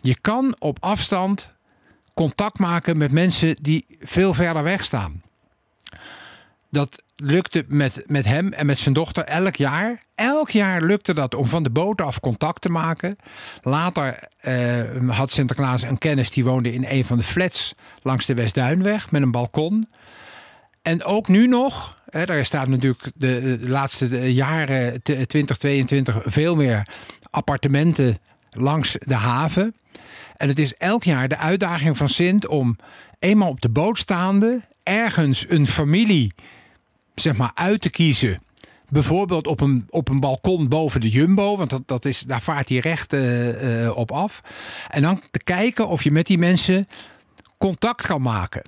Je 0.00 0.20
kan 0.20 0.56
op 0.58 0.76
afstand 0.80 1.54
contact 2.14 2.58
maken 2.58 2.96
met 2.96 3.12
mensen 3.12 3.56
die 3.62 3.84
veel 4.00 4.34
verder 4.34 4.62
weg 4.62 4.84
staan. 4.84 5.22
Dat 6.70 7.02
lukte 7.16 7.64
met, 7.68 8.02
met 8.06 8.24
hem 8.24 8.52
en 8.52 8.66
met 8.66 8.78
zijn 8.78 8.94
dochter 8.94 9.24
elk 9.24 9.56
jaar. 9.56 10.02
Elk 10.14 10.50
jaar 10.50 10.82
lukte 10.82 11.14
dat 11.14 11.34
om 11.34 11.46
van 11.46 11.62
de 11.62 11.70
boot 11.70 12.00
af 12.00 12.20
contact 12.20 12.60
te 12.60 12.68
maken. 12.68 13.16
Later 13.62 14.28
eh, 14.38 15.08
had 15.08 15.32
Sinterklaas 15.32 15.82
een 15.82 15.98
kennis 15.98 16.30
die 16.30 16.44
woonde 16.44 16.72
in 16.72 16.84
een 16.88 17.04
van 17.04 17.18
de 17.18 17.24
flats 17.24 17.74
langs 18.02 18.26
de 18.26 18.34
Westduinweg 18.34 19.10
met 19.10 19.22
een 19.22 19.30
balkon. 19.30 19.88
En 20.82 21.04
ook 21.04 21.28
nu 21.28 21.46
nog, 21.46 21.98
hè, 22.10 22.26
daar 22.26 22.44
staat 22.44 22.68
natuurlijk 22.68 23.10
de, 23.14 23.58
laatste 23.60 24.32
jaren, 24.34 24.94
t- 24.94 25.02
2022, 25.02 26.20
veel 26.24 26.56
meer 26.56 26.88
appartementen 27.30 28.18
langs 28.50 28.96
de 29.00 29.14
haven. 29.14 29.74
En 30.36 30.48
het 30.48 30.58
is 30.58 30.74
elk 30.74 31.04
jaar 31.04 31.28
de 31.28 31.36
uitdaging 31.36 31.96
van 31.96 32.08
Sint 32.08 32.46
om 32.46 32.76
eenmaal 33.18 33.48
op 33.48 33.60
de 33.60 33.68
boot 33.70 33.98
staande 33.98 34.60
ergens 34.82 35.50
een 35.50 35.66
familie 35.66 36.32
zeg 37.20 37.36
maar, 37.36 37.50
uit 37.54 37.80
te 37.80 37.90
kiezen. 37.90 38.42
Bijvoorbeeld 38.88 39.46
op 39.46 39.60
een, 39.60 39.86
op 39.88 40.08
een 40.08 40.20
balkon 40.20 40.68
boven 40.68 41.00
de 41.00 41.08
Jumbo, 41.08 41.56
want 41.56 41.70
dat, 41.70 41.82
dat 41.86 42.04
is, 42.04 42.20
daar 42.20 42.42
vaart 42.42 42.68
hij 42.68 42.78
recht 42.78 43.12
eh, 43.12 43.84
eh, 43.84 43.96
op 43.96 44.12
af. 44.12 44.40
En 44.88 45.02
dan 45.02 45.22
te 45.30 45.38
kijken 45.38 45.88
of 45.88 46.02
je 46.02 46.10
met 46.10 46.26
die 46.26 46.38
mensen 46.38 46.88
contact 47.58 48.06
kan 48.06 48.22
maken. 48.22 48.62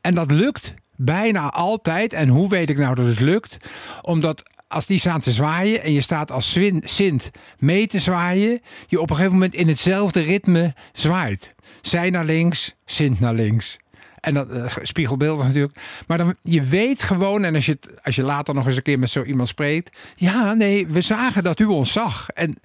En 0.00 0.14
dat 0.14 0.30
lukt 0.30 0.74
bijna 0.96 1.50
altijd. 1.50 2.12
En 2.12 2.28
hoe 2.28 2.48
weet 2.48 2.70
ik 2.70 2.78
nou 2.78 2.94
dat 2.94 3.06
het 3.06 3.20
lukt? 3.20 3.56
Omdat 4.02 4.42
als 4.74 4.86
die 4.86 4.98
staan 4.98 5.20
te 5.20 5.32
zwaaien 5.32 5.82
en 5.82 5.92
je 5.92 6.00
staat 6.00 6.30
als 6.30 6.58
Sint 6.80 7.30
mee 7.58 7.86
te 7.86 7.98
zwaaien, 7.98 8.60
je 8.86 9.00
op 9.00 9.10
een 9.10 9.16
gegeven 9.16 9.36
moment 9.36 9.54
in 9.54 9.68
hetzelfde 9.68 10.20
ritme 10.20 10.74
zwaait. 10.92 11.54
Zij 11.82 12.10
naar 12.10 12.24
links, 12.24 12.74
Sint 12.84 13.20
naar 13.20 13.34
links. 13.34 13.78
En 14.20 14.34
dat 14.34 14.50
eh, 14.50 14.64
spiegelbeeldig 14.82 15.46
natuurlijk. 15.46 15.78
Maar 16.06 16.18
dan, 16.18 16.34
je 16.42 16.62
weet 16.62 17.02
gewoon, 17.02 17.44
en 17.44 17.54
als 17.54 17.66
je, 17.66 17.78
als 18.02 18.16
je 18.16 18.22
later 18.22 18.54
nog 18.54 18.66
eens 18.66 18.76
een 18.76 18.82
keer 18.82 18.98
met 18.98 19.10
zo 19.10 19.22
iemand 19.22 19.48
spreekt. 19.48 19.96
Ja, 20.16 20.52
nee, 20.52 20.86
we 20.86 21.00
zagen 21.00 21.44
dat 21.44 21.60
u 21.60 21.64
ons 21.64 21.92
zag. 21.92 22.28
En 22.28 22.56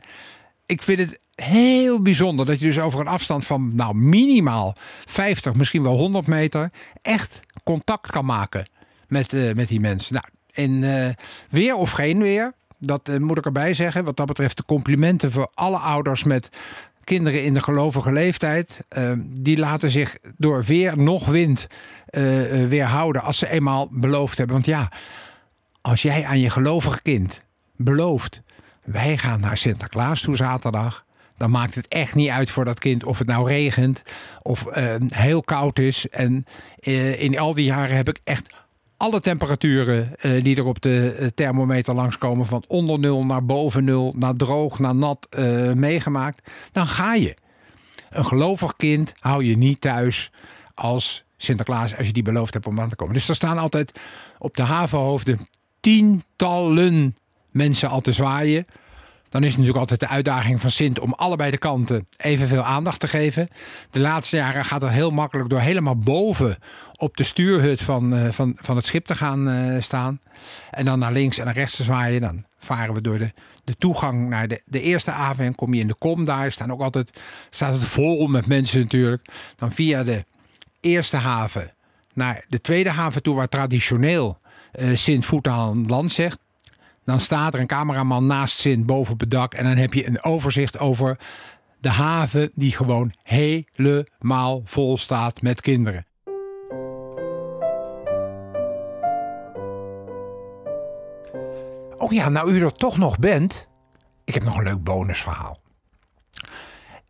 ik 0.65 0.81
vind 0.81 0.99
het 0.99 1.19
heel 1.35 2.01
bijzonder 2.01 2.45
dat 2.45 2.59
je 2.59 2.65
dus 2.65 2.79
over 2.79 2.99
een 2.99 3.07
afstand 3.07 3.45
van 3.45 3.75
nou 3.75 3.95
minimaal 3.95 4.75
50, 5.05 5.53
misschien 5.53 5.83
wel 5.83 5.97
100 5.97 6.27
meter 6.27 6.71
echt 7.01 7.39
contact 7.63 8.11
kan 8.11 8.25
maken 8.25 8.69
met, 9.07 9.33
eh, 9.33 9.53
met 9.53 9.67
die 9.67 9.79
mensen. 9.79 10.13
Nou, 10.13 10.25
en 10.63 11.05
eh, 11.05 11.13
weer 11.49 11.75
of 11.75 11.91
geen 11.91 12.21
weer, 12.21 12.53
dat 12.79 13.09
eh, 13.09 13.17
moet 13.17 13.37
ik 13.37 13.45
erbij 13.45 13.73
zeggen. 13.73 14.03
Wat 14.03 14.17
dat 14.17 14.27
betreft 14.27 14.57
de 14.57 14.65
complimenten 14.65 15.31
voor 15.31 15.49
alle 15.53 15.77
ouders 15.77 16.23
met 16.23 16.49
kinderen 17.09 17.43
in 17.43 17.53
de 17.53 17.61
gelovige 17.61 18.11
leeftijd. 18.11 18.79
eh, 18.89 19.11
die 19.27 19.57
laten 19.57 19.89
zich 19.89 20.17
door 20.37 20.63
weer 20.63 20.97
nog 20.97 21.25
wind 21.25 21.67
eh, 22.05 22.23
weerhouden 22.67 23.21
als 23.21 23.37
ze 23.37 23.49
eenmaal 23.49 23.87
beloofd 23.91 24.37
hebben. 24.37 24.55
Want 24.55 24.67
ja, 24.67 24.91
als 25.81 26.01
jij 26.01 26.25
aan 26.25 26.39
je 26.39 26.49
gelovige 26.49 27.01
kind 27.01 27.41
belooft, 27.75 28.41
wij 28.83 29.17
gaan 29.17 29.39
naar 29.39 29.57
Sinterklaas 29.57 30.21
toe 30.21 30.35
zaterdag. 30.35 31.05
Dan 31.37 31.51
maakt 31.51 31.75
het 31.75 31.87
echt 31.87 32.15
niet 32.15 32.29
uit 32.29 32.51
voor 32.51 32.65
dat 32.65 32.79
kind 32.79 33.03
of 33.03 33.17
het 33.17 33.27
nou 33.27 33.47
regent 33.47 34.01
of 34.41 34.65
eh, 34.65 34.95
heel 35.07 35.41
koud 35.41 35.79
is. 35.79 36.09
En 36.09 36.45
in 37.17 37.39
al 37.39 37.53
die 37.53 37.65
jaren 37.65 37.95
heb 37.95 38.09
ik 38.09 38.19
echt 38.23 38.53
alle 38.99 39.19
temperaturen 39.19 40.19
eh, 40.19 40.43
die 40.43 40.55
er 40.55 40.65
op 40.65 40.81
de 40.81 41.15
eh, 41.19 41.27
thermometer 41.27 41.93
langskomen, 41.93 42.45
van 42.45 42.63
onder 42.67 42.99
nul 42.99 43.25
naar 43.25 43.45
boven 43.45 43.83
nul, 43.83 44.13
naar 44.15 44.33
droog, 44.33 44.79
naar 44.79 44.95
nat, 44.95 45.27
eh, 45.29 45.71
meegemaakt. 45.73 46.49
Dan 46.71 46.87
ga 46.87 47.13
je. 47.13 47.35
Een 48.09 48.25
gelovig 48.25 48.75
kind 48.75 49.13
hou 49.19 49.43
je 49.43 49.57
niet 49.57 49.81
thuis 49.81 50.31
als 50.73 51.23
Sinterklaas, 51.37 51.97
als 51.97 52.07
je 52.07 52.13
die 52.13 52.23
beloofd 52.23 52.53
hebt 52.53 52.67
om 52.67 52.79
aan 52.79 52.89
te 52.89 52.95
komen. 52.95 53.13
Dus 53.13 53.29
er 53.29 53.35
staan 53.35 53.57
altijd 53.57 53.99
op 54.39 54.55
de 54.55 54.63
havenhoofden 54.63 55.47
tientallen 55.79 57.17
mensen 57.51 57.89
al 57.89 58.01
te 58.01 58.11
zwaaien. 58.11 58.65
Dan 59.29 59.43
is 59.43 59.51
natuurlijk 59.51 59.79
altijd 59.79 59.99
de 59.99 60.07
uitdaging 60.07 60.61
van 60.61 60.71
Sint 60.71 60.99
om 60.99 61.13
allebei 61.13 61.51
de 61.51 61.57
kanten 61.57 62.07
evenveel 62.17 62.63
aandacht 62.63 62.99
te 62.99 63.07
geven. 63.07 63.47
De 63.91 63.99
laatste 63.99 64.35
jaren 64.35 64.65
gaat 64.65 64.81
het 64.81 64.91
heel 64.91 65.09
makkelijk 65.09 65.49
door 65.49 65.59
helemaal 65.59 65.97
boven 65.97 66.57
op 66.95 67.17
de 67.17 67.23
stuurhut 67.23 67.81
van, 67.81 68.15
eh, 68.15 68.31
van, 68.31 68.57
van 68.59 68.75
het 68.75 68.85
schip 68.85 69.05
te 69.05 69.15
gaan 69.15 69.49
eh, 69.49 69.81
staan. 69.81 70.19
En 70.71 70.85
dan 70.85 70.99
naar 70.99 71.11
links 71.11 71.37
en 71.37 71.45
naar 71.45 71.53
rechts 71.53 71.75
te 71.75 71.83
zwaaien. 71.83 72.21
Dan 72.21 72.45
varen 72.59 72.93
we 72.93 73.01
door 73.01 73.19
de, 73.19 73.31
de 73.63 73.75
toegang 73.75 74.29
naar 74.29 74.47
de, 74.47 74.61
de 74.65 74.81
eerste 74.81 75.11
haven 75.11 75.45
en 75.45 75.55
kom 75.55 75.73
je 75.73 75.81
in 75.81 75.87
de 75.87 75.95
kom 75.95 76.25
daar. 76.25 76.51
Staan 76.51 76.71
ook 76.71 76.81
altijd, 76.81 77.19
staat 77.49 77.73
het 77.73 77.83
vol 77.83 78.27
met 78.27 78.47
mensen 78.47 78.81
natuurlijk. 78.81 79.25
Dan 79.55 79.71
via 79.71 80.03
de 80.03 80.25
eerste 80.79 81.17
haven 81.17 81.73
naar 82.13 82.45
de 82.47 82.61
tweede 82.61 82.89
haven 82.89 83.21
toe, 83.21 83.35
waar 83.35 83.49
traditioneel 83.49 84.39
eh, 84.71 84.95
Sint 84.95 85.25
voet 85.25 85.47
aan 85.47 85.87
land 85.87 86.11
zegt. 86.11 86.39
Dan 87.09 87.19
staat 87.19 87.53
er 87.53 87.59
een 87.59 87.67
cameraman 87.67 88.25
naast 88.25 88.59
Sint 88.59 88.85
boven 88.85 89.13
op 89.13 89.19
het 89.19 89.31
dak. 89.31 89.53
En 89.53 89.63
dan 89.63 89.77
heb 89.77 89.93
je 89.93 90.07
een 90.07 90.23
overzicht 90.23 90.79
over 90.79 91.17
de 91.79 91.89
haven 91.89 92.51
die 92.55 92.71
gewoon 92.71 93.13
helemaal 93.23 94.61
vol 94.65 94.97
staat 94.97 95.41
met 95.41 95.61
kinderen. 95.61 96.05
Oh 101.95 102.11
ja, 102.11 102.29
nou 102.29 102.51
u 102.51 102.61
er 102.61 102.71
toch 102.71 102.97
nog 102.97 103.19
bent. 103.19 103.69
Ik 104.25 104.33
heb 104.33 104.43
nog 104.43 104.57
een 104.57 104.63
leuk 104.63 104.83
bonusverhaal. 104.83 105.59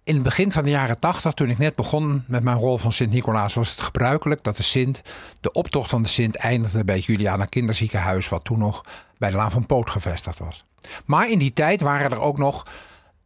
In 0.10 0.16
het 0.16 0.24
begin 0.24 0.52
van 0.52 0.64
de 0.64 0.70
jaren 0.70 1.00
80, 1.00 1.34
toen 1.34 1.50
ik 1.50 1.58
net 1.58 1.76
begon 1.76 2.24
met 2.28 2.44
mijn 2.44 2.58
rol 2.58 2.78
van 2.78 2.92
Sint-Nicolaas, 2.92 3.54
was 3.54 3.70
het 3.70 3.82
gebruikelijk 3.82 4.44
dat 4.44 4.58
de 4.58 4.64
Sint, 4.64 5.02
de 5.42 5.52
optocht 5.52 5.90
van 5.90 6.04
de 6.04 6.10
Sint, 6.10 6.36
eindigde 6.36 6.84
bij 6.84 6.96
het 6.96 7.06
Juliana 7.06 7.46
Kinderziekenhuis, 7.46 8.30
wat 8.30 8.44
toen 8.44 8.60
nog 8.60 8.86
bij 9.18 9.30
de 9.30 9.36
Laan 9.36 9.52
van 9.52 9.66
Poot 9.66 9.90
gevestigd 9.90 10.40
was. 10.40 10.66
Maar 11.06 11.30
in 11.30 11.40
die 11.40 11.54
tijd 11.54 11.82
waren 11.82 12.12
er 12.12 12.20
ook 12.20 12.38
nog 12.38 12.68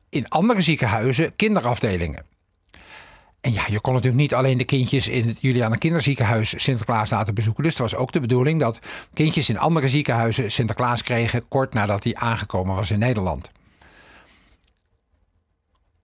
in 0.10 0.30
andere 0.30 0.62
ziekenhuizen 0.62 1.36
kinderafdelingen. 1.36 2.26
En 3.42 3.54
ja, 3.54 3.64
je 3.68 3.80
kon 3.80 3.94
natuurlijk 3.94 4.22
niet 4.22 4.34
alleen 4.34 4.58
de 4.58 4.64
kindjes 4.64 5.08
in 5.08 5.28
het 5.28 5.42
Juliana 5.42 5.76
Kinderziekenhuis 5.76 6.64
Sinterklaas 6.64 7.10
laten 7.10 7.34
bezoeken. 7.34 7.64
Dus 7.64 7.72
het 7.72 7.82
was 7.82 7.96
ook 7.96 8.12
de 8.12 8.20
bedoeling 8.20 8.60
dat 8.60 8.80
kindjes 9.14 9.50
in 9.50 9.58
andere 9.58 9.90
ziekenhuizen 9.90 10.52
Sinterklaas 10.52 11.04
kregen 11.04 11.48
kort 11.48 11.74
nadat 11.74 12.04
hij 12.04 12.16
aangekomen 12.16 12.76
was 12.76 12.92
in 12.92 13.00
Nederland. 13.00 13.52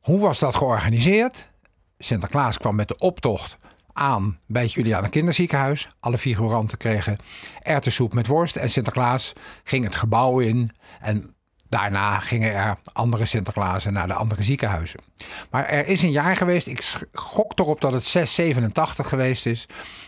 Hoe 0.10 0.20
was 0.20 0.40
dat 0.40 0.56
georganiseerd? 0.56 1.50
Sinterklaas 1.98 2.58
kwam 2.58 2.76
met 2.76 2.88
de 2.88 2.98
optocht 2.98 3.58
aan 3.94 4.40
bij 4.46 4.62
het 4.62 4.74
Juliana 4.74 5.08
Kinderziekenhuis. 5.08 5.90
Alle 6.00 6.18
figuranten 6.18 6.78
kregen 6.78 7.18
erwtensoep 7.62 8.14
met 8.14 8.28
worst. 8.28 8.56
En 8.56 8.70
Sinterklaas 8.70 9.34
ging 9.64 9.84
het 9.84 9.96
gebouw 9.96 10.40
in. 10.40 10.72
En 11.00 11.36
daarna 11.68 12.20
gingen 12.20 12.54
er 12.54 12.78
andere 12.94 13.26
Sinterklaasen 13.26 13.94
naar 13.94 14.08
de 14.08 14.14
andere 14.14 14.44
ziekenhuizen. 14.44 15.00
Maar 15.50 15.66
er 15.66 15.88
is 15.88 16.02
een 16.02 16.12
jaar 16.12 16.36
geweest, 16.36 16.68
ik 16.68 17.08
gok 17.14 17.60
erop 17.60 17.82
dat 17.82 17.92
het 17.92 18.06
687 18.06 19.10
geweest 19.10 19.46
is, 19.46 19.66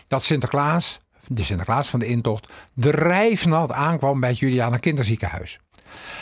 dat 0.08 0.22
Sinterklaas, 0.22 1.00
de 1.26 1.42
Sinterklaas 1.42 1.88
van 1.88 2.00
de 2.00 2.06
intocht, 2.06 2.48
drijfnat 2.74 3.72
aankwam 3.72 4.20
bij 4.20 4.28
het 4.28 4.38
Juliana 4.38 4.76
Kinderziekenhuis. 4.76 5.58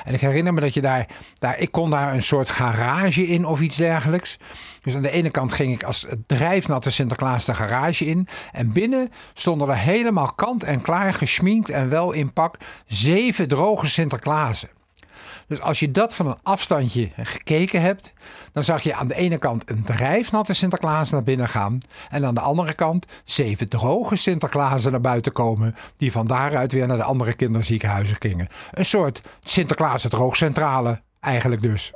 En 0.05 0.15
ik 0.15 0.21
herinner 0.21 0.55
me 0.55 0.61
dat 0.61 0.75
je 0.75 0.81
daar, 0.81 1.07
daar, 1.39 1.59
ik 1.59 1.73
kon 1.73 1.91
daar 1.91 2.15
een 2.15 2.23
soort 2.23 2.49
garage 2.49 3.27
in 3.27 3.45
of 3.45 3.61
iets 3.61 3.77
dergelijks. 3.77 4.39
Dus 4.83 4.95
aan 4.95 5.03
de 5.03 5.11
ene 5.11 5.31
kant 5.31 5.53
ging 5.53 5.73
ik 5.73 5.83
als 5.83 6.07
drijfnatte 6.27 6.91
Sinterklaas 6.91 7.45
de 7.45 7.55
garage 7.55 8.07
in. 8.07 8.29
En 8.53 8.73
binnen 8.73 9.13
stonden 9.33 9.69
er 9.69 9.77
helemaal 9.77 10.33
kant 10.33 10.63
en 10.63 10.81
klaar 10.81 11.15
geschminkt 11.15 11.71
en 11.71 11.89
wel 11.89 12.13
in 12.13 12.33
pak 12.33 12.57
zeven 12.87 13.49
droge 13.49 13.89
Sinterklaasen. 13.89 14.69
Dus 15.51 15.61
als 15.61 15.81
je 15.81 15.91
dat 15.91 16.15
van 16.15 16.27
een 16.27 16.39
afstandje 16.43 17.09
gekeken 17.17 17.81
hebt, 17.81 18.13
dan 18.53 18.65
zag 18.65 18.83
je 18.83 18.95
aan 18.95 19.09
de 19.09 19.15
ene 19.15 19.39
kant 19.39 19.71
een 19.71 19.85
drijfnatte 19.85 20.55
Sinterklaas 20.55 21.11
naar 21.11 21.23
binnen 21.23 21.49
gaan. 21.49 21.79
En 22.11 22.27
aan 22.27 22.35
de 22.35 22.41
andere 22.41 22.75
kant 22.75 23.07
zeven 23.25 23.69
droge 23.69 24.17
Sinterklaasen 24.17 24.91
naar 24.91 25.01
buiten 25.01 25.33
komen, 25.33 25.75
die 25.97 26.13
van 26.13 26.27
daaruit 26.27 26.73
weer 26.73 26.87
naar 26.87 26.97
de 26.97 27.03
andere 27.03 27.33
kinderziekenhuizen 27.33 28.17
gingen. 28.19 28.49
Een 28.71 28.85
soort 28.85 29.21
Sinterklaas 29.45 30.03
droogcentrale, 30.03 31.01
eigenlijk 31.21 31.63
dus. 31.63 31.93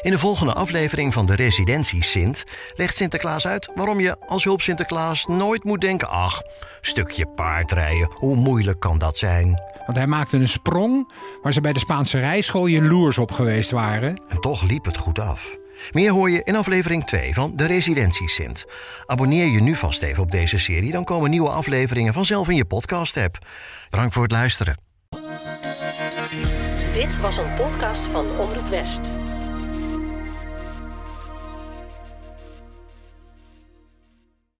In 0.00 0.10
de 0.10 0.18
volgende 0.18 0.52
aflevering 0.52 1.12
van 1.12 1.26
de 1.26 1.34
Residentie 1.34 2.04
Sint 2.04 2.44
legt 2.74 2.96
Sinterklaas 2.96 3.46
uit 3.46 3.72
waarom 3.74 4.00
je 4.00 4.16
als 4.26 4.44
hulp 4.44 4.60
Sinterklaas 4.60 5.26
nooit 5.26 5.64
moet 5.64 5.80
denken: 5.80 6.08
ach, 6.08 6.42
stukje 6.80 7.26
paardrijden, 7.26 8.10
hoe 8.14 8.36
moeilijk 8.36 8.80
kan 8.80 8.98
dat 8.98 9.18
zijn? 9.18 9.76
Want 9.88 10.00
hij 10.00 10.06
maakte 10.06 10.36
een 10.36 10.48
sprong 10.48 11.12
waar 11.42 11.52
ze 11.52 11.60
bij 11.60 11.72
de 11.72 11.78
Spaanse 11.78 12.18
rijschool 12.18 12.66
jaloers 12.66 13.18
op 13.18 13.32
geweest 13.32 13.70
waren. 13.70 14.22
En 14.28 14.40
toch 14.40 14.62
liep 14.62 14.84
het 14.84 14.96
goed 14.96 15.18
af. 15.18 15.56
Meer 15.90 16.10
hoor 16.10 16.30
je 16.30 16.42
in 16.44 16.56
aflevering 16.56 17.06
2 17.06 17.34
van 17.34 17.52
De 17.56 17.66
Residentie 17.66 18.28
Sint. 18.28 18.64
Abonneer 19.06 19.46
je 19.46 19.60
nu 19.60 19.76
vast 19.76 20.02
even 20.02 20.22
op 20.22 20.30
deze 20.30 20.58
serie, 20.58 20.92
dan 20.92 21.04
komen 21.04 21.30
nieuwe 21.30 21.48
afleveringen 21.48 22.12
vanzelf 22.12 22.48
in 22.48 22.56
je 22.56 22.64
podcast-app. 22.64 23.38
Bedankt 23.90 24.14
voor 24.14 24.22
het 24.22 24.32
luisteren. 24.32 24.80
Dit 26.92 27.20
was 27.20 27.36
een 27.36 27.54
podcast 27.54 28.06
van 28.06 28.26
Omroep 28.38 28.68
West. 28.68 29.12